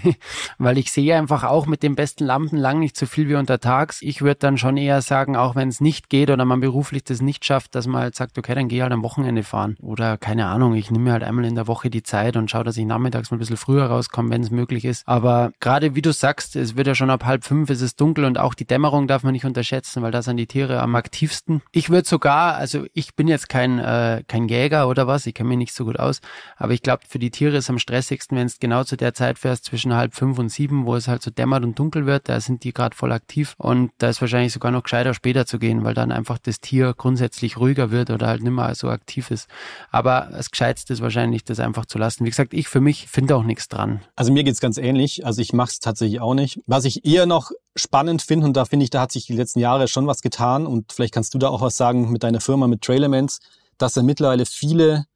weil 0.59 0.77
ich 0.77 0.93
sehe 0.93 1.17
einfach 1.17 1.45
auch 1.45 1.67
mit 1.67 1.83
den 1.85 1.95
besten 1.95 2.25
Lampen 2.25 2.59
lang 2.59 2.81
nicht 2.81 2.97
so 2.97 3.07
viel 3.07 3.29
wie 3.29 3.37
untertags. 3.37 4.03
Ich 4.03 4.21
würde 4.21 4.41
dann 4.41 4.59
schon 4.59 4.77
eher 4.77 5.01
sagen, 5.01 5.37
auch 5.37 5.55
wenn 5.55 5.69
es 5.69 5.81
nicht 5.81 6.11
geht 6.11 6.29
oder 6.29 6.45
man 6.45 6.61
beruflich 6.61 7.05
das 7.05 7.23
nicht 7.23 7.45
schafft, 7.45 7.77
dass 7.77 7.87
man 7.87 8.03
halt 8.03 8.17
sagt, 8.17 8.37
okay, 8.37 8.55
dann 8.55 8.67
geh 8.69 8.83
halt 8.83 8.93
am 8.93 9.05
Wochenende 9.05 9.45
fahren. 9.45 9.77
Oder 9.81 10.19
keine 10.19 10.47
Ahnung, 10.47 10.75
ich 10.75 10.91
nehme 10.91 11.05
mir 11.05 11.13
halt 11.13 11.23
einmal 11.23 11.45
in 11.45 11.55
der 11.55 11.69
Woche 11.69 11.89
die 11.89 12.03
Zeit 12.03 12.37
und 12.37 12.51
schaue, 12.51 12.65
dass 12.65 12.77
ich 12.77 12.85
nachmittags 12.85 13.31
mal 13.31 13.37
ein 13.37 13.41
bisschen 13.41 13.57
früher 13.57 13.87
rauskomme, 13.87 14.31
wenn 14.31 14.43
es 14.43 14.51
möglich 14.51 14.85
ist. 14.85 15.07
Aber 15.07 15.53
gerade 15.61 15.95
wie 15.95 16.03
du 16.03 16.13
sagst, 16.13 16.57
es 16.57 16.77
wird 16.77 16.89
ja 16.89 16.97
schon 16.97 17.11
ab 17.11 17.25
halb 17.25 17.45
fünf, 17.45 17.71
es 17.71 17.81
ist 17.81 18.01
dunkel 18.01 18.25
und 18.25 18.39
auch 18.39 18.55
die 18.55 18.67
Dämmerung 18.67 19.07
darf 19.07 19.23
man 19.23 19.35
nicht 19.35 19.45
unterschätzen, 19.45 20.03
weil 20.03 20.11
da 20.11 20.21
sind 20.21 20.37
die 20.37 20.49
Tiere 20.49 20.81
am 20.81 20.97
aktivsten. 20.97 21.63
Ich 21.71 21.91
würde 21.91 22.09
sogar, 22.09 22.57
also 22.57 22.87
ich 22.93 23.15
bin 23.15 23.29
jetzt 23.29 23.49
kein, 23.49 23.79
äh, 23.79 24.25
kein 24.27 24.49
Jäger, 24.49 24.63
Jäger 24.64 24.88
oder 24.88 25.07
was, 25.07 25.27
ich 25.27 25.35
kenne 25.35 25.50
mich 25.50 25.59
nicht 25.59 25.74
so 25.74 25.85
gut 25.85 25.98
aus, 25.98 26.20
aber 26.57 26.72
ich 26.72 26.83
glaube, 26.83 27.03
für 27.09 27.18
die 27.18 27.31
Tiere 27.31 27.57
ist 27.57 27.70
am 27.70 27.79
stressigsten, 27.79 28.37
wenn 28.37 28.46
es 28.46 28.59
genau 28.59 28.85
zu 28.85 28.96
der 28.96 29.14
Zeit 29.14 29.38
fährst, 29.38 29.64
zwischen 29.66 29.94
halb 29.94 30.14
fünf 30.14 30.38
und 30.38 30.48
sieben, 30.48 30.87
wo 30.87 30.96
es 30.96 31.09
halt 31.09 31.22
so 31.22 31.31
dämmert 31.31 31.64
und 31.64 31.79
dunkel 31.79 32.07
wird, 32.07 32.29
da 32.29 32.40
sind 32.40 32.64
die 32.64 32.72
gerade 32.72 32.96
voll 32.96 33.12
aktiv 33.12 33.55
und 33.59 33.90
da 33.98 34.09
ist 34.09 34.20
wahrscheinlich 34.20 34.53
sogar 34.53 34.72
noch 34.72 34.83
gescheiter 34.83 35.14
später 35.14 35.46
zu 35.46 35.59
gehen, 35.59 35.85
weil 35.85 35.94
dann 35.94 36.12
einfach 36.12 36.38
das 36.38 36.61
Tier 36.61 36.94
grundsätzlich 36.96 37.59
ruhiger 37.59 37.90
wird 37.90 38.11
oder 38.11 38.27
halt 38.27 38.42
nicht 38.42 38.53
mehr 38.53 38.74
so 38.74 38.88
aktiv 38.88 39.31
ist. 39.31 39.48
Aber 39.90 40.29
das 40.33 40.50
Gescheitste 40.50 40.92
ist 40.92 41.03
wahrscheinlich, 41.03 41.44
das 41.44 41.61
einfach 41.61 41.87
zu 41.87 41.98
lassen. 41.98 42.24
Wie 42.24 42.31
gesagt, 42.31 42.55
ich 42.55 42.68
für 42.68 42.81
mich 42.81 43.07
finde 43.09 43.37
auch 43.37 43.44
nichts 43.44 43.68
dran. 43.68 44.00
Also 44.16 44.33
mir 44.33 44.44
geht's 44.44 44.61
ganz 44.61 44.79
ähnlich. 44.79 45.27
Also 45.27 45.42
ich 45.42 45.53
mache 45.53 45.70
es 45.70 45.81
tatsächlich 45.81 46.20
auch 46.20 46.35
nicht. 46.35 46.61
Was 46.66 46.85
ich 46.85 47.05
eher 47.05 47.27
noch 47.27 47.50
spannend 47.77 48.22
finde, 48.22 48.46
und 48.46 48.57
da 48.57 48.64
finde 48.64 48.85
ich, 48.85 48.90
da 48.90 49.03
hat 49.03 49.12
sich 49.12 49.27
die 49.27 49.35
letzten 49.35 49.59
Jahre 49.59 49.88
schon 49.88 50.07
was 50.07 50.22
getan 50.22 50.66
und 50.66 50.92
vielleicht 50.92 51.14
kannst 51.14 51.35
du 51.35 51.38
da 51.38 51.48
auch 51.48 51.61
was 51.61 51.77
sagen 51.77 52.11
mit 52.11 52.22
deiner 52.22 52.40
Firma, 52.40 52.66
mit 52.66 52.83
Trailements, 52.83 53.40
dass 53.79 53.95
da 53.95 54.03
mittlerweile 54.03 54.47
viele 54.47 55.07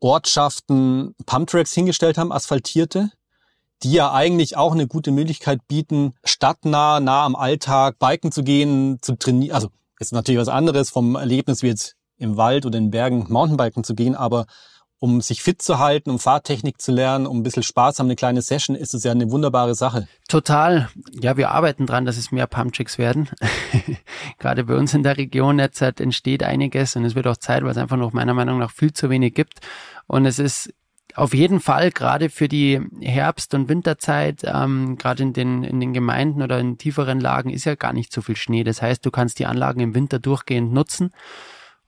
Ortschaften 0.00 1.14
Pumptracks 1.26 1.72
hingestellt 1.72 2.18
haben, 2.18 2.32
asphaltierte, 2.32 3.10
die 3.82 3.92
ja 3.92 4.12
eigentlich 4.12 4.56
auch 4.56 4.72
eine 4.72 4.86
gute 4.86 5.10
Möglichkeit 5.10 5.66
bieten, 5.68 6.14
stadtnah, 6.24 7.00
nah 7.00 7.24
am 7.24 7.36
Alltag 7.36 7.98
biken 7.98 8.32
zu 8.32 8.42
gehen, 8.42 8.98
zu 9.02 9.16
trainieren. 9.16 9.54
Also 9.54 9.68
ist 9.98 10.12
natürlich 10.12 10.40
was 10.40 10.48
anderes 10.48 10.90
vom 10.90 11.16
Erlebnis 11.16 11.62
wie 11.62 11.68
jetzt 11.68 11.96
im 12.16 12.36
Wald 12.36 12.66
oder 12.66 12.78
in 12.78 12.90
Bergen 12.90 13.26
Mountainbiken 13.28 13.84
zu 13.84 13.94
gehen, 13.94 14.14
aber 14.14 14.46
um 15.00 15.20
sich 15.20 15.42
fit 15.42 15.62
zu 15.62 15.78
halten, 15.78 16.10
um 16.10 16.18
Fahrtechnik 16.18 16.80
zu 16.80 16.92
lernen, 16.92 17.26
um 17.26 17.38
ein 17.38 17.42
bisschen 17.42 17.62
Spaß 17.62 17.98
haben, 17.98 18.06
eine 18.06 18.16
kleine 18.16 18.42
Session, 18.42 18.74
ist 18.74 18.94
es 18.94 19.04
ja 19.04 19.12
eine 19.12 19.30
wunderbare 19.30 19.74
Sache. 19.74 20.08
Total. 20.28 20.88
Ja, 21.20 21.36
wir 21.36 21.50
arbeiten 21.50 21.86
dran, 21.86 22.04
dass 22.04 22.16
es 22.16 22.32
mehr 22.32 22.46
Pumpchicks 22.46 22.98
werden. 22.98 23.28
Gerade 24.38 24.64
bei 24.64 24.74
uns 24.74 24.94
in 24.94 25.04
der 25.04 25.16
Region 25.16 25.58
jetzt 25.58 25.80
entsteht 25.80 26.42
einiges 26.42 26.96
und 26.96 27.04
es 27.04 27.14
wird 27.14 27.28
auch 27.28 27.36
Zeit, 27.36 27.62
weil 27.62 27.70
es 27.70 27.76
einfach 27.76 27.96
noch 27.96 28.12
meiner 28.12 28.34
Meinung 28.34 28.58
nach 28.58 28.72
viel 28.72 28.92
zu 28.92 29.08
wenig 29.08 29.34
gibt. 29.34 29.60
Und 30.08 30.26
es 30.26 30.38
ist 30.40 30.74
auf 31.14 31.32
jeden 31.32 31.60
Fall 31.60 31.90
gerade 31.90 32.28
für 32.28 32.48
die 32.48 32.80
Herbst- 33.00 33.54
und 33.54 33.68
Winterzeit, 33.68 34.42
ähm, 34.44 34.96
gerade 34.98 35.22
in 35.22 35.32
den, 35.32 35.64
in 35.64 35.80
den 35.80 35.92
Gemeinden 35.92 36.42
oder 36.42 36.58
in 36.58 36.78
tieferen 36.78 37.20
Lagen 37.20 37.50
ist 37.50 37.64
ja 37.64 37.76
gar 37.76 37.92
nicht 37.92 38.12
so 38.12 38.20
viel 38.20 38.36
Schnee. 38.36 38.64
Das 38.64 38.82
heißt, 38.82 39.04
du 39.04 39.10
kannst 39.10 39.38
die 39.38 39.46
Anlagen 39.46 39.80
im 39.80 39.94
Winter 39.94 40.18
durchgehend 40.18 40.72
nutzen 40.72 41.12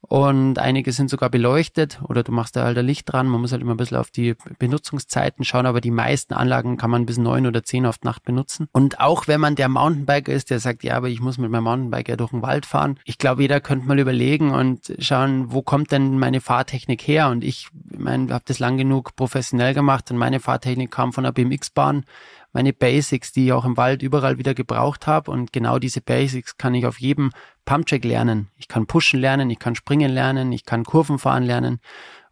und 0.03 0.59
einige 0.59 0.93
sind 0.93 1.11
sogar 1.11 1.29
beleuchtet 1.29 2.01
oder 2.03 2.23
du 2.23 2.33
machst 2.33 2.57
da 2.57 2.65
halt 2.65 2.79
ein 2.79 2.87
Licht 2.87 3.13
dran. 3.13 3.29
Man 3.29 3.41
muss 3.41 3.53
halt 3.53 3.61
immer 3.61 3.75
ein 3.75 3.77
bisschen 3.77 3.99
auf 3.99 4.11
die 4.11 4.35
Benutzungszeiten 4.59 5.45
schauen, 5.45 5.67
aber 5.67 5.81
die 5.81 5.91
meisten 5.91 6.33
Anlagen 6.33 6.79
kann 6.79 6.91
man 6.91 7.07
bis 7.07 7.19
neun 7.19 7.47
oder 7.47 7.63
zehn 7.63 7.85
auf 7.85 8.01
Nacht 8.03 8.25
benutzen. 8.25 8.69
Und 8.73 8.99
auch 8.99 9.29
wenn 9.29 9.41
man 9.41 9.57
der 9.57 9.69
Mountainbiker 9.69 10.33
ist, 10.33 10.51
der 10.51 10.59
sagt, 10.59 10.85
ja, 10.85 10.97
aber 10.97 11.09
ich 11.09 11.21
muss 11.21 11.37
mit 11.37 11.51
meinem 11.51 11.65
Mountainbike 11.65 12.09
ja 12.09 12.17
durch 12.17 12.31
den 12.31 12.43
Wald 12.43 12.65
fahren. 12.65 12.99
Ich 13.05 13.19
glaube, 13.19 13.43
jeder 13.43 13.61
könnte 13.61 13.87
mal 13.87 13.99
überlegen 13.99 14.53
und 14.53 14.93
schauen, 14.99 15.53
wo 15.53 15.63
kommt 15.63 15.93
denn 15.93 16.19
meine 16.19 16.41
Fahrtechnik 16.41 17.03
her? 17.07 17.29
Und 17.29 17.45
ich, 17.45 17.69
ich 17.93 17.99
meine, 17.99 18.33
habe 18.33 18.45
das 18.47 18.59
lang 18.59 18.79
genug 18.79 19.15
professionell 19.17 19.75
gemacht 19.75 20.11
und 20.11 20.17
meine 20.17 20.41
Fahrtechnik 20.41 20.91
kam 20.91 21.13
von 21.13 21.25
der 21.25 21.33
BMX-Bahn 21.33 22.05
meine 22.53 22.73
Basics, 22.73 23.33
die 23.33 23.47
ich 23.47 23.53
auch 23.53 23.65
im 23.65 23.77
Wald 23.77 24.03
überall 24.03 24.39
wieder 24.39 24.55
gebraucht 24.55 25.07
habe. 25.07 25.31
Und 25.31 25.53
genau 25.53 25.79
diese 25.79 26.01
Basics 26.01 26.57
kann 26.57 26.75
ich 26.75 26.87
auf 26.87 27.01
jedem 27.01 27.31
Pumpcheck 27.65 28.05
lernen. 28.05 28.49
Ich 28.57 28.69
kann 28.69 28.87
pushen 28.87 29.21
lernen, 29.21 29.51
ich 29.51 29.59
kann 29.59 29.75
springen 29.75 30.11
lernen, 30.11 30.53
ich 30.53 30.65
kann 30.65 30.85
Kurven 30.85 31.19
fahren 31.19 31.45
lernen. 31.45 31.81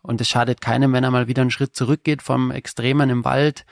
Und 0.02 0.20
es 0.20 0.28
schadet 0.28 0.60
keinem, 0.60 0.92
wenn 0.92 1.04
er 1.04 1.10
mal 1.10 1.28
wieder 1.28 1.42
einen 1.42 1.50
Schritt 1.50 1.76
zurückgeht 1.76 2.22
vom 2.22 2.50
Extremen 2.50 3.10
im 3.10 3.24
Wald 3.24 3.64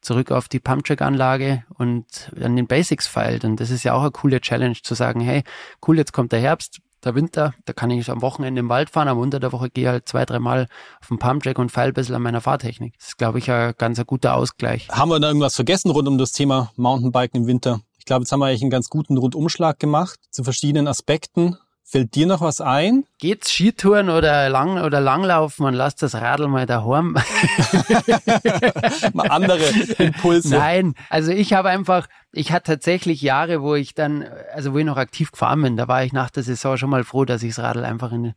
zurück 0.00 0.30
auf 0.30 0.48
die 0.48 0.60
Pumpcheck-Anlage 0.60 1.64
und 1.74 2.32
an 2.40 2.56
den 2.56 2.66
Basics 2.66 3.06
feilt. 3.06 3.44
Und 3.44 3.60
das 3.60 3.70
ist 3.70 3.84
ja 3.84 3.92
auch 3.92 4.00
eine 4.00 4.10
coole 4.10 4.40
Challenge 4.40 4.76
zu 4.82 4.94
sagen, 4.94 5.20
hey, 5.20 5.42
cool, 5.86 5.98
jetzt 5.98 6.12
kommt 6.12 6.32
der 6.32 6.40
Herbst, 6.40 6.80
der 7.04 7.14
Winter, 7.14 7.54
da 7.64 7.72
kann 7.72 7.90
ich 7.90 8.10
am 8.10 8.22
Wochenende 8.22 8.60
im 8.60 8.68
Wald 8.68 8.90
fahren, 8.90 9.08
am 9.08 9.18
unter 9.18 9.40
der 9.40 9.52
Woche 9.52 9.70
gehe 9.70 9.84
ich 9.84 9.90
halt 9.90 10.08
zwei, 10.08 10.24
dreimal 10.24 10.68
auf 11.00 11.08
den 11.08 11.18
Pumpjack 11.18 11.58
und 11.58 11.70
feil 11.70 11.88
ein 11.88 11.94
bisschen 11.94 12.14
an 12.14 12.22
meiner 12.22 12.40
Fahrtechnik. 12.40 12.94
Das 12.98 13.08
ist, 13.08 13.18
glaube 13.18 13.38
ich, 13.38 13.50
ein 13.50 13.74
ganz 13.78 13.98
ein 13.98 14.06
guter 14.06 14.34
Ausgleich. 14.34 14.88
Haben 14.90 15.10
wir 15.10 15.20
da 15.20 15.28
irgendwas 15.28 15.54
vergessen 15.54 15.90
rund 15.90 16.08
um 16.08 16.18
das 16.18 16.32
Thema 16.32 16.72
Mountainbiken 16.76 17.42
im 17.42 17.46
Winter? 17.46 17.80
Ich 17.98 18.04
glaube, 18.04 18.22
jetzt 18.22 18.32
haben 18.32 18.40
wir 18.40 18.46
eigentlich 18.46 18.62
einen 18.62 18.70
ganz 18.70 18.88
guten 18.88 19.18
Rundumschlag 19.18 19.78
gemacht 19.78 20.18
zu 20.30 20.42
verschiedenen 20.42 20.88
Aspekten. 20.88 21.58
Fällt 21.90 22.14
dir 22.14 22.28
noch 22.28 22.40
was 22.40 22.60
ein? 22.60 23.02
Geht's 23.18 23.50
Skitouren 23.50 24.10
oder 24.10 24.48
lang 24.48 24.80
oder 24.80 25.00
Langlaufen 25.00 25.66
und 25.66 25.74
lass 25.74 25.96
das 25.96 26.14
Radl 26.14 26.46
mal 26.46 26.64
daheim? 26.64 27.14
mal 29.12 29.26
andere 29.26 29.68
Impulse. 29.98 30.50
Nein, 30.56 30.94
also 31.08 31.32
ich 31.32 31.52
habe 31.52 31.68
einfach, 31.68 32.06
ich 32.30 32.52
hatte 32.52 32.74
tatsächlich 32.74 33.22
Jahre, 33.22 33.60
wo 33.60 33.74
ich 33.74 33.96
dann, 33.96 34.24
also 34.54 34.72
wo 34.72 34.78
ich 34.78 34.84
noch 34.84 34.98
aktiv 34.98 35.32
gefahren 35.32 35.62
bin, 35.62 35.76
da 35.76 35.88
war 35.88 36.04
ich 36.04 36.12
nach 36.12 36.30
der 36.30 36.44
Saison 36.44 36.76
schon 36.76 36.90
mal 36.90 37.02
froh, 37.02 37.24
dass 37.24 37.42
ich 37.42 37.56
das 37.56 37.64
Radl 37.64 37.84
einfach 37.84 38.12
in 38.12 38.34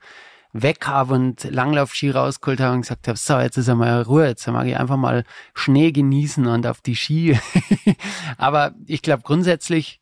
weg 0.52 0.88
habe 0.88 1.14
und 1.14 1.44
Langlaufski 1.44 2.10
rausgeholt 2.10 2.60
habe 2.60 2.74
und 2.74 2.82
gesagt 2.82 3.08
habe, 3.08 3.20
so, 3.20 3.38
jetzt 3.38 3.58
ist 3.58 3.70
einmal 3.70 4.02
Ruhe, 4.02 4.26
jetzt 4.26 4.48
mag 4.48 4.66
ich 4.66 4.78
einfach 4.78 4.98
mal 4.98 5.26
Schnee 5.54 5.92
genießen 5.92 6.48
und 6.48 6.66
auf 6.66 6.82
die 6.82 6.96
Ski. 6.96 7.40
Aber 8.40 8.74
ich 8.88 9.04
glaube 9.04 9.22
grundsätzlich, 9.22 10.00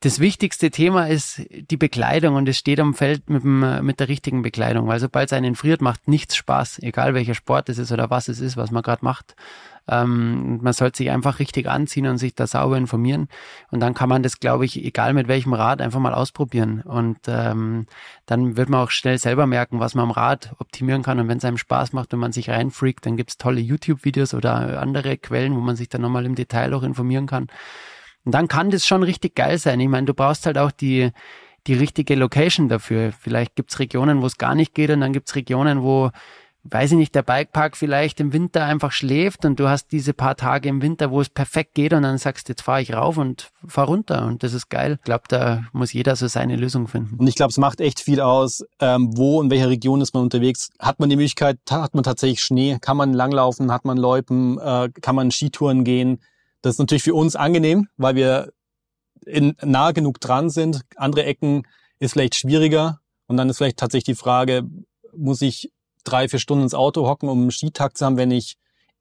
das 0.00 0.18
wichtigste 0.18 0.70
Thema 0.70 1.08
ist 1.08 1.42
die 1.50 1.76
Bekleidung 1.76 2.34
und 2.34 2.48
es 2.48 2.56
steht 2.56 2.80
am 2.80 2.94
Feld 2.94 3.28
mit, 3.28 3.42
dem, 3.42 3.84
mit 3.84 4.00
der 4.00 4.08
richtigen 4.08 4.40
Bekleidung, 4.40 4.86
weil 4.88 4.98
sobald 4.98 5.28
es 5.28 5.34
einen 5.34 5.54
friert, 5.54 5.82
macht 5.82 6.08
nichts 6.08 6.36
Spaß, 6.36 6.78
egal 6.78 7.12
welcher 7.12 7.34
Sport 7.34 7.68
es 7.68 7.76
ist 7.76 7.92
oder 7.92 8.08
was 8.08 8.28
es 8.28 8.40
ist, 8.40 8.56
was 8.56 8.70
man 8.70 8.82
gerade 8.82 9.04
macht. 9.04 9.36
Ähm, 9.88 10.58
man 10.62 10.72
sollte 10.72 10.98
sich 10.98 11.10
einfach 11.10 11.38
richtig 11.38 11.68
anziehen 11.68 12.06
und 12.06 12.16
sich 12.16 12.34
da 12.34 12.46
sauber 12.46 12.78
informieren 12.78 13.28
und 13.70 13.80
dann 13.80 13.92
kann 13.92 14.08
man 14.08 14.22
das, 14.22 14.40
glaube 14.40 14.64
ich, 14.64 14.82
egal 14.82 15.12
mit 15.12 15.28
welchem 15.28 15.52
Rad, 15.52 15.82
einfach 15.82 16.00
mal 16.00 16.14
ausprobieren 16.14 16.80
und 16.80 17.18
ähm, 17.28 17.86
dann 18.24 18.56
wird 18.56 18.70
man 18.70 18.80
auch 18.80 18.90
schnell 18.90 19.18
selber 19.18 19.46
merken, 19.46 19.80
was 19.80 19.94
man 19.94 20.04
am 20.04 20.12
Rad 20.12 20.54
optimieren 20.58 21.02
kann 21.02 21.18
und 21.20 21.28
wenn 21.28 21.38
es 21.38 21.44
einem 21.44 21.58
Spaß 21.58 21.92
macht, 21.92 22.12
wenn 22.12 22.20
man 22.20 22.32
sich 22.32 22.48
reinfreakt, 22.48 23.04
dann 23.04 23.18
gibt's 23.18 23.36
tolle 23.36 23.60
YouTube-Videos 23.60 24.32
oder 24.32 24.80
andere 24.80 25.18
Quellen, 25.18 25.54
wo 25.54 25.60
man 25.60 25.76
sich 25.76 25.90
dann 25.90 26.00
nochmal 26.00 26.24
im 26.24 26.36
Detail 26.36 26.72
auch 26.72 26.84
informieren 26.84 27.26
kann. 27.26 27.48
Und 28.24 28.32
dann 28.32 28.48
kann 28.48 28.70
das 28.70 28.86
schon 28.86 29.02
richtig 29.02 29.34
geil 29.34 29.58
sein. 29.58 29.80
Ich 29.80 29.88
meine, 29.88 30.06
du 30.06 30.14
brauchst 30.14 30.46
halt 30.46 30.58
auch 30.58 30.70
die, 30.70 31.10
die 31.66 31.74
richtige 31.74 32.14
Location 32.14 32.68
dafür. 32.68 33.12
Vielleicht 33.18 33.56
gibt's 33.56 33.78
Regionen, 33.78 34.22
wo 34.22 34.26
es 34.26 34.38
gar 34.38 34.54
nicht 34.54 34.74
geht 34.74 34.90
und 34.90 35.00
dann 35.00 35.12
gibt's 35.12 35.34
Regionen, 35.34 35.82
wo 35.82 36.10
weiß 36.64 36.92
ich 36.92 36.98
nicht, 36.98 37.14
der 37.14 37.22
Bikepark 37.22 37.76
vielleicht 37.76 38.20
im 38.20 38.32
Winter 38.32 38.64
einfach 38.64 38.92
schläft 38.92 39.44
und 39.44 39.58
du 39.58 39.68
hast 39.68 39.92
diese 39.92 40.12
paar 40.12 40.36
Tage 40.36 40.68
im 40.68 40.82
Winter, 40.82 41.10
wo 41.10 41.20
es 41.20 41.28
perfekt 41.30 41.74
geht 41.74 41.92
und 41.92 42.02
dann 42.02 42.18
sagst, 42.18 42.48
jetzt 42.48 42.62
fahre 42.62 42.82
ich 42.82 42.92
rauf 42.92 43.16
und 43.16 43.50
fahr 43.66 43.86
runter 43.86 44.26
und 44.26 44.42
das 44.42 44.52
ist 44.52 44.68
geil. 44.68 44.96
Ich 44.98 45.04
glaube, 45.04 45.24
da 45.28 45.64
muss 45.72 45.92
jeder 45.92 46.16
so 46.16 46.26
seine 46.26 46.56
Lösung 46.56 46.86
finden. 46.86 47.16
Und 47.16 47.26
ich 47.26 47.34
glaube, 47.34 47.50
es 47.50 47.56
macht 47.56 47.80
echt 47.80 48.00
viel 48.00 48.20
aus, 48.20 48.64
ähm, 48.78 49.16
wo 49.16 49.40
in 49.40 49.50
welcher 49.50 49.70
Region 49.70 50.00
ist 50.00 50.12
man 50.12 50.22
unterwegs. 50.22 50.70
Hat 50.78 51.00
man 51.00 51.08
die 51.08 51.16
Möglichkeit, 51.16 51.58
hat 51.70 51.94
man 51.94 52.04
tatsächlich 52.04 52.42
Schnee, 52.42 52.78
kann 52.80 52.96
man 52.96 53.14
langlaufen, 53.14 53.72
hat 53.72 53.84
man 53.84 53.96
Loipen, 53.96 54.58
äh, 54.58 54.90
kann 55.00 55.14
man 55.14 55.30
Skitouren 55.30 55.84
gehen. 55.84 56.20
Das 56.62 56.74
ist 56.74 56.78
natürlich 56.78 57.02
für 57.02 57.14
uns 57.14 57.36
angenehm, 57.36 57.88
weil 57.96 58.14
wir 58.14 58.52
in, 59.26 59.54
nah 59.62 59.92
genug 59.92 60.20
dran 60.20 60.50
sind. 60.50 60.82
Andere 60.96 61.24
Ecken 61.24 61.66
ist 61.98 62.12
vielleicht 62.12 62.34
schwieriger. 62.34 63.00
Und 63.26 63.36
dann 63.36 63.48
ist 63.48 63.58
vielleicht 63.58 63.78
tatsächlich 63.78 64.16
die 64.16 64.20
Frage, 64.20 64.64
muss 65.16 65.40
ich 65.42 65.72
drei, 66.04 66.28
vier 66.28 66.38
Stunden 66.38 66.64
ins 66.64 66.74
Auto 66.74 67.06
hocken, 67.06 67.28
um 67.28 67.42
einen 67.42 67.50
Skitag 67.50 67.96
zu 67.96 68.04
haben, 68.04 68.16
wenn 68.16 68.30
ich 68.30 68.56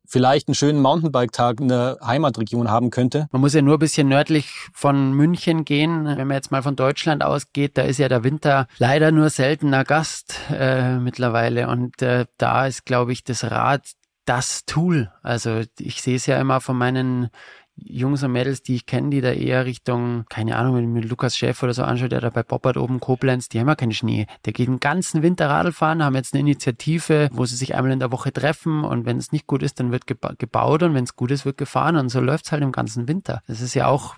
vielleicht 0.09 0.47
einen 0.47 0.55
schönen 0.55 0.81
Mountainbike-Tag 0.81 1.59
in 1.59 1.67
der 1.67 1.97
Heimatregion 2.03 2.69
haben 2.69 2.89
könnte. 2.89 3.27
Man 3.31 3.41
muss 3.41 3.53
ja 3.53 3.61
nur 3.61 3.75
ein 3.75 3.79
bisschen 3.79 4.07
nördlich 4.07 4.49
von 4.73 5.13
München 5.13 5.65
gehen. 5.65 6.05
Wenn 6.05 6.27
man 6.27 6.35
jetzt 6.35 6.51
mal 6.51 6.63
von 6.63 6.75
Deutschland 6.75 7.23
ausgeht, 7.23 7.77
da 7.77 7.83
ist 7.83 7.99
ja 7.99 8.09
der 8.09 8.23
Winter 8.23 8.67
leider 8.79 9.11
nur 9.11 9.29
seltener 9.29 9.83
Gast 9.83 10.35
äh, 10.51 10.97
mittlerweile. 10.97 11.67
Und 11.67 12.01
äh, 12.01 12.25
da 12.37 12.65
ist, 12.65 12.85
glaube 12.85 13.11
ich, 13.13 13.23
das 13.23 13.43
Rad 13.43 13.83
das 14.29 14.63
Tool. 14.65 15.11
Also 15.23 15.63
ich 15.79 16.01
sehe 16.03 16.15
es 16.15 16.27
ja 16.27 16.39
immer 16.39 16.61
von 16.61 16.77
meinen 16.77 17.29
Jungs 17.75 18.21
und 18.23 18.31
Mädels, 18.31 18.61
die 18.61 18.75
ich 18.75 18.85
kenne, 18.85 19.09
die 19.09 19.21
da 19.21 19.31
eher 19.31 19.65
Richtung, 19.65 20.25
keine 20.29 20.55
Ahnung, 20.57 20.75
wenn 20.75 20.83
ich 20.83 20.89
mir 20.89 21.09
Lukas 21.09 21.35
Chef 21.35 21.63
oder 21.63 21.73
so 21.73 21.83
anschaue, 21.83 22.09
der 22.09 22.21
da 22.21 22.29
bei 22.29 22.43
Boppert 22.43 22.77
oben 22.77 22.99
Koblenz, 22.99 23.49
die 23.49 23.59
haben 23.59 23.67
ja 23.67 23.75
keinen 23.75 23.93
Schnee. 23.93 24.27
Der 24.45 24.53
geht 24.53 24.67
den 24.67 24.79
ganzen 24.79 25.23
Winter 25.23 25.49
Radl 25.49 25.71
fahren, 25.71 26.03
haben 26.03 26.15
jetzt 26.15 26.33
eine 26.33 26.41
Initiative, 26.41 27.29
wo 27.31 27.45
sie 27.45 27.55
sich 27.55 27.73
einmal 27.73 27.91
in 27.91 27.99
der 27.99 28.11
Woche 28.11 28.31
treffen 28.31 28.83
und 28.83 29.05
wenn 29.05 29.17
es 29.17 29.31
nicht 29.31 29.47
gut 29.47 29.63
ist, 29.63 29.79
dann 29.79 29.91
wird 29.91 30.05
gebaut 30.05 30.83
und 30.83 30.93
wenn 30.93 31.05
es 31.05 31.15
gut 31.15 31.31
ist, 31.31 31.45
wird 31.45 31.57
gefahren 31.57 31.95
und 31.95 32.09
so 32.09 32.19
läuft's 32.19 32.51
halt 32.51 32.61
im 32.61 32.71
ganzen 32.71 33.07
Winter. 33.07 33.41
Das 33.47 33.61
ist 33.61 33.73
ja 33.73 33.87
auch 33.87 34.15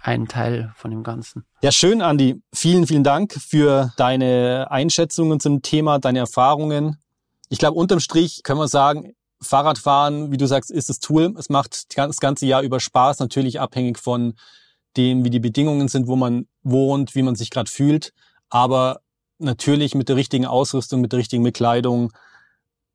ein 0.00 0.26
Teil 0.26 0.72
von 0.74 0.90
dem 0.90 1.04
Ganzen. 1.04 1.44
Ja, 1.62 1.70
schön, 1.70 2.02
Andi. 2.02 2.42
Vielen, 2.52 2.88
vielen 2.88 3.04
Dank 3.04 3.34
für 3.34 3.92
deine 3.96 4.66
Einschätzungen 4.70 5.38
zum 5.38 5.62
Thema, 5.62 6.00
deine 6.00 6.18
Erfahrungen. 6.18 6.96
Ich 7.48 7.58
glaube, 7.58 7.78
unterm 7.78 8.00
Strich 8.00 8.42
können 8.42 8.58
wir 8.58 8.66
sagen, 8.66 9.12
Fahrradfahren, 9.42 10.30
wie 10.30 10.36
du 10.36 10.46
sagst, 10.46 10.70
ist 10.70 10.88
das 10.88 11.00
Tool. 11.00 11.34
Es 11.38 11.48
macht 11.48 11.96
das 11.96 12.20
ganze 12.20 12.46
Jahr 12.46 12.62
über 12.62 12.80
Spaß, 12.80 13.18
natürlich 13.18 13.60
abhängig 13.60 13.98
von 13.98 14.34
dem, 14.96 15.24
wie 15.24 15.30
die 15.30 15.40
Bedingungen 15.40 15.88
sind, 15.88 16.06
wo 16.06 16.16
man 16.16 16.46
wohnt, 16.62 17.14
wie 17.14 17.22
man 17.22 17.34
sich 17.34 17.50
gerade 17.50 17.70
fühlt. 17.70 18.12
Aber 18.48 19.00
natürlich 19.38 19.94
mit 19.94 20.08
der 20.08 20.16
richtigen 20.16 20.46
Ausrüstung, 20.46 21.00
mit 21.00 21.12
der 21.12 21.18
richtigen 21.18 21.42
Bekleidung 21.42 22.12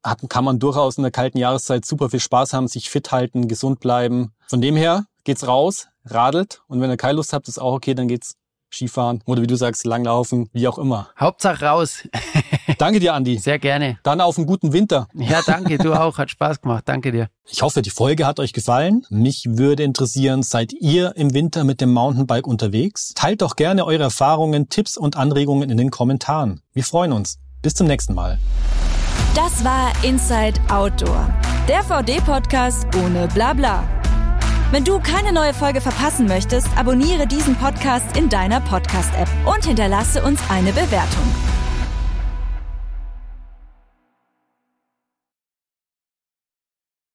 hat, 0.03 0.21
kann 0.29 0.45
man 0.45 0.59
durchaus 0.59 0.97
in 0.97 1.03
der 1.03 1.11
kalten 1.11 1.37
Jahreszeit 1.37 1.85
super 1.85 2.09
viel 2.09 2.19
Spaß 2.19 2.53
haben, 2.53 2.67
sich 2.67 2.89
fit 2.89 3.11
halten, 3.11 3.47
gesund 3.47 3.79
bleiben. 3.79 4.33
Von 4.47 4.61
dem 4.61 4.75
her 4.75 5.05
geht's 5.23 5.47
raus, 5.47 5.87
radelt 6.05 6.61
und 6.67 6.79
wenn 6.79 6.89
ihr 6.89 6.97
keine 6.97 7.13
Lust 7.13 7.33
habt, 7.33 7.47
ist 7.47 7.59
auch 7.59 7.73
okay, 7.73 7.93
dann 7.93 8.07
geht's 8.07 8.35
Skifahren 8.71 9.21
oder 9.25 9.41
wie 9.41 9.47
du 9.47 9.55
sagst, 9.55 9.85
Langlaufen, 9.85 10.49
wie 10.53 10.67
auch 10.67 10.77
immer. 10.77 11.09
Hauptsache 11.19 11.65
raus. 11.65 12.07
danke 12.77 12.99
dir, 12.99 13.13
Andi. 13.13 13.37
Sehr 13.37 13.59
gerne. 13.59 13.97
Dann 14.03 14.21
auf 14.21 14.37
einen 14.37 14.47
guten 14.47 14.73
Winter. 14.73 15.07
Ja, 15.13 15.41
danke, 15.45 15.77
du 15.77 15.93
auch. 15.93 16.17
Hat 16.17 16.29
Spaß 16.29 16.61
gemacht. 16.61 16.83
Danke 16.85 17.11
dir. 17.11 17.29
Ich 17.45 17.61
hoffe, 17.61 17.81
die 17.81 17.89
Folge 17.89 18.25
hat 18.25 18.39
euch 18.39 18.53
gefallen. 18.53 19.05
Mich 19.09 19.45
würde 19.47 19.83
interessieren, 19.83 20.43
seid 20.43 20.73
ihr 20.73 21.15
im 21.15 21.33
Winter 21.33 21.63
mit 21.63 21.81
dem 21.81 21.93
Mountainbike 21.93 22.47
unterwegs? 22.47 23.13
Teilt 23.15 23.41
doch 23.41 23.55
gerne 23.55 23.85
eure 23.85 24.03
Erfahrungen, 24.03 24.69
Tipps 24.69 24.97
und 24.97 25.15
Anregungen 25.15 25.69
in 25.69 25.77
den 25.77 25.91
Kommentaren. 25.91 26.61
Wir 26.73 26.83
freuen 26.83 27.13
uns. 27.13 27.39
Bis 27.61 27.73
zum 27.73 27.87
nächsten 27.87 28.13
Mal. 28.13 28.37
Das 29.35 29.63
war 29.63 29.91
Inside 30.03 30.59
Outdoor, 30.69 31.29
der 31.67 31.83
VD-Podcast 31.83 32.87
ohne 33.03 33.27
Blabla. 33.27 33.96
Wenn 34.69 34.83
du 34.83 34.99
keine 34.99 35.31
neue 35.31 35.53
Folge 35.53 35.79
verpassen 35.79 36.27
möchtest, 36.27 36.67
abonniere 36.77 37.25
diesen 37.25 37.55
Podcast 37.55 38.17
in 38.17 38.27
deiner 38.27 38.59
Podcast-App 38.59 39.29
und 39.45 39.65
hinterlasse 39.65 40.21
uns 40.21 40.41
eine 40.49 40.73
Bewertung. 40.73 41.46